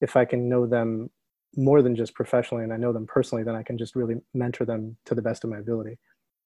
if 0.00 0.16
I 0.16 0.24
can 0.24 0.48
know 0.48 0.66
them 0.66 1.10
more 1.56 1.82
than 1.82 1.96
just 1.96 2.14
professionally 2.14 2.64
and 2.64 2.72
I 2.72 2.76
know 2.76 2.92
them 2.92 3.06
personally, 3.06 3.44
then 3.44 3.54
I 3.54 3.62
can 3.62 3.78
just 3.78 3.96
really 3.96 4.16
mentor 4.32 4.64
them 4.64 4.96
to 5.06 5.14
the 5.14 5.22
best 5.22 5.44
of 5.44 5.50
my 5.50 5.58
ability. 5.58 5.98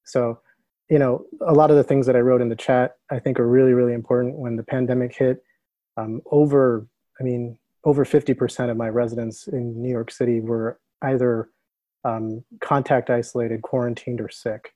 So, 0.05 0.41
you 0.89 0.99
know, 0.99 1.25
a 1.47 1.53
lot 1.53 1.71
of 1.71 1.77
the 1.77 1.85
things 1.85 2.07
that 2.07 2.17
I 2.17 2.21
wrote 2.21 2.41
in 2.41 2.49
the 2.49 2.57
chat, 2.57 2.97
I 3.11 3.19
think 3.19 3.39
are 3.39 3.49
really, 3.49 3.75
really 3.75 3.93
important 3.93 4.39
when 4.39 4.57
the 4.57 4.63
pandemic 4.63 5.15
hit. 5.15 5.43
Um, 5.97 6.23
over, 6.31 6.87
I 7.21 7.25
mean, 7.25 7.59
over 7.85 8.05
50% 8.05 8.71
of 8.71 8.77
my 8.77 8.89
residents 8.89 9.49
in 9.49 9.81
New 9.81 9.91
York 9.91 10.11
City 10.11 10.41
were 10.41 10.79
either 11.03 11.51
um, 12.05 12.45
contact 12.61 13.11
isolated, 13.11 13.63
quarantined, 13.63 14.21
or 14.21 14.31
sick. 14.31 14.73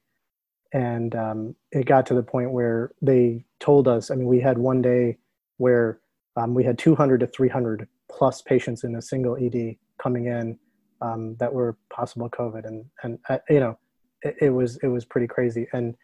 And 0.72 1.14
um, 1.14 1.54
it 1.70 1.86
got 1.86 2.06
to 2.06 2.14
the 2.14 2.22
point 2.22 2.50
where 2.50 2.92
they 3.00 3.44
told 3.60 3.88
us 3.88 4.10
I 4.10 4.14
mean, 4.14 4.26
we 4.26 4.40
had 4.40 4.58
one 4.58 4.82
day 4.82 5.18
where 5.58 6.00
um, 6.36 6.54
we 6.54 6.64
had 6.64 6.78
200 6.78 7.20
to 7.20 7.26
300 7.26 7.86
plus 8.10 8.42
patients 8.42 8.84
in 8.84 8.96
a 8.96 9.02
single 9.02 9.36
ED 9.36 9.76
coming 10.02 10.26
in 10.26 10.58
um, 11.00 11.36
that 11.38 11.52
were 11.52 11.76
possible 11.92 12.28
COVID. 12.30 12.66
And, 12.66 12.84
and 13.02 13.18
uh, 13.28 13.38
you 13.50 13.60
know, 13.60 13.78
it, 14.22 14.36
it, 14.40 14.50
was, 14.50 14.76
it 14.82 14.88
was 14.88 15.04
pretty 15.04 15.26
crazy. 15.26 15.66
And, 15.72 15.94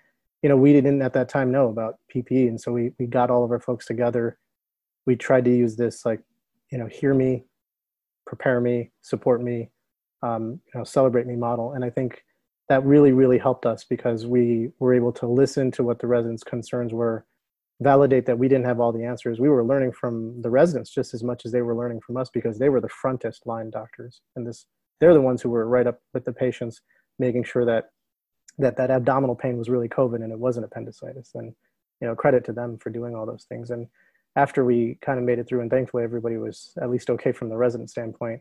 you 0.43 0.49
know, 0.49 0.57
we 0.57 0.73
didn't 0.73 1.03
at 1.03 1.13
that 1.15 1.29
time 1.29 1.51
know 1.51 1.69
about 1.69 1.97
PPE. 2.15 2.49
And 2.49 2.61
so 2.61 2.73
we, 2.73 2.93
we 2.99 3.07
got 3.07 3.31
all 3.31 3.45
of 3.45 3.51
our 3.51 3.61
folks 3.61 3.87
together. 3.87 4.39
We 5.07 5.17
tried 5.17 5.45
to 5.47 5.55
use 5.55 5.77
this, 5.77 6.05
like, 6.05 6.21
you 6.71 6.79
know, 6.79 6.87
hear 6.87 7.15
me, 7.15 7.45
prepare 8.27 8.61
me, 8.61 8.91
support 9.03 9.43
me, 9.43 9.71
um, 10.23 10.61
you 10.73 10.79
know, 10.79 10.85
celebrate 10.85 11.27
me 11.27 11.37
model. 11.37 11.73
And 11.73 11.85
I 11.85 11.91
think 11.91 12.25
that 12.69 12.85
really, 12.85 13.13
really 13.13 13.39
helped 13.39 13.65
us 13.65 13.85
because 13.85 14.27
we 14.27 14.71
were 14.79 14.95
able 14.95 15.13
to 15.13 15.27
listen 15.27 15.71
to 15.73 15.83
what 15.83 15.99
the 15.99 16.07
residents' 16.07 16.45
concerns 16.45 16.93
were, 16.93 17.25
validate 17.81 18.27
that 18.27 18.39
we 18.39 18.49
didn't 18.49 18.67
have 18.67 18.81
all 18.81 18.93
the 18.93 19.05
answers. 19.05 19.41
We 19.41 19.49
were 19.49 19.65
learning 19.65 19.93
from 19.93 20.43
the 20.43 20.51
residents 20.51 20.91
just 20.91 21.15
as 21.15 21.25
much 21.25 21.47
as 21.47 21.53
they 21.53 21.63
were 21.63 21.75
learning 21.75 22.01
from 22.01 22.17
us 22.17 22.29
because 22.29 22.59
they 22.59 22.69
were 22.69 22.81
the 22.81 22.89
frontest 22.89 23.47
line 23.47 23.71
doctors. 23.71 24.21
And 24.37 24.47
this, 24.47 24.67
they're 25.01 25.15
the 25.15 25.21
ones 25.21 25.41
who 25.41 25.49
were 25.49 25.67
right 25.67 25.87
up 25.87 26.01
with 26.13 26.25
the 26.25 26.33
patients, 26.33 26.83
making 27.19 27.45
sure 27.45 27.65
that 27.65 27.91
that 28.59 28.77
that 28.77 28.91
abdominal 28.91 29.37
pain 29.37 29.57
was 29.57 29.69
really 29.69 29.89
COVID 29.89 30.23
and 30.23 30.33
it 30.33 30.39
wasn't 30.39 30.67
appendicitis. 30.67 31.33
And 31.35 31.55
you 32.01 32.07
know, 32.07 32.15
credit 32.15 32.45
to 32.45 32.53
them 32.53 32.79
for 32.79 32.91
doing 32.91 33.15
all 33.15 33.27
those 33.27 33.45
things. 33.49 33.71
And 33.71 33.87
after 34.37 34.65
we 34.65 34.99
kind 35.03 35.19
of 35.19 35.25
made 35.25 35.39
it 35.39 35.49
through, 35.49 35.63
and 35.63 35.71
thankfully 35.71 36.05
everybody 36.05 36.37
was 36.37 36.73
at 36.81 36.91
least 36.91 37.11
okay 37.11 37.33
from 37.33 37.49
the 37.49 37.57
resident 37.57 37.91
standpoint, 37.91 38.41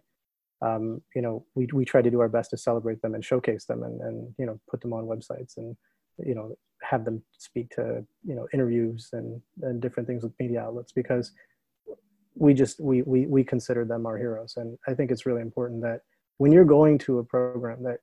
um, 0.62 1.02
you 1.16 1.22
know, 1.22 1.46
we, 1.56 1.68
we 1.74 1.86
try 1.86 2.02
to 2.02 2.12
do 2.12 2.20
our 2.20 2.30
best 2.30 2.52
to 2.52 2.58
celebrate 2.58 3.02
them 3.02 3.16
and 3.16 3.24
showcase 3.24 3.66
them 3.66 3.84
and, 3.84 4.02
and, 4.02 4.34
you 4.38 4.46
know, 4.46 4.60
put 4.70 4.82
them 4.82 4.94
on 4.94 5.06
websites 5.06 5.58
and, 5.58 5.76
you 6.24 6.36
know, 6.36 6.56
have 6.82 7.06
them 7.06 7.22
speak 7.38 7.70
to, 7.72 8.06
you 8.24 8.36
know, 8.36 8.48
interviews 8.54 9.10
and, 9.14 9.42
and 9.62 9.82
different 9.82 10.08
things 10.08 10.24
with 10.24 10.34
media 10.40 10.62
outlets 10.62 10.92
because 10.92 11.32
we 12.36 12.54
just, 12.54 12.80
we, 12.80 13.02
we, 13.04 13.26
we 13.26 13.44
consider 13.44 13.86
them 13.86 14.06
our 14.06 14.18
heroes. 14.18 14.54
And 14.58 14.78
I 14.88 14.94
think 14.94 15.12
it's 15.12 15.26
really 15.26 15.42
important 15.42 15.82
that 15.82 16.02
when 16.38 16.52
you're 16.52 16.66
going 16.66 17.00
to 17.00 17.20
a 17.20 17.24
program 17.24 17.84
that 17.84 18.00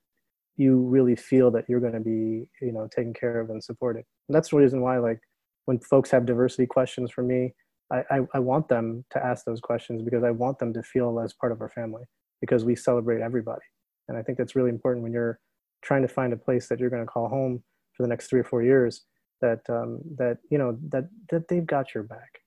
you 0.57 0.79
really 0.79 1.15
feel 1.15 1.51
that 1.51 1.65
you're 1.67 1.79
going 1.79 1.93
to 1.93 1.99
be, 1.99 2.47
you 2.61 2.71
know, 2.71 2.87
taken 2.87 3.13
care 3.13 3.39
of 3.39 3.49
and 3.49 3.63
supported. 3.63 4.03
And 4.27 4.35
that's 4.35 4.49
the 4.49 4.57
reason 4.57 4.81
why, 4.81 4.97
like, 4.97 5.19
when 5.65 5.79
folks 5.79 6.11
have 6.11 6.25
diversity 6.25 6.65
questions 6.65 7.11
for 7.11 7.23
me, 7.23 7.53
I, 7.91 8.03
I, 8.09 8.19
I 8.35 8.39
want 8.39 8.67
them 8.67 9.05
to 9.11 9.23
ask 9.23 9.45
those 9.45 9.61
questions 9.61 10.01
because 10.01 10.23
I 10.23 10.31
want 10.31 10.59
them 10.59 10.73
to 10.73 10.83
feel 10.83 11.19
as 11.19 11.33
part 11.33 11.51
of 11.51 11.61
our 11.61 11.69
family 11.69 12.03
because 12.41 12.65
we 12.65 12.75
celebrate 12.75 13.21
everybody. 13.21 13.61
And 14.07 14.17
I 14.17 14.21
think 14.21 14.37
that's 14.37 14.55
really 14.55 14.69
important 14.69 15.03
when 15.03 15.13
you're 15.13 15.39
trying 15.83 16.01
to 16.01 16.07
find 16.07 16.33
a 16.33 16.37
place 16.37 16.67
that 16.67 16.79
you're 16.79 16.89
going 16.89 17.03
to 17.03 17.07
call 17.07 17.27
home 17.27 17.63
for 17.93 18.03
the 18.03 18.09
next 18.09 18.27
three 18.27 18.39
or 18.39 18.43
four 18.43 18.63
years 18.63 19.03
that 19.41 19.61
um, 19.69 19.99
that 20.17 20.37
you 20.49 20.57
know 20.57 20.77
that 20.89 21.09
that 21.29 21.47
they've 21.47 21.65
got 21.65 21.93
your 21.93 22.03
back. 22.03 22.41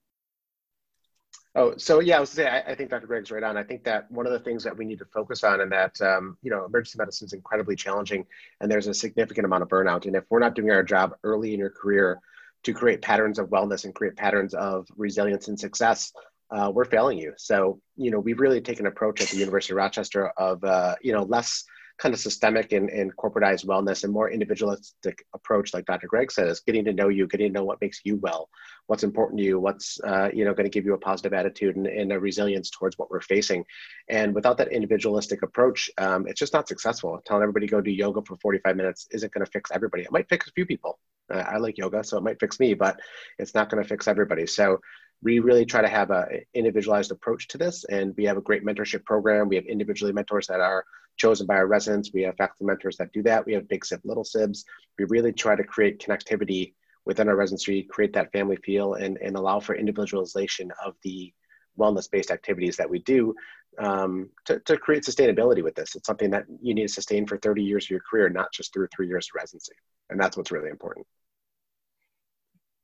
Oh, 1.58 1.74
so 1.76 1.98
yeah, 1.98 2.18
I 2.18 2.20
was 2.20 2.30
say 2.30 2.46
I, 2.46 2.60
I, 2.70 2.74
think 2.76 2.90
Dr. 2.90 3.08
Garg's 3.08 3.32
right 3.32 3.42
on. 3.42 3.56
I 3.56 3.64
think 3.64 3.82
that 3.82 4.08
one 4.12 4.26
of 4.26 4.32
the 4.32 4.38
things 4.38 4.62
that 4.62 4.76
we 4.76 4.84
need 4.84 5.00
to 5.00 5.04
focus 5.06 5.42
on, 5.42 5.60
and 5.60 5.72
that 5.72 6.00
um, 6.00 6.38
you 6.40 6.52
know, 6.52 6.64
emergency 6.64 6.98
medicine 6.98 7.26
is 7.26 7.32
incredibly 7.32 7.74
challenging, 7.74 8.24
and 8.60 8.70
there's 8.70 8.86
a 8.86 8.94
significant 8.94 9.44
amount 9.44 9.64
of 9.64 9.68
burnout. 9.68 10.06
And 10.06 10.14
if 10.14 10.22
we're 10.30 10.38
not 10.38 10.54
doing 10.54 10.70
our 10.70 10.84
job 10.84 11.16
early 11.24 11.52
in 11.54 11.58
your 11.58 11.70
career 11.70 12.20
to 12.62 12.72
create 12.72 13.02
patterns 13.02 13.40
of 13.40 13.48
wellness 13.48 13.84
and 13.84 13.92
create 13.92 14.14
patterns 14.14 14.54
of 14.54 14.86
resilience 14.96 15.48
and 15.48 15.58
success, 15.58 16.12
uh, 16.52 16.70
we're 16.72 16.84
failing 16.84 17.18
you. 17.18 17.34
So, 17.38 17.80
you 17.96 18.12
know, 18.12 18.20
we've 18.20 18.38
really 18.38 18.60
taken 18.60 18.86
an 18.86 18.92
approach 18.92 19.20
at 19.20 19.26
the 19.26 19.36
University 19.36 19.72
of 19.72 19.78
Rochester 19.78 20.28
of, 20.36 20.62
uh, 20.62 20.94
you 21.02 21.12
know, 21.12 21.24
less 21.24 21.64
kind 21.98 22.14
of 22.14 22.20
systemic 22.20 22.72
and, 22.72 22.88
and 22.90 23.14
corporatized 23.16 23.66
wellness 23.66 24.04
and 24.04 24.12
more 24.12 24.30
individualistic 24.30 25.24
approach, 25.34 25.74
like 25.74 25.84
Dr. 25.86 26.08
Garg 26.08 26.30
says, 26.30 26.60
getting 26.60 26.84
to 26.84 26.92
know 26.92 27.08
you, 27.08 27.26
getting 27.26 27.48
to 27.48 27.52
know 27.52 27.64
what 27.64 27.80
makes 27.80 28.00
you 28.04 28.16
well, 28.16 28.48
what's 28.88 29.04
important 29.04 29.38
to 29.38 29.44
you, 29.44 29.60
what's, 29.60 30.00
uh, 30.00 30.30
you 30.32 30.44
know, 30.44 30.52
going 30.54 30.64
to 30.64 30.70
give 30.70 30.86
you 30.86 30.94
a 30.94 30.98
positive 30.98 31.34
attitude 31.34 31.76
and, 31.76 31.86
and, 31.86 32.10
a 32.10 32.18
resilience 32.18 32.70
towards 32.70 32.96
what 32.98 33.10
we're 33.10 33.20
facing. 33.20 33.62
And 34.08 34.34
without 34.34 34.56
that 34.58 34.72
individualistic 34.72 35.42
approach, 35.42 35.90
um, 35.98 36.26
it's 36.26 36.40
just 36.40 36.54
not 36.54 36.68
successful. 36.68 37.20
Telling 37.26 37.42
everybody 37.42 37.66
go 37.66 37.82
do 37.82 37.90
yoga 37.90 38.22
for 38.22 38.36
45 38.38 38.76
minutes 38.76 39.06
isn't 39.10 39.32
going 39.32 39.44
to 39.44 39.50
fix 39.50 39.70
everybody. 39.70 40.04
It 40.04 40.10
might 40.10 40.28
fix 40.30 40.48
a 40.48 40.52
few 40.52 40.64
people. 40.64 40.98
Uh, 41.32 41.44
I 41.46 41.58
like 41.58 41.76
yoga, 41.76 42.02
so 42.02 42.16
it 42.16 42.24
might 42.24 42.40
fix 42.40 42.58
me, 42.58 42.72
but 42.72 42.98
it's 43.38 43.54
not 43.54 43.68
going 43.68 43.82
to 43.82 43.88
fix 43.88 44.08
everybody. 44.08 44.46
So 44.46 44.80
we 45.22 45.38
really 45.38 45.66
try 45.66 45.82
to 45.82 45.88
have 45.88 46.10
a 46.10 46.26
individualized 46.54 47.10
approach 47.10 47.48
to 47.48 47.58
this 47.58 47.84
and 47.84 48.14
we 48.16 48.24
have 48.24 48.36
a 48.36 48.42
great 48.42 48.64
mentorship 48.64 49.04
program 49.04 49.48
we 49.48 49.56
have 49.56 49.64
individually 49.64 50.12
mentors 50.12 50.46
that 50.46 50.60
are 50.60 50.84
chosen 51.16 51.46
by 51.46 51.56
our 51.56 51.66
residents 51.66 52.12
we 52.14 52.22
have 52.22 52.36
faculty 52.36 52.64
mentors 52.64 52.96
that 52.96 53.12
do 53.12 53.22
that 53.22 53.44
we 53.44 53.52
have 53.52 53.68
big 53.68 53.84
sib 53.84 54.00
little 54.04 54.24
sibs 54.24 54.64
we 54.98 55.04
really 55.06 55.32
try 55.32 55.56
to 55.56 55.64
create 55.64 55.98
connectivity 56.00 56.74
within 57.08 57.28
our 57.28 57.34
residency 57.34 57.82
create 57.82 58.12
that 58.12 58.30
family 58.30 58.56
feel 58.56 58.94
and, 58.94 59.16
and 59.16 59.34
allow 59.34 59.58
for 59.58 59.74
individualization 59.74 60.70
of 60.84 60.94
the 61.02 61.32
wellness 61.76 62.08
based 62.08 62.30
activities 62.30 62.76
that 62.76 62.88
we 62.88 63.00
do 63.00 63.34
um, 63.78 64.28
to, 64.44 64.60
to 64.60 64.76
create 64.76 65.02
sustainability 65.02 65.64
with 65.64 65.74
this 65.74 65.96
it's 65.96 66.06
something 66.06 66.30
that 66.30 66.44
you 66.62 66.74
need 66.74 66.86
to 66.86 66.92
sustain 66.92 67.26
for 67.26 67.38
30 67.38 67.62
years 67.62 67.86
of 67.86 67.90
your 67.90 68.02
career 68.08 68.28
not 68.28 68.52
just 68.52 68.72
through 68.72 68.86
three 68.94 69.08
years 69.08 69.28
of 69.28 69.40
residency 69.40 69.72
and 70.10 70.20
that's 70.20 70.36
what's 70.36 70.52
really 70.52 70.70
important 70.70 71.06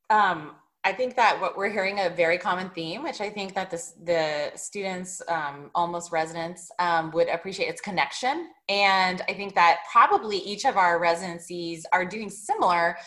um, 0.09 0.51
I 0.85 0.93
think 0.93 1.15
that 1.15 1.41
what 1.41 1.57
we're 1.57 1.71
hearing 1.71 1.99
a 1.99 2.11
very 2.11 2.37
common 2.37 2.69
theme, 2.69 3.01
which 3.01 3.19
I 3.19 3.27
think 3.27 3.55
that 3.55 3.71
this, 3.71 3.95
the 4.03 4.51
students, 4.53 5.19
um, 5.27 5.71
almost 5.73 6.11
residents, 6.11 6.69
um, 6.77 7.09
would 7.09 7.27
appreciate 7.27 7.69
its 7.69 7.81
connection. 7.81 8.49
And 8.69 9.23
I 9.27 9.33
think 9.33 9.55
that 9.55 9.79
probably 9.91 10.37
each 10.37 10.63
of 10.63 10.77
our 10.77 10.99
residencies 10.99 11.87
are 11.91 12.05
doing 12.05 12.29
similar. 12.29 12.97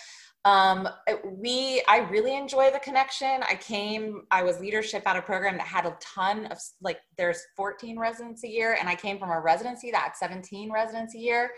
Um, 0.48 0.88
we, 1.24 1.82
I 1.88 1.98
really 2.10 2.34
enjoy 2.34 2.70
the 2.70 2.78
connection. 2.78 3.42
I 3.42 3.56
came, 3.56 4.22
I 4.30 4.42
was 4.42 4.58
leadership 4.60 5.02
at 5.06 5.16
a 5.16 5.22
program 5.22 5.58
that 5.58 5.66
had 5.66 5.84
a 5.84 5.94
ton 6.00 6.46
of 6.46 6.58
like, 6.80 7.00
there's 7.18 7.40
14 7.56 7.98
residents 7.98 8.44
a 8.44 8.48
year, 8.48 8.76
and 8.80 8.88
I 8.88 8.94
came 8.94 9.18
from 9.18 9.30
a 9.30 9.40
residency 9.40 9.90
that 9.90 10.02
had 10.02 10.16
17 10.16 10.72
residents 10.72 11.14
a 11.14 11.18
year. 11.18 11.50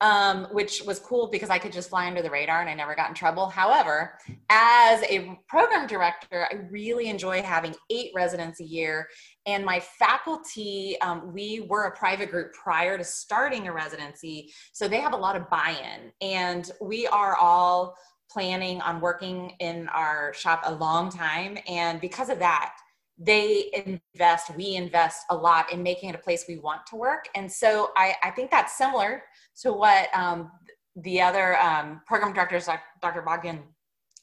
um, 0.00 0.46
which 0.52 0.82
was 0.82 1.00
cool 1.00 1.26
because 1.26 1.50
I 1.50 1.58
could 1.58 1.72
just 1.72 1.90
fly 1.90 2.06
under 2.06 2.22
the 2.22 2.30
radar 2.30 2.60
and 2.60 2.70
I 2.70 2.74
never 2.74 2.94
got 2.94 3.08
in 3.08 3.14
trouble. 3.14 3.48
However, 3.48 4.16
as 4.48 5.02
a 5.02 5.36
program 5.48 5.88
director, 5.88 6.46
I 6.50 6.54
really 6.70 7.08
enjoy 7.08 7.42
having 7.42 7.74
eight 7.90 8.12
residents 8.14 8.60
a 8.60 8.64
year. 8.64 9.08
And 9.46 9.64
my 9.64 9.80
faculty, 9.80 10.96
um, 11.00 11.32
we 11.32 11.66
were 11.68 11.84
a 11.84 11.96
private 11.96 12.30
group 12.30 12.52
prior 12.52 12.96
to 12.96 13.02
starting 13.02 13.66
a 13.66 13.72
residency. 13.72 14.52
So 14.72 14.86
they 14.86 15.00
have 15.00 15.14
a 15.14 15.16
lot 15.16 15.34
of 15.34 15.50
buy 15.50 15.76
in. 15.82 16.12
And 16.20 16.70
we 16.80 17.08
are 17.08 17.34
all 17.34 17.96
planning 18.30 18.80
on 18.80 19.00
working 19.00 19.54
in 19.60 19.88
our 19.88 20.32
shop 20.34 20.62
a 20.64 20.74
long 20.74 21.10
time. 21.10 21.58
And 21.66 22.00
because 22.00 22.28
of 22.28 22.38
that, 22.38 22.74
they 23.18 23.70
invest, 24.14 24.54
we 24.56 24.76
invest 24.76 25.24
a 25.30 25.36
lot 25.36 25.72
in 25.72 25.82
making 25.82 26.10
it 26.10 26.14
a 26.14 26.18
place 26.18 26.44
we 26.48 26.58
want 26.58 26.86
to 26.86 26.96
work. 26.96 27.28
And 27.34 27.50
so 27.50 27.90
I, 27.96 28.14
I 28.22 28.30
think 28.30 28.50
that's 28.50 28.78
similar 28.78 29.24
to 29.62 29.72
what 29.72 30.08
um, 30.14 30.52
the 30.94 31.20
other 31.20 31.58
um, 31.58 32.00
program 32.06 32.32
directors, 32.32 32.68
Dr. 33.02 33.22
Bodkin, 33.22 33.60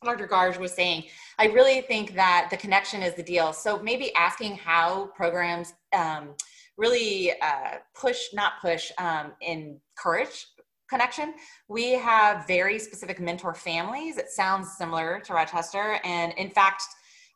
Dr. 0.04 0.28
Garg 0.28 0.58
was 0.60 0.72
saying. 0.72 1.06
I 1.40 1.48
really 1.48 1.82
think 1.82 2.14
that 2.16 2.48
the 2.52 2.58
connection 2.58 3.02
is 3.02 3.16
the 3.16 3.24
deal. 3.24 3.54
So 3.54 3.82
maybe 3.82 4.14
asking 4.16 4.58
how 4.58 5.08
programs 5.16 5.74
um, 5.94 6.36
really 6.78 7.32
uh, 7.42 7.78
push, 8.00 8.28
not 8.34 8.54
push, 8.62 8.92
um, 8.98 9.32
encourage 9.42 10.48
connection. 10.90 11.34
We 11.68 11.92
have 11.94 12.48
very 12.48 12.80
specific 12.80 13.20
mentor 13.20 13.54
families. 13.54 14.18
It 14.18 14.30
sounds 14.30 14.78
similar 14.78 15.22
to 15.26 15.34
Rochester. 15.34 16.00
And 16.04 16.34
in 16.34 16.50
fact, 16.50 16.84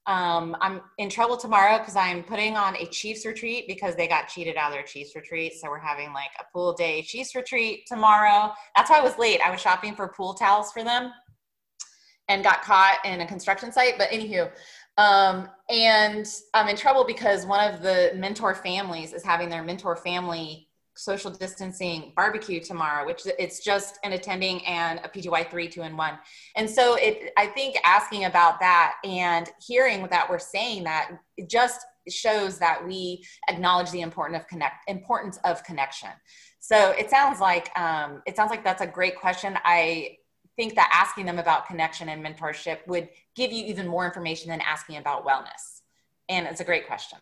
um, 0.07 0.55
I'm 0.61 0.81
in 0.97 1.09
trouble 1.09 1.37
tomorrow 1.37 1.77
because 1.77 1.95
I'm 1.95 2.23
putting 2.23 2.55
on 2.55 2.75
a 2.77 2.85
Chiefs 2.85 3.25
retreat 3.25 3.65
because 3.67 3.95
they 3.95 4.07
got 4.07 4.27
cheated 4.27 4.55
out 4.55 4.71
of 4.71 4.73
their 4.73 4.83
Chiefs 4.83 5.15
retreat. 5.15 5.53
So 5.59 5.69
we're 5.69 5.79
having 5.79 6.13
like 6.13 6.31
a 6.39 6.43
pool 6.51 6.73
day 6.73 7.03
Chiefs 7.03 7.35
retreat 7.35 7.83
tomorrow. 7.87 8.51
That's 8.75 8.89
why 8.89 8.99
I 8.99 9.03
was 9.03 9.17
late. 9.19 9.39
I 9.45 9.51
was 9.51 9.61
shopping 9.61 9.95
for 9.95 10.07
pool 10.07 10.33
towels 10.33 10.71
for 10.71 10.83
them 10.83 11.11
and 12.27 12.43
got 12.43 12.61
caught 12.61 12.97
in 13.05 13.21
a 13.21 13.27
construction 13.27 13.71
site. 13.71 13.95
But 13.97 14.09
anywho, 14.09 14.51
um, 14.97 15.49
and 15.69 16.27
I'm 16.53 16.67
in 16.67 16.75
trouble 16.75 17.03
because 17.03 17.45
one 17.45 17.71
of 17.71 17.81
the 17.81 18.11
mentor 18.15 18.55
families 18.55 19.13
is 19.13 19.23
having 19.23 19.49
their 19.49 19.63
mentor 19.63 19.95
family 19.95 20.68
social 20.99 21.31
distancing 21.31 22.11
barbecue 22.15 22.59
tomorrow, 22.59 23.05
which 23.05 23.21
it's 23.39 23.63
just 23.63 23.99
an 24.03 24.11
attending 24.11 24.65
and 24.65 24.99
a 25.03 25.07
PGY 25.07 25.49
three, 25.49 25.69
two, 25.69 25.81
and 25.81 25.97
one. 25.97 26.19
And 26.57 26.69
so 26.69 26.95
it, 26.95 27.31
I 27.37 27.47
think 27.47 27.77
asking 27.85 28.25
about 28.25 28.59
that 28.59 28.95
and 29.05 29.49
hearing 29.65 30.05
that 30.11 30.29
we're 30.29 30.39
saying 30.39 30.83
that 30.83 31.11
just 31.47 31.85
shows 32.09 32.59
that 32.59 32.85
we 32.85 33.23
acknowledge 33.47 33.91
the 33.91 34.01
importance 34.01 34.41
of 34.41 34.47
connect 34.47 34.89
importance 34.89 35.39
of 35.45 35.63
connection. 35.63 36.09
So 36.59 36.91
it 36.91 37.09
sounds 37.09 37.39
like 37.39 37.77
um, 37.79 38.21
it 38.25 38.35
sounds 38.35 38.49
like 38.49 38.63
that's 38.63 38.81
a 38.81 38.87
great 38.87 39.17
question. 39.17 39.57
I 39.63 40.17
think 40.57 40.75
that 40.75 40.89
asking 40.93 41.25
them 41.25 41.39
about 41.39 41.65
connection 41.65 42.09
and 42.09 42.25
mentorship 42.25 42.85
would 42.87 43.07
give 43.35 43.53
you 43.53 43.65
even 43.67 43.87
more 43.87 44.05
information 44.05 44.49
than 44.49 44.59
asking 44.59 44.97
about 44.97 45.25
wellness. 45.25 45.81
And 46.27 46.45
it's 46.45 46.59
a 46.59 46.65
great 46.65 46.85
question. 46.85 47.19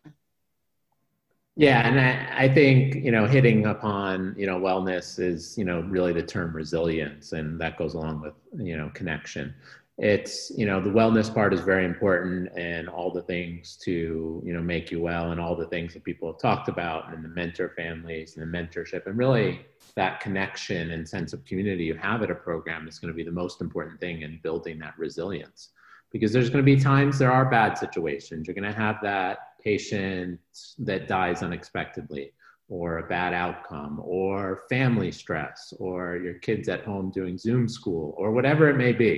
Yeah, 1.60 1.88
and 1.88 2.00
I, 2.00 2.44
I, 2.44 2.54
think 2.54 3.04
you 3.04 3.12
know 3.12 3.26
hitting 3.26 3.66
upon 3.66 4.36
you 4.38 4.46
know 4.46 4.60
wellness 4.60 5.20
is 5.20 5.58
you 5.58 5.66
know 5.66 5.80
really 5.82 6.14
the 6.14 6.22
term 6.22 6.56
resilience, 6.56 7.32
and 7.32 7.60
that 7.60 7.80
goes 7.80 7.96
along 7.96 8.22
with 8.22 8.36
you 8.64 8.78
know 8.78 8.92
connection. 8.94 9.56
It's 9.98 10.52
you 10.56 10.68
know 10.68 10.80
the 10.80 10.92
wellness 10.92 11.34
part 11.34 11.56
is 11.56 11.62
very 11.62 11.84
important, 11.84 12.50
and 12.56 12.88
all 12.88 13.12
the 13.12 13.24
things 13.24 13.76
to 13.86 14.40
you 14.46 14.54
know 14.54 14.62
make 14.62 14.92
you 14.92 15.02
well, 15.02 15.32
and 15.32 15.42
all 15.42 15.56
the 15.56 15.66
things 15.66 15.96
that 15.96 16.04
people 16.04 16.32
have 16.32 16.40
talked 16.40 16.70
about, 16.70 17.12
and 17.12 17.26
the 17.26 17.30
mentor 17.30 17.74
families 17.76 18.38
and 18.38 18.54
the 18.54 18.58
mentorship, 18.58 19.08
and 19.08 19.18
really 19.18 19.66
that 19.96 20.20
connection 20.20 20.92
and 20.92 21.10
sense 21.10 21.34
of 21.34 21.44
community 21.46 21.86
you 21.86 21.96
have 21.96 22.22
at 22.22 22.30
a 22.30 22.36
program 22.36 22.88
is 22.88 23.00
going 23.00 23.12
to 23.12 23.18
be 23.18 23.24
the 23.24 23.32
most 23.32 23.62
important 23.62 24.00
thing 24.00 24.22
in 24.22 24.40
building 24.44 24.78
that 24.78 24.94
resilience 24.96 25.70
because 26.12 26.32
there's 26.32 26.50
going 26.50 26.64
to 26.64 26.76
be 26.76 26.80
times 26.80 27.20
there 27.20 27.32
are 27.32 27.50
bad 27.50 27.78
situations. 27.78 28.48
You're 28.48 28.56
going 28.56 28.72
to 28.72 28.78
have 28.78 28.98
that 29.02 29.40
patient 29.68 30.40
that 30.80 31.10
dies 31.10 31.44
unexpectedly 31.44 32.32
or 32.70 33.00
a 33.00 33.08
bad 33.08 33.34
outcome 33.34 34.00
or 34.02 34.64
family 34.70 35.12
stress 35.12 35.74
or 35.78 36.16
your 36.16 36.36
kids 36.36 36.70
at 36.70 36.86
home 36.86 37.12
doing 37.12 37.38
zoom 37.38 37.68
school 37.68 38.16
or 38.18 38.32
whatever 38.32 38.70
it 38.70 38.78
may 38.78 38.94
be. 38.94 39.16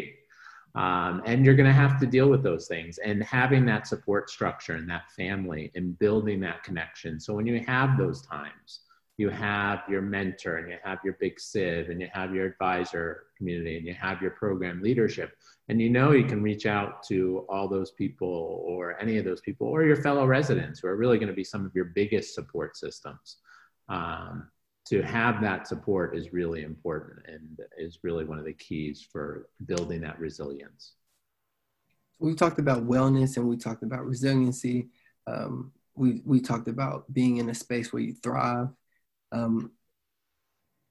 Um, 0.74 1.22
and 1.26 1.46
you're 1.46 1.60
going 1.62 1.74
to 1.76 1.82
have 1.86 2.00
to 2.00 2.08
deal 2.08 2.30
with 2.30 2.42
those 2.42 2.68
things 2.68 2.98
and 2.98 3.24
having 3.24 3.64
that 3.68 3.86
support 3.86 4.30
structure 4.30 4.74
and 4.74 4.90
that 4.90 5.12
family 5.12 5.72
and 5.76 5.98
building 6.00 6.40
that 6.42 6.64
connection. 6.64 7.20
So 7.20 7.36
when 7.36 7.46
you 7.46 7.64
have 7.68 7.98
those 7.98 8.20
times 8.24 8.82
you 9.20 9.30
have 9.30 9.82
your 9.90 10.02
mentor 10.02 10.56
and 10.56 10.70
you 10.70 10.78
have 10.82 11.00
your 11.04 11.18
big 11.20 11.38
civ 11.42 11.90
and 11.90 12.00
you 12.00 12.08
have 12.14 12.34
your 12.34 12.46
advisor 12.46 13.26
community 13.38 13.76
and 13.76 13.86
you 13.86 13.94
have 13.94 14.22
your 14.22 14.32
program 14.32 14.82
leadership. 14.82 15.36
And 15.68 15.82
you 15.82 15.90
know 15.90 16.14
you 16.14 16.24
can 16.24 16.42
reach 16.42 16.66
out 16.66 17.04
to 17.10 17.46
all 17.50 17.68
those 17.68 17.92
people 17.92 18.64
or 18.66 18.98
any 19.02 19.18
of 19.18 19.26
those 19.26 19.42
people 19.42 19.68
or 19.68 19.84
your 19.84 19.98
fellow 19.98 20.26
residents 20.26 20.80
who 20.80 20.88
are 20.88 20.96
really 20.96 21.18
going 21.18 21.28
to 21.28 21.36
be 21.36 21.44
some 21.44 21.66
of 21.66 21.76
your 21.76 21.84
biggest 21.84 22.34
support 22.34 22.78
systems. 22.78 23.40
Um, 23.90 24.48
to 24.86 25.02
have 25.02 25.42
that 25.42 25.68
support 25.68 26.16
is 26.16 26.32
really 26.32 26.64
important 26.64 27.20
and 27.28 27.60
is 27.78 28.00
really 28.04 28.24
one 28.24 28.40
of 28.40 28.46
the 28.46 28.54
keys 28.54 29.06
for 29.12 29.50
building 29.66 30.00
that 30.00 30.18
resilience. 30.18 30.94
We 32.20 32.36
talked 32.36 32.60
about 32.60 32.88
wellness 32.88 33.36
and 33.36 33.50
we 33.50 33.58
talked 33.58 33.84
about 33.84 34.06
resiliency. 34.06 34.88
Um, 35.28 35.74
we, 35.94 36.22
we 36.24 36.40
talked 36.40 36.70
about 36.70 37.14
being 37.14 37.38
in 37.38 37.50
a 37.50 37.54
space 37.54 37.92
where 37.92 38.02
you 38.02 38.14
thrive 38.14 38.70
um, 39.32 39.72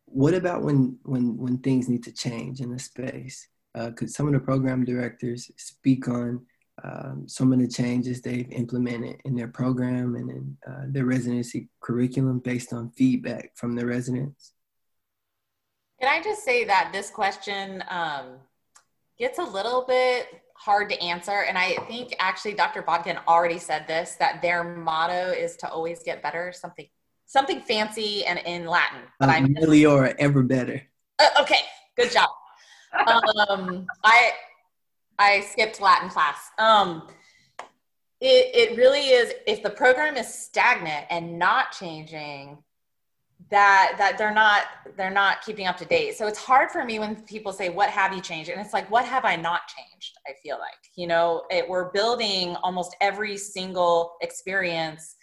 what 0.07 0.35
about 0.35 0.63
when 0.63 0.99
when 1.03 1.37
when 1.37 1.59
things 1.59 1.89
need 1.89 2.03
to 2.05 2.13
change 2.13 2.61
in 2.61 2.73
the 2.73 2.79
space 2.79 3.49
uh, 3.75 3.91
could 3.91 4.11
some 4.11 4.27
of 4.27 4.33
the 4.33 4.41
program 4.41 4.85
directors 4.85 5.51
speak 5.57 6.09
on 6.09 6.45
um, 6.85 7.25
some 7.27 7.53
of 7.53 7.59
the 7.59 7.69
changes 7.69 8.23
they've 8.23 8.51
implemented 8.53 9.21
in 9.25 9.35
their 9.35 9.49
program 9.49 10.15
and 10.15 10.31
in 10.31 10.57
uh, 10.67 10.85
their 10.89 11.05
residency 11.05 11.69
curriculum 11.81 12.39
based 12.39 12.73
on 12.73 12.91
feedback 12.91 13.51
from 13.57 13.75
the 13.75 13.85
residents? 13.85 14.53
Can 16.01 16.09
I 16.09 16.23
just 16.23 16.45
say 16.45 16.65
that 16.65 16.91
this 16.93 17.11
question 17.11 17.83
um, 17.91 18.39
gets 19.19 19.39
a 19.39 19.45
little 19.45 19.85
bit 19.87 20.29
hard 20.59 20.89
to 20.91 21.01
answer. 21.01 21.43
And 21.43 21.57
I 21.57 21.77
think 21.87 22.15
actually 22.19 22.55
Dr. 22.55 22.83
Bodkin 22.83 23.19
already 23.29 23.59
said 23.59 23.87
this, 23.87 24.17
that 24.19 24.43
their 24.43 24.65
motto 24.65 25.31
is 25.31 25.57
to 25.59 25.71
always 25.71 26.03
get 26.03 26.23
better, 26.23 26.53
something 26.53 26.87
something 27.29 27.61
fancy 27.61 28.25
and 28.27 28.41
in 28.45 28.67
Latin. 28.67 29.03
But 29.21 29.29
uh, 29.29 29.33
I'm 29.33 29.55
Meliora, 29.55 30.17
ever 30.19 30.43
better. 30.43 30.83
Uh, 31.21 31.43
okay, 31.43 31.61
good 31.97 32.11
job 32.11 32.29
um, 33.07 33.87
I 34.05 34.33
I 35.19 35.41
skipped 35.41 35.81
Latin 35.81 36.09
class. 36.09 36.51
Um, 36.59 37.09
it, 38.21 38.71
it 38.73 38.77
really 38.77 39.09
is 39.09 39.33
if 39.47 39.63
the 39.63 39.71
program 39.71 40.17
is 40.17 40.33
stagnant 40.33 41.07
and 41.11 41.39
not 41.39 41.73
changing 41.73 42.59
that 43.51 43.95
that 43.99 44.19
they're 44.19 44.35
not 44.35 44.65
they're 44.97 45.11
not 45.11 45.43
keeping 45.43 45.69
up 45.69 45.77
to 45.77 45.85
date 45.85 46.17
so 46.17 46.27
it's 46.27 46.39
hard 46.39 46.73
for 46.73 46.85
me 46.85 46.99
when 46.99 47.15
people 47.23 47.53
say 47.53 47.69
what 47.69 47.89
have 47.89 48.13
you 48.13 48.21
changed 48.21 48.51
and 48.51 48.61
it's 48.61 48.73
like 48.73 48.91
what 48.91 49.05
have 49.05 49.25
i 49.25 49.37
not 49.37 49.61
changed 49.69 50.19
i 50.27 50.33
feel 50.43 50.59
like 50.59 50.75
you 50.97 51.07
know 51.07 51.45
it, 51.49 51.67
we're 51.67 51.91
building 51.93 52.57
almost 52.57 52.97
every 53.01 53.37
single 53.37 54.17
experience 54.23 55.15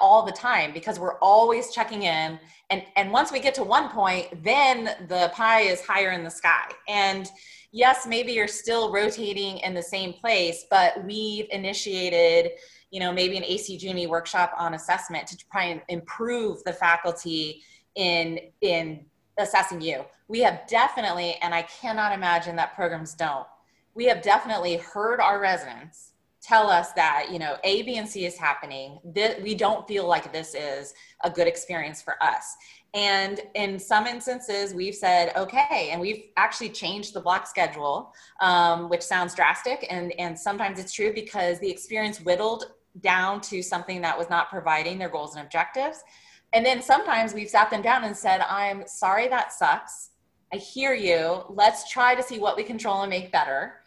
all 0.00 0.24
the 0.24 0.32
time 0.32 0.72
because 0.72 0.98
we're 0.98 1.18
always 1.18 1.70
checking 1.72 2.04
in. 2.04 2.38
And 2.70 2.82
and 2.96 3.12
once 3.12 3.30
we 3.30 3.40
get 3.40 3.54
to 3.54 3.64
one 3.64 3.90
point 3.90 4.42
then 4.42 4.96
the 5.08 5.30
pie 5.34 5.62
is 5.62 5.82
higher 5.82 6.10
in 6.10 6.24
the 6.24 6.30
sky. 6.30 6.64
And 6.88 7.30
yes 7.72 8.06
maybe 8.06 8.32
you're 8.32 8.48
still 8.48 8.92
rotating 8.92 9.58
in 9.58 9.74
the 9.74 9.82
same 9.82 10.12
place 10.12 10.64
but 10.70 11.04
we've 11.04 11.46
initiated 11.50 12.52
you 12.90 13.00
know 13.00 13.12
maybe 13.12 13.36
an 13.36 13.44
ac 13.44 14.06
workshop 14.06 14.54
on 14.56 14.74
assessment 14.74 15.26
to 15.26 15.36
try 15.50 15.64
and 15.64 15.82
improve 15.88 16.62
the 16.64 16.72
faculty 16.72 17.62
in 17.96 18.38
in 18.60 19.04
assessing 19.38 19.80
you. 19.80 20.04
We 20.28 20.40
have 20.40 20.66
definitely 20.66 21.36
and 21.42 21.54
i 21.54 21.62
cannot 21.62 22.12
imagine 22.12 22.56
that 22.56 22.74
programs 22.74 23.14
don't 23.14 23.46
we 23.94 24.06
have 24.06 24.22
definitely 24.22 24.76
heard 24.76 25.20
our 25.20 25.40
residents 25.40 26.13
tell 26.44 26.68
us 26.68 26.92
that 26.92 27.28
you 27.32 27.38
know 27.38 27.56
a 27.64 27.82
b 27.82 27.96
and 27.96 28.08
c 28.08 28.26
is 28.26 28.36
happening. 28.36 28.98
That 29.14 29.42
we 29.42 29.54
don't 29.54 29.88
feel 29.88 30.06
like 30.06 30.32
this 30.32 30.54
is 30.54 30.94
a 31.22 31.30
good 31.30 31.46
experience 31.46 32.02
for 32.02 32.22
us. 32.22 32.56
And 32.92 33.40
in 33.54 33.78
some 33.78 34.06
instances 34.06 34.74
we've 34.74 34.94
said 34.94 35.32
okay 35.36 35.88
and 35.90 36.00
we've 36.00 36.24
actually 36.36 36.68
changed 36.68 37.14
the 37.14 37.20
block 37.20 37.46
schedule 37.46 38.12
um, 38.40 38.88
which 38.88 39.02
sounds 39.02 39.34
drastic 39.34 39.86
and 39.90 40.12
and 40.18 40.38
sometimes 40.38 40.78
it's 40.78 40.92
true 40.92 41.12
because 41.12 41.58
the 41.60 41.70
experience 41.70 42.20
whittled 42.20 42.72
down 43.00 43.40
to 43.40 43.62
something 43.62 44.00
that 44.02 44.16
was 44.16 44.30
not 44.30 44.50
providing 44.50 44.98
their 44.98 45.08
goals 45.08 45.34
and 45.34 45.44
objectives. 45.44 46.04
And 46.52 46.64
then 46.64 46.80
sometimes 46.82 47.34
we've 47.34 47.48
sat 47.48 47.70
them 47.70 47.82
down 47.82 48.04
and 48.04 48.16
said 48.16 48.42
i'm 48.42 48.86
sorry 48.86 49.28
that 49.28 49.52
sucks. 49.52 50.10
I 50.52 50.56
hear 50.56 50.92
you. 50.94 51.42
Let's 51.48 51.90
try 51.90 52.14
to 52.14 52.22
see 52.22 52.38
what 52.38 52.56
we 52.56 52.62
control 52.62 53.02
and 53.02 53.10
make 53.10 53.32
better 53.32 53.80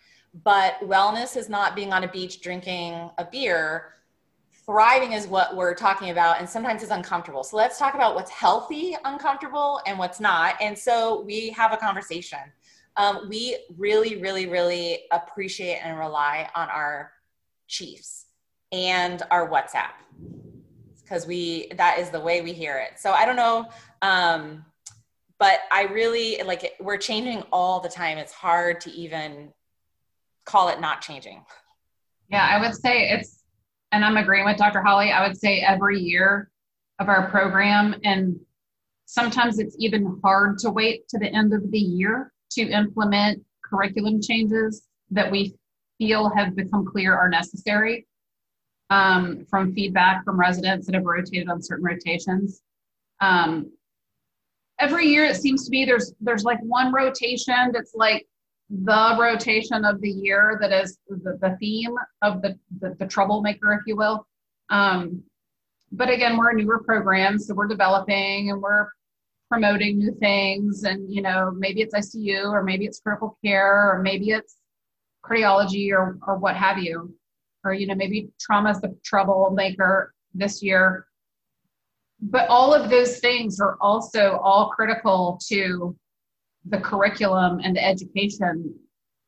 but 0.43 0.79
wellness 0.81 1.37
is 1.37 1.49
not 1.49 1.75
being 1.75 1.93
on 1.93 2.03
a 2.03 2.07
beach 2.07 2.41
drinking 2.41 3.09
a 3.17 3.25
beer. 3.25 3.93
Thriving 4.65 5.13
is 5.13 5.27
what 5.27 5.55
we're 5.55 5.73
talking 5.73 6.09
about 6.09 6.39
and 6.39 6.49
sometimes 6.49 6.83
it's 6.83 6.91
uncomfortable. 6.91 7.43
So 7.43 7.55
let's 7.55 7.79
talk 7.79 7.95
about 7.95 8.15
what's 8.15 8.31
healthy 8.31 8.97
uncomfortable 9.05 9.81
and 9.87 9.97
what's 9.97 10.19
not. 10.19 10.55
And 10.61 10.77
so 10.77 11.21
we 11.21 11.49
have 11.51 11.71
a 11.71 11.77
conversation. 11.77 12.39
Um, 12.97 13.27
we 13.29 13.57
really 13.77 14.19
really 14.21 14.47
really 14.47 15.03
appreciate 15.11 15.77
and 15.83 15.97
rely 15.97 16.49
on 16.55 16.67
our 16.69 17.11
chiefs 17.67 18.25
and 18.71 19.21
our 19.31 19.49
whatsapp 19.49 19.91
because 21.03 21.25
we 21.25 21.67
that 21.77 21.99
is 21.99 22.09
the 22.09 22.19
way 22.19 22.41
we 22.41 22.53
hear 22.53 22.77
it. 22.77 22.99
So 22.99 23.11
i 23.11 23.25
don't 23.25 23.35
know 23.35 23.67
um, 24.01 24.65
but 25.39 25.59
i 25.71 25.83
really 25.83 26.41
like 26.43 26.73
we're 26.79 26.97
changing 26.97 27.43
all 27.53 27.79
the 27.79 27.89
time. 27.89 28.17
It's 28.17 28.33
hard 28.33 28.81
to 28.81 28.91
even 28.91 29.53
call 30.47 30.69
it 30.69 30.79
not 30.79 31.01
changing 31.01 31.43
yeah 32.29 32.47
i 32.51 32.59
would 32.59 32.75
say 32.75 33.09
it's 33.09 33.37
and 33.91 34.03
I'm 34.03 34.17
agreeing 34.17 34.45
with 34.45 34.57
Dr. 34.57 34.81
Holly. 34.81 35.11
I 35.11 35.25
would 35.25 35.37
say 35.37 35.59
every 35.61 35.99
year 35.99 36.49
of 36.99 37.09
our 37.09 37.29
program, 37.29 37.95
and 38.03 38.39
sometimes 39.05 39.59
it's 39.59 39.75
even 39.79 40.19
hard 40.23 40.57
to 40.59 40.71
wait 40.71 41.07
to 41.09 41.19
the 41.19 41.27
end 41.27 41.53
of 41.53 41.71
the 41.71 41.79
year 41.79 42.31
to 42.51 42.61
implement 42.61 43.43
curriculum 43.63 44.21
changes 44.21 44.87
that 45.11 45.31
we 45.31 45.55
feel 45.97 46.29
have 46.29 46.55
become 46.55 46.85
clear 46.85 47.15
are 47.15 47.29
necessary 47.29 48.05
um, 48.89 49.45
from 49.49 49.73
feedback 49.73 50.23
from 50.23 50.39
residents 50.39 50.85
that 50.85 50.95
have 50.95 51.05
rotated 51.05 51.49
on 51.49 51.61
certain 51.61 51.85
rotations. 51.85 52.61
Um, 53.21 53.71
every 54.79 55.07
year 55.07 55.25
it 55.25 55.37
seems 55.37 55.65
to 55.65 55.71
be 55.71 55.85
there's 55.85 56.13
there's 56.19 56.43
like 56.43 56.59
one 56.61 56.93
rotation 56.93 57.71
that's 57.73 57.93
like 57.95 58.27
the 58.69 59.17
rotation 59.19 59.85
of 59.85 60.01
the 60.01 60.09
year 60.09 60.57
that 60.61 60.71
is 60.71 60.97
the, 61.07 61.37
the 61.41 61.55
theme 61.59 61.95
of 62.21 62.41
the, 62.41 62.57
the, 62.79 62.95
the 62.99 63.05
troublemaker, 63.05 63.73
if 63.73 63.81
you 63.85 63.95
will. 63.95 64.27
Um, 64.69 65.23
but 65.91 66.09
again, 66.09 66.37
we're 66.37 66.51
a 66.51 66.55
newer 66.55 66.83
program, 66.83 67.39
so 67.39 67.53
we're 67.53 67.67
developing 67.67 68.51
and 68.51 68.61
we're 68.61 68.87
promoting 69.49 69.99
new 69.99 70.13
things. 70.19 70.83
And, 70.83 71.11
you 71.11 71.21
know, 71.21 71.51
maybe 71.55 71.81
it's 71.81 71.95
ICU 71.95 72.51
or 72.51 72.63
maybe 72.63 72.85
it's 72.85 72.99
critical 72.99 73.37
care 73.43 73.91
or 73.91 74.01
maybe 74.01 74.31
it's 74.31 74.57
cardiology 75.23 75.91
or, 75.91 76.17
or 76.27 76.37
what 76.37 76.57
have 76.57 76.77
you. 76.77 77.13
Or, 77.63 77.73
you 77.73 77.87
know, 77.87 77.95
maybe 77.95 78.29
trauma 78.39 78.71
is 78.71 78.81
the 78.81 78.95
troublemaker 79.03 80.13
this 80.33 80.61
year. 80.61 81.07
But 82.19 82.49
all 82.49 82.73
of 82.73 82.89
those 82.89 83.19
things 83.19 83.59
are 83.59 83.77
also 83.79 84.37
all 84.43 84.69
critical 84.69 85.39
to 85.47 85.95
the 86.69 86.79
curriculum 86.79 87.59
and 87.63 87.75
the 87.75 87.85
education 87.85 88.73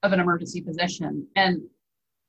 of 0.03 0.13
an 0.13 0.19
emergency 0.19 0.61
physician. 0.61 1.27
And 1.35 1.61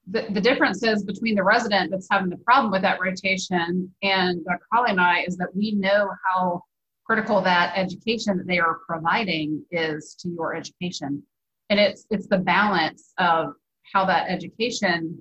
the, 0.09 0.27
the 0.31 0.41
difference 0.41 0.83
is 0.83 1.05
between 1.05 1.35
the 1.35 1.45
resident 1.45 1.91
that's 1.91 2.09
having 2.11 2.31
the 2.31 2.37
problem 2.39 2.73
with 2.73 2.83
that 2.83 3.01
rotation 3.01 3.93
and 4.03 4.45
Dr. 4.45 4.67
Holly 4.73 4.91
and 4.91 5.01
I 5.01 5.21
is 5.27 5.37
that 5.37 5.55
we 5.55 5.73
know 5.73 6.11
how 6.25 6.63
critical 7.05 7.41
that 7.43 7.73
education 7.77 8.37
that 8.39 8.47
they 8.47 8.59
are 8.59 8.79
providing 8.87 9.65
is 9.71 10.17
to 10.21 10.29
your 10.29 10.55
education. 10.55 11.23
And 11.69 11.79
it's 11.79 12.07
it's 12.11 12.27
the 12.27 12.39
balance 12.39 13.13
of 13.19 13.55
how 13.93 14.05
that 14.07 14.29
education 14.29 15.19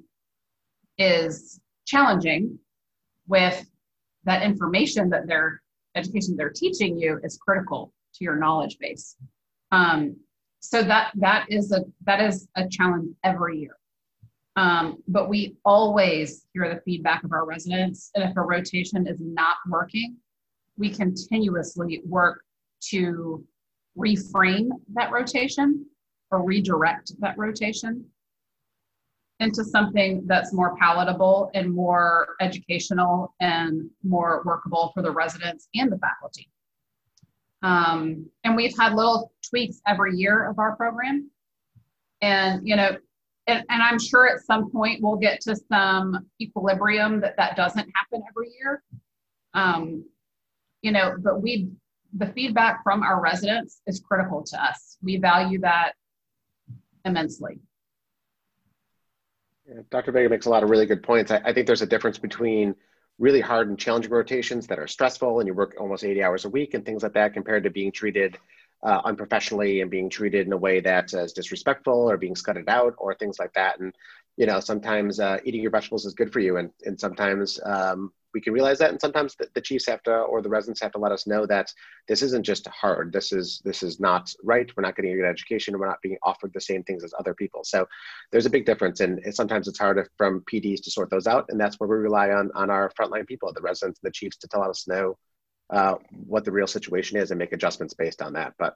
is 0.98 1.60
challenging 1.86 2.58
with 3.28 3.66
that 4.26 4.44
information 4.44 5.10
that 5.10 5.28
their 5.28 5.62
education 5.96 6.36
they're 6.36 6.50
teaching 6.50 6.98
you 6.98 7.20
is 7.24 7.38
critical 7.38 7.94
to 8.16 8.24
your 8.24 8.36
knowledge 8.36 8.78
base. 8.80 9.16
Um, 9.72 10.16
so 10.60 10.84
that 10.84 11.12
that 11.16 11.46
is 11.50 11.72
a 11.72 11.86
that 12.06 12.22
is 12.22 12.48
a 12.56 12.68
challenge 12.68 13.16
every 13.24 13.60
year. 13.60 13.78
Um, 14.56 14.98
but 15.08 15.30
we 15.30 15.56
always 15.64 16.46
hear 16.54 16.74
the 16.74 16.82
feedback 16.82 17.24
of 17.24 17.32
our 17.32 17.46
residents, 17.46 18.12
and 18.16 18.30
if 18.30 18.36
a 18.36 18.42
rotation 18.42 19.08
is 19.08 19.20
not 19.22 19.56
working, 19.70 20.18
we 20.78 20.90
continuously 20.90 22.02
work 22.06 22.42
to 22.90 23.46
reframe 23.98 24.70
that 24.94 25.12
rotation 25.12 25.86
or 26.32 26.44
redirect 26.44 27.14
that 27.20 27.38
rotation 27.38 28.06
into 29.40 29.64
something 29.64 30.24
that's 30.26 30.54
more 30.54 30.76
palatable 30.78 31.50
and 31.54 31.74
more 31.74 32.36
educational 32.42 33.34
and 33.40 33.90
more 34.04 34.42
workable 34.46 34.92
for 34.94 35.02
the 35.02 35.12
residents 35.12 35.70
and 35.76 35.92
the 35.92 35.98
faculty. 35.98 36.50
Um, 37.62 38.30
and 38.44 38.56
we've 38.56 38.78
had 38.78 38.94
little 38.94 39.32
tweaks 39.50 39.82
every 39.88 40.16
year 40.16 40.50
of 40.50 40.60
our 40.60 40.76
program. 40.76 41.30
And, 42.22 42.68
you 42.68 42.76
know, 42.76 42.98
and, 43.48 43.66
and, 43.70 43.82
I'm 43.82 44.00
sure 44.00 44.28
at 44.30 44.42
some 44.46 44.72
point 44.72 45.02
we'll 45.02 45.18
get 45.18 45.42
to 45.42 45.56
some 45.56 46.28
equilibrium 46.42 47.22
that 47.22 47.36
that 47.38 47.56
doesn't 47.56 47.90
happen 47.96 48.24
every 48.30 48.50
year. 48.60 48.84
Um, 49.54 50.06
you 50.82 50.92
know, 50.92 51.16
but 51.18 51.42
we, 51.42 51.70
the 52.14 52.28
feedback 52.28 52.84
from 52.84 53.04
our 53.04 53.22
residents 53.22 53.82
is 53.88 54.00
critical 54.00 54.44
to 54.44 54.64
us. 54.64 54.98
We 55.02 55.18
value 55.18 55.60
that 55.62 55.94
immensely. 57.06 57.60
Yeah, 59.68 59.82
Dr. 59.90 60.12
Vega 60.12 60.30
makes 60.30 60.46
a 60.46 60.50
lot 60.50 60.64
of 60.64 60.70
really 60.70 60.86
good 60.86 61.04
points. 61.04 61.32
I, 61.32 61.42
I 61.46 61.54
think 61.54 61.68
there's 61.68 61.82
a 61.82 61.88
difference 61.88 62.18
between 62.18 62.76
really 63.20 63.42
hard 63.42 63.68
and 63.68 63.78
challenging 63.78 64.12
rotations 64.12 64.66
that 64.68 64.80
are 64.80 64.88
stressful 64.88 65.40
and 65.40 65.48
you 65.48 65.54
work 65.54 65.76
almost 65.80 66.04
80 66.04 66.24
hours 66.24 66.46
a 66.46 66.50
week 66.50 66.74
and 66.74 66.86
things 66.86 67.04
like 67.04 67.14
that 67.14 67.34
compared 67.34 67.64
to 67.64 67.70
being 67.70 67.92
treated 67.92 68.38
uh, 68.82 69.02
unprofessionally 69.04 69.82
and 69.82 69.92
being 69.92 70.10
treated 70.10 70.48
in 70.48 70.54
a 70.54 70.58
way 70.58 70.80
that 70.80 71.14
is 71.14 71.34
disrespectful 71.34 72.10
or 72.10 72.18
being 72.18 72.36
scudded 72.36 72.70
out 72.70 72.96
or 72.98 73.14
things 73.14 73.38
like 73.38 73.54
that. 73.54 73.80
And, 73.80 73.94
you 74.38 74.46
know, 74.46 74.62
sometimes 74.62 75.20
uh, 75.20 75.38
eating 75.44 75.62
your 75.62 75.72
vegetables 75.72 76.06
is 76.06 76.14
good 76.14 76.32
for 76.32 76.40
you. 76.40 76.58
And, 76.58 76.72
and 76.86 76.98
sometimes 76.98 77.60
um, 77.66 78.14
we 78.34 78.42
can 78.42 78.54
realize 78.54 78.80
that. 78.80 78.92
And 78.92 79.00
sometimes 79.02 79.36
the, 79.36 79.48
the, 79.54 79.62
chiefs 79.62 79.88
have 79.88 80.04
to 80.04 80.14
or 80.14 80.42
the 80.42 80.50
residents 80.50 80.82
have 80.82 80.92
to 80.94 80.98
let 81.00 81.12
us 81.12 81.28
know 81.28 81.46
that 81.46 81.74
this 82.08 82.22
isn't 82.22 82.46
just 82.46 82.68
hard. 82.68 83.12
This 83.12 83.32
is 83.32 83.62
this 83.66 83.84
is 83.84 84.00
not 84.00 84.34
right. 84.44 84.70
We're 84.76 84.84
not 84.84 84.96
getting 84.96 85.14
a 85.14 85.16
good 85.16 85.26
education. 85.26 85.78
We're 85.78 85.88
not 85.88 86.02
being 86.02 86.18
offered 86.24 86.52
the 86.54 86.62
same 86.62 86.84
things 86.84 87.04
as 87.04 87.14
other 87.20 87.34
people. 87.34 87.64
So 87.64 87.88
there's 88.32 88.46
a 88.46 88.50
big 88.50 88.66
difference. 88.66 89.00
And 89.00 89.22
sometimes 89.34 89.68
it's 89.68 89.80
hard 89.80 90.08
from 90.18 90.44
pds 90.52 90.84
to 90.84 90.92
sort 90.92 91.10
those 91.10 91.28
out. 91.28 91.46
And 91.50 91.60
that's 91.60 91.80
where 91.80 91.90
we 91.90 91.96
rely 91.96 92.32
on 92.32 92.52
on 92.56 92.70
our 92.70 92.92
frontline 93.00 93.28
people 93.28 93.52
the 93.54 93.62
residents 93.62 94.00
and 94.04 94.10
the 94.10 94.14
chiefs 94.14 94.38
to 94.38 94.48
tell 94.48 94.64
us 94.64 94.88
know 94.88 95.18
uh, 95.70 95.96
what 96.12 96.46
the 96.46 96.52
real 96.52 96.68
situation 96.68 97.18
is 97.18 97.32
and 97.32 97.40
make 97.40 97.54
adjustments 97.54 97.94
based 97.94 98.22
on 98.22 98.34
that. 98.34 98.54
But 98.58 98.76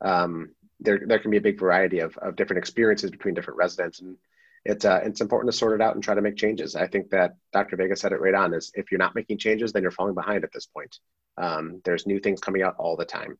um, 0.00 0.50
there, 0.80 1.00
there 1.04 1.18
can 1.18 1.30
be 1.30 1.36
a 1.36 1.42
big 1.42 1.58
variety 1.58 2.00
of, 2.00 2.16
of 2.18 2.36
different 2.36 2.58
experiences 2.58 3.10
between 3.10 3.34
different 3.34 3.58
residents. 3.58 4.00
And 4.00 4.16
it's 4.64 4.84
uh, 4.84 5.00
it's 5.04 5.20
important 5.20 5.52
to 5.52 5.58
sort 5.58 5.80
it 5.80 5.82
out 5.82 5.94
and 5.94 6.02
try 6.02 6.14
to 6.14 6.22
make 6.22 6.36
changes. 6.36 6.76
I 6.76 6.86
think 6.86 7.10
that 7.10 7.36
Dr. 7.52 7.76
Vega 7.76 7.96
said 7.96 8.12
it 8.12 8.20
right 8.20 8.34
on. 8.34 8.54
Is 8.54 8.70
if 8.74 8.90
you're 8.90 8.98
not 8.98 9.14
making 9.14 9.38
changes, 9.38 9.72
then 9.72 9.82
you're 9.82 9.90
falling 9.90 10.14
behind 10.14 10.44
at 10.44 10.52
this 10.52 10.66
point. 10.66 10.98
Um, 11.36 11.80
there's 11.84 12.06
new 12.06 12.18
things 12.18 12.40
coming 12.40 12.62
out 12.62 12.74
all 12.78 12.96
the 12.96 13.04
time. 13.04 13.38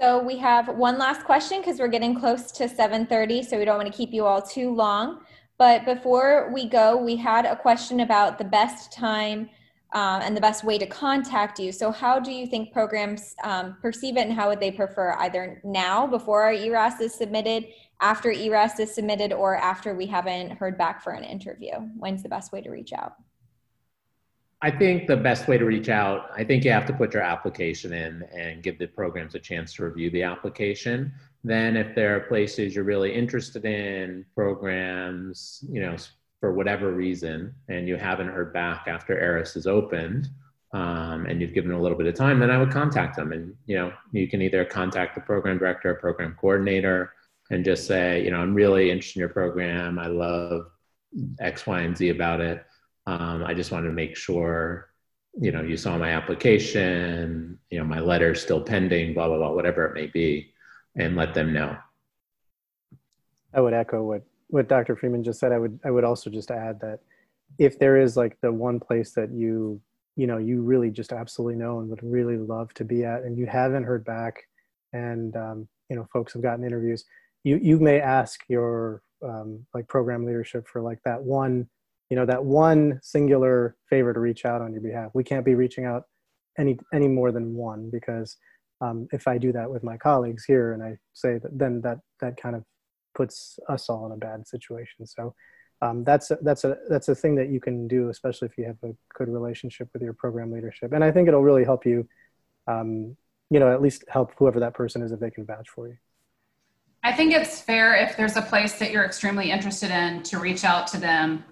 So 0.00 0.22
we 0.22 0.38
have 0.38 0.68
one 0.68 0.98
last 0.98 1.24
question 1.24 1.60
because 1.60 1.78
we're 1.78 1.88
getting 1.88 2.18
close 2.18 2.50
to 2.52 2.68
7:30, 2.68 3.44
so 3.44 3.58
we 3.58 3.64
don't 3.64 3.76
want 3.76 3.90
to 3.90 3.96
keep 3.96 4.12
you 4.12 4.24
all 4.24 4.42
too 4.42 4.74
long. 4.74 5.20
But 5.58 5.84
before 5.84 6.50
we 6.54 6.66
go, 6.66 6.96
we 6.96 7.16
had 7.16 7.44
a 7.44 7.54
question 7.54 8.00
about 8.00 8.38
the 8.38 8.44
best 8.44 8.92
time 8.92 9.50
um, 9.92 10.22
and 10.22 10.36
the 10.36 10.40
best 10.40 10.64
way 10.64 10.78
to 10.78 10.86
contact 10.86 11.58
you. 11.58 11.72
So, 11.72 11.90
how 11.90 12.18
do 12.18 12.32
you 12.32 12.46
think 12.46 12.72
programs 12.72 13.34
um, 13.42 13.76
perceive 13.82 14.16
it, 14.16 14.20
and 14.20 14.32
how 14.32 14.48
would 14.48 14.60
they 14.60 14.70
prefer 14.70 15.14
either 15.18 15.60
now, 15.64 16.06
before 16.06 16.42
our 16.44 16.52
ERAS 16.52 17.00
is 17.00 17.14
submitted, 17.14 17.66
after 18.00 18.30
ERAS 18.30 18.80
is 18.80 18.94
submitted, 18.94 19.32
or 19.32 19.56
after 19.56 19.94
we 19.94 20.06
haven't 20.06 20.52
heard 20.52 20.78
back 20.78 21.02
for 21.02 21.12
an 21.12 21.24
interview? 21.24 21.72
When's 21.98 22.22
the 22.22 22.28
best 22.28 22.52
way 22.52 22.60
to 22.60 22.70
reach 22.70 22.92
out? 22.92 23.14
I 24.62 24.70
think 24.70 25.06
the 25.06 25.16
best 25.16 25.48
way 25.48 25.56
to 25.56 25.64
reach 25.64 25.88
out, 25.88 26.30
I 26.36 26.44
think 26.44 26.64
you 26.64 26.70
have 26.70 26.84
to 26.86 26.92
put 26.92 27.14
your 27.14 27.22
application 27.22 27.94
in 27.94 28.22
and 28.36 28.62
give 28.62 28.78
the 28.78 28.86
programs 28.86 29.34
a 29.34 29.38
chance 29.38 29.72
to 29.74 29.84
review 29.84 30.10
the 30.10 30.22
application. 30.22 31.12
Then, 31.42 31.76
if 31.76 31.94
there 31.94 32.14
are 32.16 32.20
places 32.20 32.74
you're 32.74 32.84
really 32.84 33.14
interested 33.14 33.64
in, 33.64 34.26
programs, 34.34 35.64
you 35.70 35.80
know, 35.80 35.96
for 36.40 36.52
whatever 36.52 36.92
reason, 36.92 37.54
and 37.68 37.88
you 37.88 37.96
haven't 37.96 38.28
heard 38.28 38.52
back 38.52 38.84
after 38.86 39.18
ERAS 39.18 39.56
is 39.56 39.66
opened, 39.66 40.28
um, 40.72 41.26
and 41.26 41.40
you've 41.40 41.54
given 41.54 41.72
a 41.72 41.80
little 41.80 41.96
bit 41.96 42.06
of 42.06 42.14
time, 42.14 42.38
then 42.38 42.50
I 42.50 42.58
would 42.58 42.70
contact 42.70 43.16
them. 43.16 43.32
And 43.32 43.54
you 43.66 43.76
know, 43.76 43.92
you 44.12 44.28
can 44.28 44.42
either 44.42 44.64
contact 44.64 45.14
the 45.14 45.22
program 45.22 45.58
director 45.58 45.90
or 45.90 45.94
program 45.94 46.36
coordinator 46.38 47.14
and 47.50 47.64
just 47.64 47.86
say, 47.86 48.24
you 48.24 48.30
know, 48.30 48.38
I'm 48.38 48.54
really 48.54 48.90
interested 48.90 49.18
in 49.18 49.20
your 49.20 49.28
program. 49.28 49.98
I 49.98 50.06
love 50.06 50.66
X, 51.40 51.66
Y, 51.66 51.80
and 51.80 51.96
Z 51.96 52.08
about 52.10 52.40
it. 52.40 52.64
Um, 53.06 53.44
I 53.44 53.54
just 53.54 53.72
wanted 53.72 53.88
to 53.88 53.94
make 53.94 54.16
sure, 54.16 54.90
you 55.40 55.50
know, 55.50 55.62
you 55.62 55.76
saw 55.76 55.98
my 55.98 56.10
application, 56.10 57.58
you 57.70 57.78
know, 57.78 57.84
my 57.84 58.00
letter's 58.00 58.40
still 58.40 58.60
pending, 58.60 59.14
blah, 59.14 59.26
blah, 59.28 59.38
blah, 59.38 59.52
whatever 59.52 59.84
it 59.86 59.94
may 59.94 60.06
be, 60.06 60.52
and 60.96 61.16
let 61.16 61.34
them 61.34 61.52
know. 61.52 61.76
I 63.52 63.60
would 63.60 63.74
echo 63.74 64.02
what 64.02 64.22
what 64.48 64.68
Dr. 64.68 64.96
Freeman 64.96 65.22
just 65.22 65.40
said, 65.40 65.52
I 65.52 65.58
would 65.58 65.78
I 65.84 65.90
would 65.90 66.04
also 66.04 66.30
just 66.30 66.50
add 66.50 66.80
that 66.80 67.00
if 67.58 67.78
there 67.78 67.96
is 67.96 68.16
like 68.16 68.36
the 68.40 68.52
one 68.52 68.78
place 68.78 69.12
that 69.12 69.32
you 69.32 69.80
you 70.16 70.26
know 70.26 70.38
you 70.38 70.62
really 70.62 70.90
just 70.90 71.12
absolutely 71.12 71.56
know 71.56 71.80
and 71.80 71.88
would 71.88 72.02
really 72.02 72.36
love 72.36 72.72
to 72.74 72.84
be 72.84 73.04
at, 73.04 73.22
and 73.22 73.36
you 73.36 73.46
haven't 73.46 73.84
heard 73.84 74.04
back, 74.04 74.44
and 74.92 75.36
um, 75.36 75.68
you 75.88 75.96
know 75.96 76.06
folks 76.12 76.32
have 76.32 76.42
gotten 76.42 76.64
interviews, 76.64 77.04
you 77.44 77.58
you 77.62 77.78
may 77.78 78.00
ask 78.00 78.40
your 78.48 79.02
um, 79.22 79.66
like 79.74 79.88
program 79.88 80.24
leadership 80.24 80.66
for 80.68 80.80
like 80.80 80.98
that 81.04 81.22
one 81.22 81.68
you 82.10 82.16
know 82.16 82.26
that 82.26 82.44
one 82.44 82.98
singular 83.02 83.76
favor 83.88 84.12
to 84.12 84.20
reach 84.20 84.44
out 84.44 84.60
on 84.60 84.72
your 84.72 84.82
behalf. 84.82 85.10
We 85.14 85.24
can't 85.24 85.44
be 85.44 85.54
reaching 85.54 85.84
out 85.84 86.04
any 86.58 86.78
any 86.92 87.08
more 87.08 87.30
than 87.30 87.54
one 87.54 87.88
because 87.90 88.36
um, 88.80 89.08
if 89.12 89.28
i 89.28 89.38
do 89.38 89.52
that 89.52 89.70
with 89.70 89.84
my 89.84 89.96
colleagues 89.96 90.44
here 90.44 90.72
and 90.72 90.82
i 90.82 90.96
say 91.12 91.38
that 91.38 91.56
then 91.56 91.80
that 91.82 91.98
that 92.20 92.36
kind 92.36 92.56
of 92.56 92.64
puts 93.14 93.58
us 93.68 93.88
all 93.88 94.06
in 94.06 94.12
a 94.12 94.16
bad 94.16 94.46
situation. 94.46 95.06
So 95.06 95.34
um, 95.82 96.04
that's 96.04 96.30
a, 96.30 96.38
that's 96.42 96.64
a 96.64 96.76
that's 96.88 97.08
a 97.08 97.14
thing 97.14 97.34
that 97.36 97.48
you 97.48 97.60
can 97.60 97.88
do 97.88 98.08
especially 98.10 98.46
if 98.46 98.58
you 98.58 98.64
have 98.64 98.76
a 98.82 98.94
good 99.14 99.28
relationship 99.28 99.88
with 99.92 100.02
your 100.02 100.12
program 100.12 100.50
leadership. 100.50 100.92
And 100.92 101.04
i 101.04 101.10
think 101.10 101.28
it'll 101.28 101.42
really 101.42 101.64
help 101.64 101.86
you 101.86 102.08
um, 102.66 103.16
you 103.50 103.60
know 103.60 103.72
at 103.72 103.80
least 103.80 104.04
help 104.08 104.32
whoever 104.36 104.60
that 104.60 104.74
person 104.74 105.02
is 105.02 105.12
if 105.12 105.20
they 105.20 105.30
can 105.30 105.46
vouch 105.46 105.68
for 105.68 105.88
you 105.88 105.96
I 107.02 107.12
think 107.12 107.32
it's 107.32 107.60
fair 107.60 107.94
if 107.94 108.16
there's 108.16 108.36
a 108.36 108.42
place 108.42 108.78
that 108.78 108.90
you're 108.90 109.04
extremely 109.04 109.50
interested 109.50 109.90
in 109.90 110.22
to 110.24 110.38
reach 110.38 110.64
out 110.64 110.86
to 110.88 110.98
them, 110.98 111.44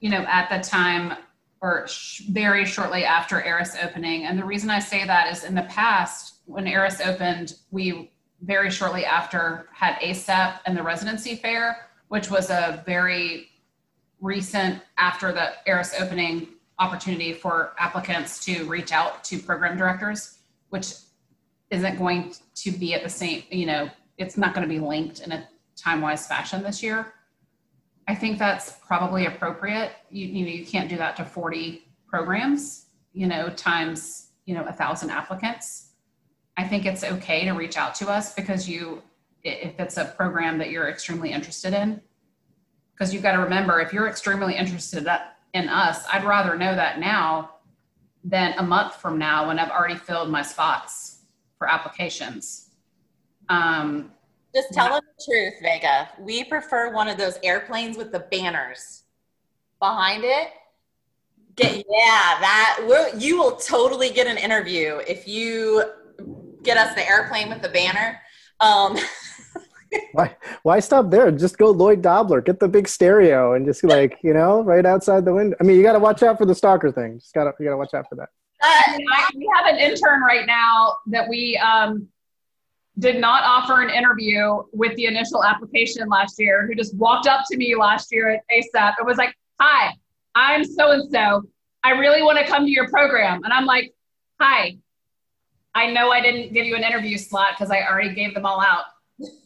you 0.00 0.10
know, 0.10 0.24
at 0.28 0.50
the 0.50 0.58
time 0.66 1.14
or 1.62 1.86
sh- 1.86 2.22
very 2.30 2.64
shortly 2.64 3.04
after 3.04 3.42
ERAS 3.42 3.76
opening. 3.82 4.24
And 4.24 4.38
the 4.38 4.44
reason 4.44 4.70
I 4.70 4.78
say 4.78 5.06
that 5.06 5.32
is 5.32 5.44
in 5.44 5.54
the 5.54 5.62
past, 5.62 6.36
when 6.44 6.66
ERAS 6.66 7.00
opened, 7.00 7.54
we 7.70 8.10
very 8.42 8.70
shortly 8.70 9.04
after 9.04 9.68
had 9.72 9.96
ACEP 10.00 10.60
and 10.66 10.76
the 10.76 10.82
residency 10.82 11.36
fair, 11.36 11.88
which 12.08 12.30
was 12.30 12.50
a 12.50 12.82
very 12.86 13.48
recent 14.20 14.82
after 14.98 15.32
the 15.32 15.52
ERAS 15.66 15.94
opening 15.98 16.48
opportunity 16.78 17.32
for 17.32 17.72
applicants 17.78 18.44
to 18.44 18.64
reach 18.64 18.92
out 18.92 19.22
to 19.24 19.38
program 19.38 19.76
directors, 19.76 20.38
which 20.70 20.94
isn't 21.70 21.98
going 21.98 22.34
to 22.54 22.70
be 22.72 22.94
at 22.94 23.02
the 23.02 23.08
same, 23.08 23.42
you 23.50 23.66
know, 23.66 23.90
it's 24.20 24.36
not 24.36 24.54
going 24.54 24.66
to 24.66 24.72
be 24.72 24.78
linked 24.78 25.20
in 25.20 25.32
a 25.32 25.48
time-wise 25.76 26.26
fashion 26.26 26.62
this 26.62 26.82
year. 26.82 27.14
I 28.06 28.14
think 28.14 28.38
that's 28.38 28.72
probably 28.86 29.26
appropriate. 29.26 29.92
You, 30.10 30.26
you 30.26 30.44
know, 30.44 30.50
you 30.50 30.66
can't 30.66 30.88
do 30.88 30.96
that 30.98 31.16
to 31.16 31.24
40 31.24 31.86
programs, 32.06 32.86
you 33.12 33.26
know, 33.26 33.48
times, 33.50 34.30
you 34.44 34.54
know, 34.54 34.64
a 34.64 34.72
thousand 34.72 35.10
applicants. 35.10 35.92
I 36.56 36.66
think 36.66 36.84
it's 36.84 37.02
okay 37.02 37.44
to 37.44 37.52
reach 37.52 37.76
out 37.76 37.94
to 37.96 38.08
us 38.10 38.34
because 38.34 38.68
you, 38.68 39.02
if 39.42 39.78
it's 39.80 39.96
a 39.96 40.04
program 40.04 40.58
that 40.58 40.70
you're 40.70 40.88
extremely 40.88 41.32
interested 41.32 41.72
in, 41.72 42.00
because 42.92 43.14
you've 43.14 43.22
got 43.22 43.32
to 43.32 43.38
remember, 43.38 43.80
if 43.80 43.92
you're 43.92 44.08
extremely 44.08 44.56
interested 44.56 45.06
in 45.54 45.68
us, 45.68 46.04
I'd 46.12 46.24
rather 46.24 46.56
know 46.56 46.74
that 46.74 46.98
now 46.98 47.52
than 48.22 48.52
a 48.58 48.62
month 48.62 48.96
from 48.96 49.18
now 49.18 49.48
when 49.48 49.58
I've 49.58 49.70
already 49.70 49.94
filled 49.96 50.28
my 50.28 50.42
spots 50.42 51.22
for 51.56 51.70
applications. 51.70 52.69
Um, 53.50 54.12
Just 54.54 54.72
tell 54.72 54.88
them 54.88 55.02
the 55.18 55.24
truth, 55.30 55.54
Vega. 55.60 56.08
We 56.20 56.44
prefer 56.44 56.92
one 56.92 57.08
of 57.08 57.18
those 57.18 57.38
airplanes 57.42 57.98
with 57.98 58.12
the 58.12 58.20
banners 58.30 59.02
behind 59.80 60.24
it. 60.24 60.48
Get 61.56 61.78
yeah, 61.78 62.38
that 62.40 62.84
will 62.86 63.18
you 63.18 63.38
will 63.38 63.56
totally 63.56 64.10
get 64.10 64.28
an 64.28 64.38
interview 64.38 65.00
if 65.06 65.26
you 65.26 65.82
get 66.62 66.76
us 66.76 66.94
the 66.94 67.06
airplane 67.06 67.48
with 67.48 67.60
the 67.60 67.68
banner. 67.68 68.20
Um, 68.60 68.96
why 70.12 70.36
why 70.62 70.78
stop 70.78 71.10
there? 71.10 71.30
Just 71.32 71.58
go 71.58 71.70
Lloyd 71.70 72.02
Dobler, 72.02 72.40
get 72.40 72.60
the 72.60 72.68
big 72.68 72.86
stereo, 72.86 73.54
and 73.54 73.66
just 73.66 73.82
like 73.82 74.18
you 74.22 74.32
know, 74.32 74.62
right 74.62 74.86
outside 74.86 75.24
the 75.24 75.34
window. 75.34 75.56
I 75.60 75.64
mean, 75.64 75.76
you 75.76 75.82
got 75.82 75.94
to 75.94 75.98
watch 75.98 76.22
out 76.22 76.38
for 76.38 76.46
the 76.46 76.54
stalker 76.54 76.92
thing. 76.92 77.18
Just 77.18 77.34
gotta 77.34 77.52
you 77.58 77.66
gotta 77.66 77.76
watch 77.76 77.94
out 77.94 78.06
for 78.08 78.14
that. 78.14 78.28
Uh, 78.62 78.98
I, 79.12 79.30
we 79.34 79.50
have 79.56 79.66
an 79.66 79.80
intern 79.80 80.20
right 80.22 80.46
now 80.46 80.94
that 81.06 81.28
we 81.28 81.56
um, 81.56 82.08
did 83.00 83.20
not 83.20 83.42
offer 83.44 83.82
an 83.82 83.90
interview 83.90 84.62
with 84.72 84.94
the 84.96 85.06
initial 85.06 85.42
application 85.42 86.08
last 86.08 86.38
year, 86.38 86.66
who 86.66 86.74
just 86.74 86.94
walked 86.96 87.26
up 87.26 87.44
to 87.50 87.56
me 87.56 87.74
last 87.74 88.12
year 88.12 88.30
at 88.30 88.40
ACEP 88.52 88.94
and 88.98 89.06
was 89.06 89.16
like, 89.16 89.34
Hi, 89.58 89.94
I'm 90.34 90.64
so 90.64 90.92
and 90.92 91.10
so. 91.10 91.42
I 91.82 91.92
really 91.92 92.22
want 92.22 92.38
to 92.38 92.46
come 92.46 92.64
to 92.64 92.70
your 92.70 92.88
program. 92.88 93.42
And 93.44 93.52
I'm 93.52 93.66
like, 93.66 93.92
Hi, 94.40 94.76
I 95.74 95.90
know 95.92 96.10
I 96.10 96.20
didn't 96.20 96.52
give 96.52 96.66
you 96.66 96.76
an 96.76 96.84
interview 96.84 97.16
slot 97.16 97.54
because 97.56 97.70
I 97.70 97.82
already 97.82 98.14
gave 98.14 98.34
them 98.34 98.46
all 98.46 98.60
out. 98.60 98.84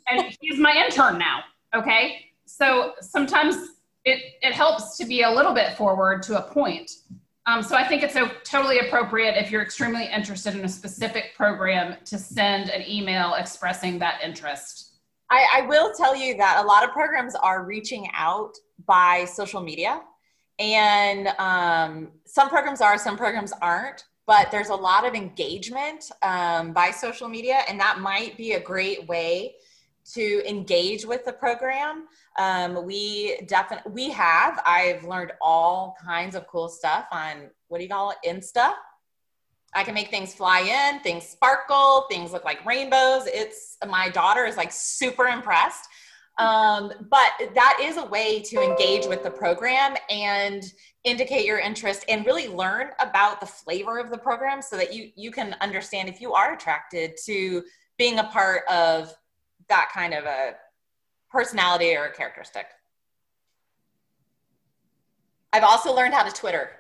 And 0.09 0.37
he's 0.41 0.59
my 0.59 0.73
intern 0.85 1.19
now. 1.19 1.45
Okay. 1.75 2.27
So 2.47 2.93
sometimes 3.01 3.57
it, 4.05 4.35
it 4.43 4.53
helps 4.53 4.97
to 4.99 5.07
be 5.07 5.23
a 5.23 5.31
little 5.31 5.55
bit 5.55 5.77
forward 5.77 6.23
to 6.25 6.39
a 6.39 6.43
point. 6.43 6.91
Um, 7.47 7.63
so 7.63 7.77
I 7.77 7.87
think 7.87 8.03
it's 8.03 8.15
so 8.15 8.31
totally 8.43 8.79
appropriate 8.79 9.37
if 9.37 9.51
you're 9.51 9.63
extremely 9.63 10.07
interested 10.07 10.55
in 10.55 10.65
a 10.65 10.69
specific 10.69 11.35
program 11.37 11.97
to 12.07 12.17
send 12.17 12.71
an 12.71 12.89
email 12.89 13.35
expressing 13.35 13.99
that 13.99 14.21
interest. 14.25 14.95
I, 15.31 15.47
I 15.57 15.61
will 15.63 15.93
tell 15.95 16.17
you 16.17 16.37
that 16.39 16.63
a 16.65 16.67
lot 16.67 16.85
of 16.85 16.91
programs 16.91 17.35
are 17.35 17.65
reaching 17.65 18.09
out 18.15 18.55
by 18.87 19.27
social 19.27 19.61
media, 19.61 20.03
and 20.59 21.29
um, 21.39 22.13
some 22.25 22.49
programs 22.49 22.81
are, 22.81 22.97
some 22.99 23.17
programs 23.17 23.53
aren't. 23.61 24.05
But 24.27 24.51
there's 24.51 24.71
a 24.71 24.75
lot 24.75 25.07
of 25.07 25.15
engagement 25.15 26.11
um, 26.23 26.73
by 26.73 26.91
social 26.93 27.29
media, 27.29 27.59
and 27.69 27.79
that 27.79 28.01
might 28.01 28.39
be 28.39 28.53
a 28.53 28.61
great 28.61 29.07
way 29.07 29.57
to 30.15 30.49
engage 30.49 31.05
with 31.05 31.27
the 31.27 31.33
program. 31.33 32.07
Um, 32.37 32.85
we 32.85 33.41
definitely 33.47 33.93
we 33.93 34.11
have. 34.11 34.61
I've 34.67 35.05
learned 35.05 35.33
all 35.41 35.97
kinds 36.05 36.35
of 36.35 36.47
cool 36.47 36.69
stuff 36.69 37.07
on 37.13 37.51
what 37.69 37.79
do 37.79 37.85
you 37.85 37.91
call 37.91 38.11
it, 38.11 38.19
Insta. 38.27 38.73
I 39.75 39.83
can 39.83 39.95
make 39.95 40.11
things 40.11 40.35
fly 40.35 40.61
in, 40.61 41.01
things 41.01 41.25
sparkle, 41.25 42.07
things 42.09 42.33
look 42.33 42.45
like 42.45 42.65
rainbows. 42.65 43.27
It's 43.27 43.77
my 43.87 44.09
daughter 44.09 44.45
is 44.47 44.57
like 44.57 44.73
super 44.73 45.27
impressed. 45.27 45.89
Um, 46.39 46.93
but 47.11 47.33
that 47.55 47.79
is 47.81 47.97
a 47.97 48.07
way 48.07 48.41
to 48.43 48.61
engage 48.61 49.07
with 49.07 49.23
the 49.23 49.31
program 49.31 49.97
and 50.11 50.65
indicate 51.05 51.47
your 51.47 51.61
interest 51.61 52.05
and 52.09 52.27
really 52.27 52.49
learn 52.49 52.89
about 52.99 53.41
the 53.41 53.47
flavor 53.47 53.99
of 53.99 54.11
the 54.11 54.19
program 54.19 54.61
so 54.61 54.77
that 54.77 54.93
you 54.93 55.11
you 55.15 55.31
can 55.31 55.55
understand 55.61 56.09
if 56.09 56.21
you 56.21 56.33
are 56.33 56.55
attracted 56.55 57.17
to 57.25 57.63
being 57.99 58.19
a 58.19 58.25
part 58.25 58.63
of 58.69 59.15
that 59.69 59.91
kind 59.95 60.13
of 60.13 60.25
a 60.25 60.55
personality 61.35 61.97
or 61.97 62.05
a 62.05 62.13
characteristic. 62.13 62.67
I've 65.53 65.65
also 65.65 65.95
learned 65.95 66.15
how 66.15 66.23
to 66.23 66.33
Twitter. 66.33 66.71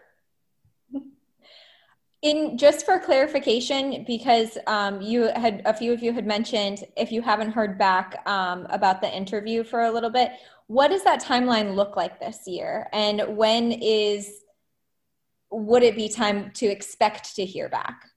In 2.22 2.56
just 2.56 2.86
for 2.86 2.98
clarification, 2.98 4.04
because 4.06 4.56
um, 4.66 5.02
you 5.02 5.30
had 5.36 5.60
a 5.66 5.74
few 5.74 5.92
of 5.92 6.02
you 6.02 6.12
had 6.14 6.26
mentioned 6.26 6.84
if 6.96 7.12
you 7.12 7.20
haven't 7.20 7.50
heard 7.50 7.76
back 7.76 8.26
um, 8.26 8.66
about 8.70 9.02
the 9.02 9.14
interview 9.14 9.62
for 9.62 9.82
a 9.82 9.90
little 9.90 10.08
bit, 10.08 10.32
what 10.68 10.88
does 10.88 11.04
that 11.04 11.22
timeline 11.22 11.74
look 11.74 11.96
like 11.96 12.18
this 12.18 12.46
year? 12.46 12.88
And 12.94 13.36
when 13.36 13.72
is 13.72 14.40
would 15.50 15.82
it 15.82 15.94
be 15.94 16.08
time 16.08 16.50
to 16.54 16.66
expect 16.66 17.36
to 17.36 17.44
hear 17.44 17.68
back? 17.68 18.10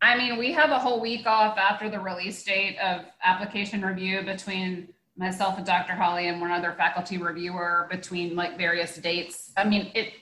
I 0.00 0.16
mean, 0.16 0.38
we 0.38 0.52
have 0.52 0.70
a 0.70 0.78
whole 0.78 1.00
week 1.00 1.26
off 1.26 1.58
after 1.58 1.90
the 1.90 1.98
release 1.98 2.44
date 2.44 2.76
of 2.78 3.06
application 3.24 3.82
review 3.82 4.22
between 4.22 4.88
myself 5.18 5.56
and 5.58 5.66
Dr. 5.66 5.94
Holly 5.94 6.28
and 6.28 6.40
one 6.40 6.52
other 6.52 6.72
faculty 6.78 7.18
reviewer 7.18 7.88
between 7.90 8.36
like 8.36 8.56
various 8.56 8.96
dates. 8.96 9.52
I 9.56 9.64
mean, 9.64 9.90
it 9.94 10.14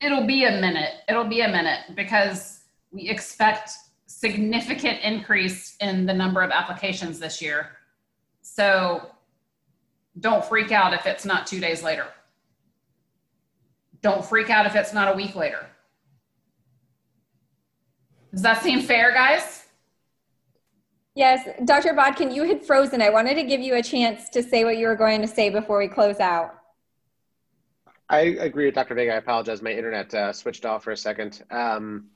it'll 0.00 0.26
be 0.26 0.44
a 0.44 0.60
minute. 0.60 0.94
It'll 1.08 1.28
be 1.28 1.42
a 1.42 1.48
minute 1.48 1.94
because 1.94 2.64
we 2.90 3.08
expect 3.08 3.70
significant 4.06 5.00
increase 5.00 5.76
in 5.80 6.04
the 6.04 6.12
number 6.12 6.42
of 6.42 6.50
applications 6.50 7.20
this 7.20 7.40
year. 7.40 7.70
So 8.42 9.10
don't 10.20 10.44
freak 10.44 10.72
out 10.72 10.92
if 10.92 11.06
it's 11.06 11.24
not 11.24 11.46
2 11.46 11.60
days 11.60 11.82
later. 11.82 12.06
Don't 14.02 14.24
freak 14.24 14.50
out 14.50 14.66
if 14.66 14.74
it's 14.74 14.92
not 14.92 15.14
a 15.14 15.16
week 15.16 15.36
later. 15.36 15.66
Does 18.32 18.42
that 18.42 18.60
seem 18.62 18.82
fair, 18.82 19.12
guys? 19.12 19.61
Yes, 21.14 21.46
Dr. 21.64 21.92
Bodkin, 21.92 22.30
you 22.30 22.44
had 22.44 22.64
frozen. 22.64 23.02
I 23.02 23.10
wanted 23.10 23.34
to 23.34 23.42
give 23.42 23.60
you 23.60 23.74
a 23.74 23.82
chance 23.82 24.30
to 24.30 24.42
say 24.42 24.64
what 24.64 24.78
you 24.78 24.86
were 24.86 24.96
going 24.96 25.20
to 25.20 25.28
say 25.28 25.50
before 25.50 25.78
we 25.78 25.86
close 25.86 26.20
out. 26.20 26.54
I 28.08 28.20
agree 28.20 28.66
with 28.66 28.74
Dr. 28.74 28.94
Vega. 28.94 29.12
I 29.12 29.16
apologize. 29.16 29.60
My 29.60 29.72
internet 29.72 30.12
uh, 30.14 30.32
switched 30.32 30.64
off 30.64 30.84
for 30.84 30.90
a 30.90 30.96
second. 30.96 31.42
Um, 31.50 32.06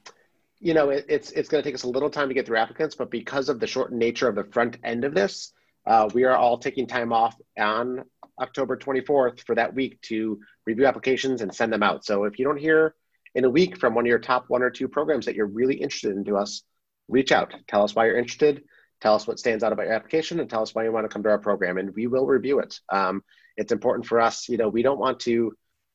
you 0.60 0.72
know, 0.72 0.90
it, 0.90 1.04
it's 1.08 1.30
it's 1.32 1.48
going 1.48 1.62
to 1.62 1.68
take 1.68 1.74
us 1.74 1.82
a 1.82 1.88
little 1.88 2.08
time 2.08 2.28
to 2.28 2.34
get 2.34 2.46
through 2.46 2.56
applicants, 2.56 2.94
but 2.94 3.10
because 3.10 3.50
of 3.50 3.60
the 3.60 3.66
short 3.66 3.92
nature 3.92 4.28
of 4.28 4.34
the 4.34 4.44
front 4.44 4.78
end 4.82 5.04
of 5.04 5.14
this, 5.14 5.52
uh, 5.86 6.08
we 6.14 6.24
are 6.24 6.36
all 6.36 6.56
taking 6.56 6.86
time 6.86 7.12
off 7.12 7.36
on 7.58 8.02
October 8.40 8.76
24th 8.76 9.40
for 9.46 9.54
that 9.54 9.74
week 9.74 10.00
to 10.02 10.40
review 10.66 10.86
applications 10.86 11.42
and 11.42 11.54
send 11.54 11.72
them 11.72 11.82
out. 11.82 12.04
So 12.04 12.24
if 12.24 12.38
you 12.38 12.44
don't 12.46 12.58
hear 12.58 12.94
in 13.34 13.44
a 13.44 13.50
week 13.50 13.78
from 13.78 13.94
one 13.94 14.04
of 14.04 14.08
your 14.08 14.18
top 14.18 14.46
one 14.48 14.62
or 14.62 14.70
two 14.70 14.88
programs 14.88 15.26
that 15.26 15.34
you're 15.34 15.46
really 15.46 15.76
interested 15.76 16.16
in 16.16 16.24
to 16.24 16.36
us, 16.36 16.62
reach 17.08 17.32
out. 17.32 17.54
Tell 17.68 17.84
us 17.84 17.94
why 17.94 18.06
you're 18.06 18.18
interested. 18.18 18.64
Tell 19.00 19.14
us 19.14 19.26
what 19.26 19.38
stands 19.38 19.62
out 19.62 19.72
about 19.72 19.86
your 19.86 19.94
application 19.94 20.40
and 20.40 20.48
tell 20.48 20.62
us 20.62 20.74
why 20.74 20.84
you 20.84 20.92
want 20.92 21.04
to 21.04 21.12
come 21.12 21.22
to 21.22 21.28
our 21.28 21.38
program 21.38 21.78
and 21.78 21.94
we 21.94 22.06
will 22.06 22.26
review 22.26 22.60
it. 22.60 22.80
Um, 22.90 23.22
it's 23.56 23.72
important 23.72 24.06
for 24.06 24.20
us, 24.20 24.48
you 24.48 24.56
know, 24.56 24.68
we 24.68 24.82
don't 24.82 24.98
want 24.98 25.20
to 25.20 25.52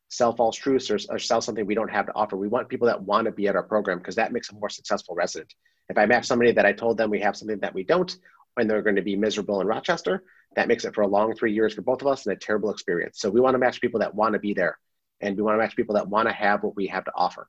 sell 0.10 0.36
false 0.36 0.56
truths 0.56 0.92
or, 0.92 1.00
or, 1.10 1.18
sell 1.18 1.42
something 1.42 1.66
we 1.66 1.76
don't 1.76 1.90
have 1.90 2.06
to 2.06 2.14
offer. 2.16 2.36
We 2.36 2.50
want 2.50 2.68
people 2.68 2.88
that 2.88 3.02
want 3.02 3.26
to 3.26 3.32
be 3.32 3.48
at 3.48 3.56
our 3.56 3.64
program 3.64 3.98
because 3.98 4.16
that 4.16 4.34
makes 4.34 4.52
a 4.52 4.56
more 4.56 4.70
successful 4.70 5.16
resident. 5.16 5.54
If 5.90 5.98
I 5.98 6.06
match 6.06 6.26
somebody 6.26 6.52
that 6.52 6.66
I 6.66 6.74
told 6.74 6.98
them 6.98 7.10
we 7.10 7.22
have 7.22 7.38
something 7.38 7.60
that 7.60 7.74
we 7.74 7.84
don't 7.84 8.16
and 8.58 8.70
they're 8.70 8.82
going 8.82 8.98
to 8.98 9.02
be 9.02 9.16
miserable 9.16 9.62
in 9.62 9.68
Rochester, 9.68 10.24
that 10.56 10.68
makes 10.68 10.84
it 10.84 10.94
for 10.94 11.02
a 11.02 11.08
long 11.08 11.34
three 11.34 11.54
years 11.54 11.74
for 11.74 11.82
both 11.82 12.02
of 12.02 12.08
us 12.08 12.26
and 12.26 12.34
a 12.36 12.40
terrible 12.40 12.72
experience. 12.72 13.20
So 13.20 13.30
we 13.30 13.40
want 13.40 13.54
to 13.54 13.60
match 13.60 13.80
people 13.80 14.02
that 14.02 14.14
want 14.14 14.34
to 14.34 14.40
be 14.40 14.54
there 14.54 14.78
and 15.22 15.38
we 15.38 15.44
want 15.44 15.56
to 15.56 15.60
match 15.60 15.76
people 15.76 15.96
that 15.96 16.08
want 16.08 16.28
to 16.28 16.34
have 16.34 16.64
what 16.64 16.76
we 16.76 16.88
have 16.88 17.06
to 17.06 17.12
offer. 17.16 17.48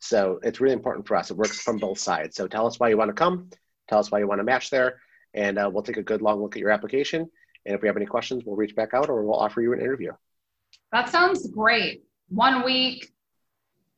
So 0.00 0.40
it's 0.42 0.60
really 0.60 0.74
important 0.74 1.06
for 1.06 1.16
us. 1.16 1.30
It 1.30 1.36
works 1.36 1.60
from 1.60 1.78
both 1.78 1.98
sides. 1.98 2.36
So 2.36 2.46
tell 2.46 2.66
us 2.66 2.78
why 2.78 2.88
you 2.88 2.96
want 2.96 3.08
to 3.08 3.14
come, 3.14 3.50
tell 3.92 4.00
us 4.00 4.10
why 4.10 4.18
you 4.18 4.26
want 4.26 4.38
to 4.38 4.44
match 4.44 4.70
there, 4.70 5.00
and 5.34 5.58
uh, 5.58 5.68
we'll 5.70 5.82
take 5.82 5.98
a 5.98 6.02
good 6.02 6.22
long 6.22 6.40
look 6.40 6.56
at 6.56 6.60
your 6.60 6.70
application. 6.70 7.28
And 7.66 7.74
if 7.74 7.82
we 7.82 7.88
have 7.88 7.96
any 7.96 8.06
questions, 8.06 8.42
we'll 8.44 8.56
reach 8.56 8.74
back 8.74 8.94
out 8.94 9.10
or 9.10 9.22
we'll 9.22 9.38
offer 9.38 9.60
you 9.60 9.72
an 9.74 9.80
interview. 9.80 10.12
That 10.92 11.10
sounds 11.10 11.46
great. 11.48 12.04
One 12.28 12.64
week, 12.64 13.12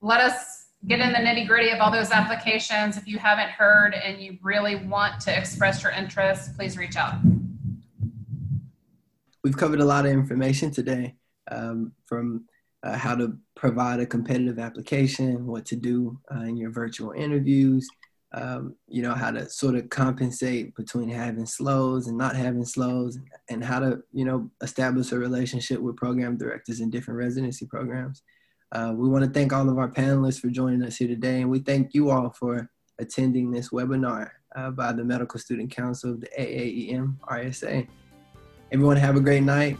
let 0.00 0.20
us 0.20 0.66
get 0.86 0.98
in 0.98 1.12
the 1.12 1.18
nitty 1.18 1.46
gritty 1.46 1.70
of 1.70 1.80
all 1.80 1.92
those 1.92 2.10
applications. 2.10 2.96
If 2.96 3.06
you 3.06 3.18
haven't 3.18 3.50
heard 3.50 3.94
and 3.94 4.20
you 4.20 4.36
really 4.42 4.74
want 4.74 5.20
to 5.22 5.38
express 5.38 5.82
your 5.82 5.92
interest, 5.92 6.56
please 6.56 6.76
reach 6.76 6.96
out. 6.96 7.14
We've 9.44 9.56
covered 9.56 9.80
a 9.80 9.84
lot 9.84 10.06
of 10.06 10.12
information 10.12 10.72
today 10.72 11.14
um, 11.50 11.92
from 12.06 12.46
uh, 12.82 12.98
how 12.98 13.14
to 13.14 13.38
provide 13.54 14.00
a 14.00 14.06
competitive 14.06 14.58
application, 14.58 15.46
what 15.46 15.64
to 15.66 15.76
do 15.76 16.18
uh, 16.34 16.40
in 16.40 16.56
your 16.56 16.70
virtual 16.70 17.12
interviews, 17.12 17.88
um, 18.34 18.74
you 18.88 19.00
know, 19.00 19.14
how 19.14 19.30
to 19.30 19.48
sort 19.48 19.76
of 19.76 19.88
compensate 19.90 20.74
between 20.74 21.08
having 21.08 21.44
SLOEs 21.44 22.08
and 22.08 22.18
not 22.18 22.34
having 22.34 22.64
SLOEs, 22.64 23.16
and 23.48 23.64
how 23.64 23.78
to, 23.78 24.02
you 24.12 24.24
know, 24.24 24.50
establish 24.60 25.12
a 25.12 25.18
relationship 25.18 25.80
with 25.80 25.96
program 25.96 26.36
directors 26.36 26.80
in 26.80 26.90
different 26.90 27.18
residency 27.18 27.64
programs. 27.64 28.22
Uh, 28.72 28.92
we 28.94 29.08
want 29.08 29.24
to 29.24 29.30
thank 29.30 29.52
all 29.52 29.68
of 29.68 29.78
our 29.78 29.88
panelists 29.88 30.40
for 30.40 30.48
joining 30.48 30.82
us 30.82 30.96
here 30.96 31.06
today, 31.06 31.42
and 31.42 31.50
we 31.50 31.60
thank 31.60 31.94
you 31.94 32.10
all 32.10 32.30
for 32.30 32.68
attending 32.98 33.52
this 33.52 33.70
webinar 33.70 34.30
uh, 34.56 34.70
by 34.70 34.92
the 34.92 35.04
Medical 35.04 35.38
Student 35.38 35.70
Council 35.70 36.10
of 36.10 36.20
the 36.20 36.28
AAEM 36.36 37.16
RSA. 37.20 37.86
Everyone 38.72 38.96
have 38.96 39.14
a 39.14 39.20
great 39.20 39.44
night. 39.44 39.78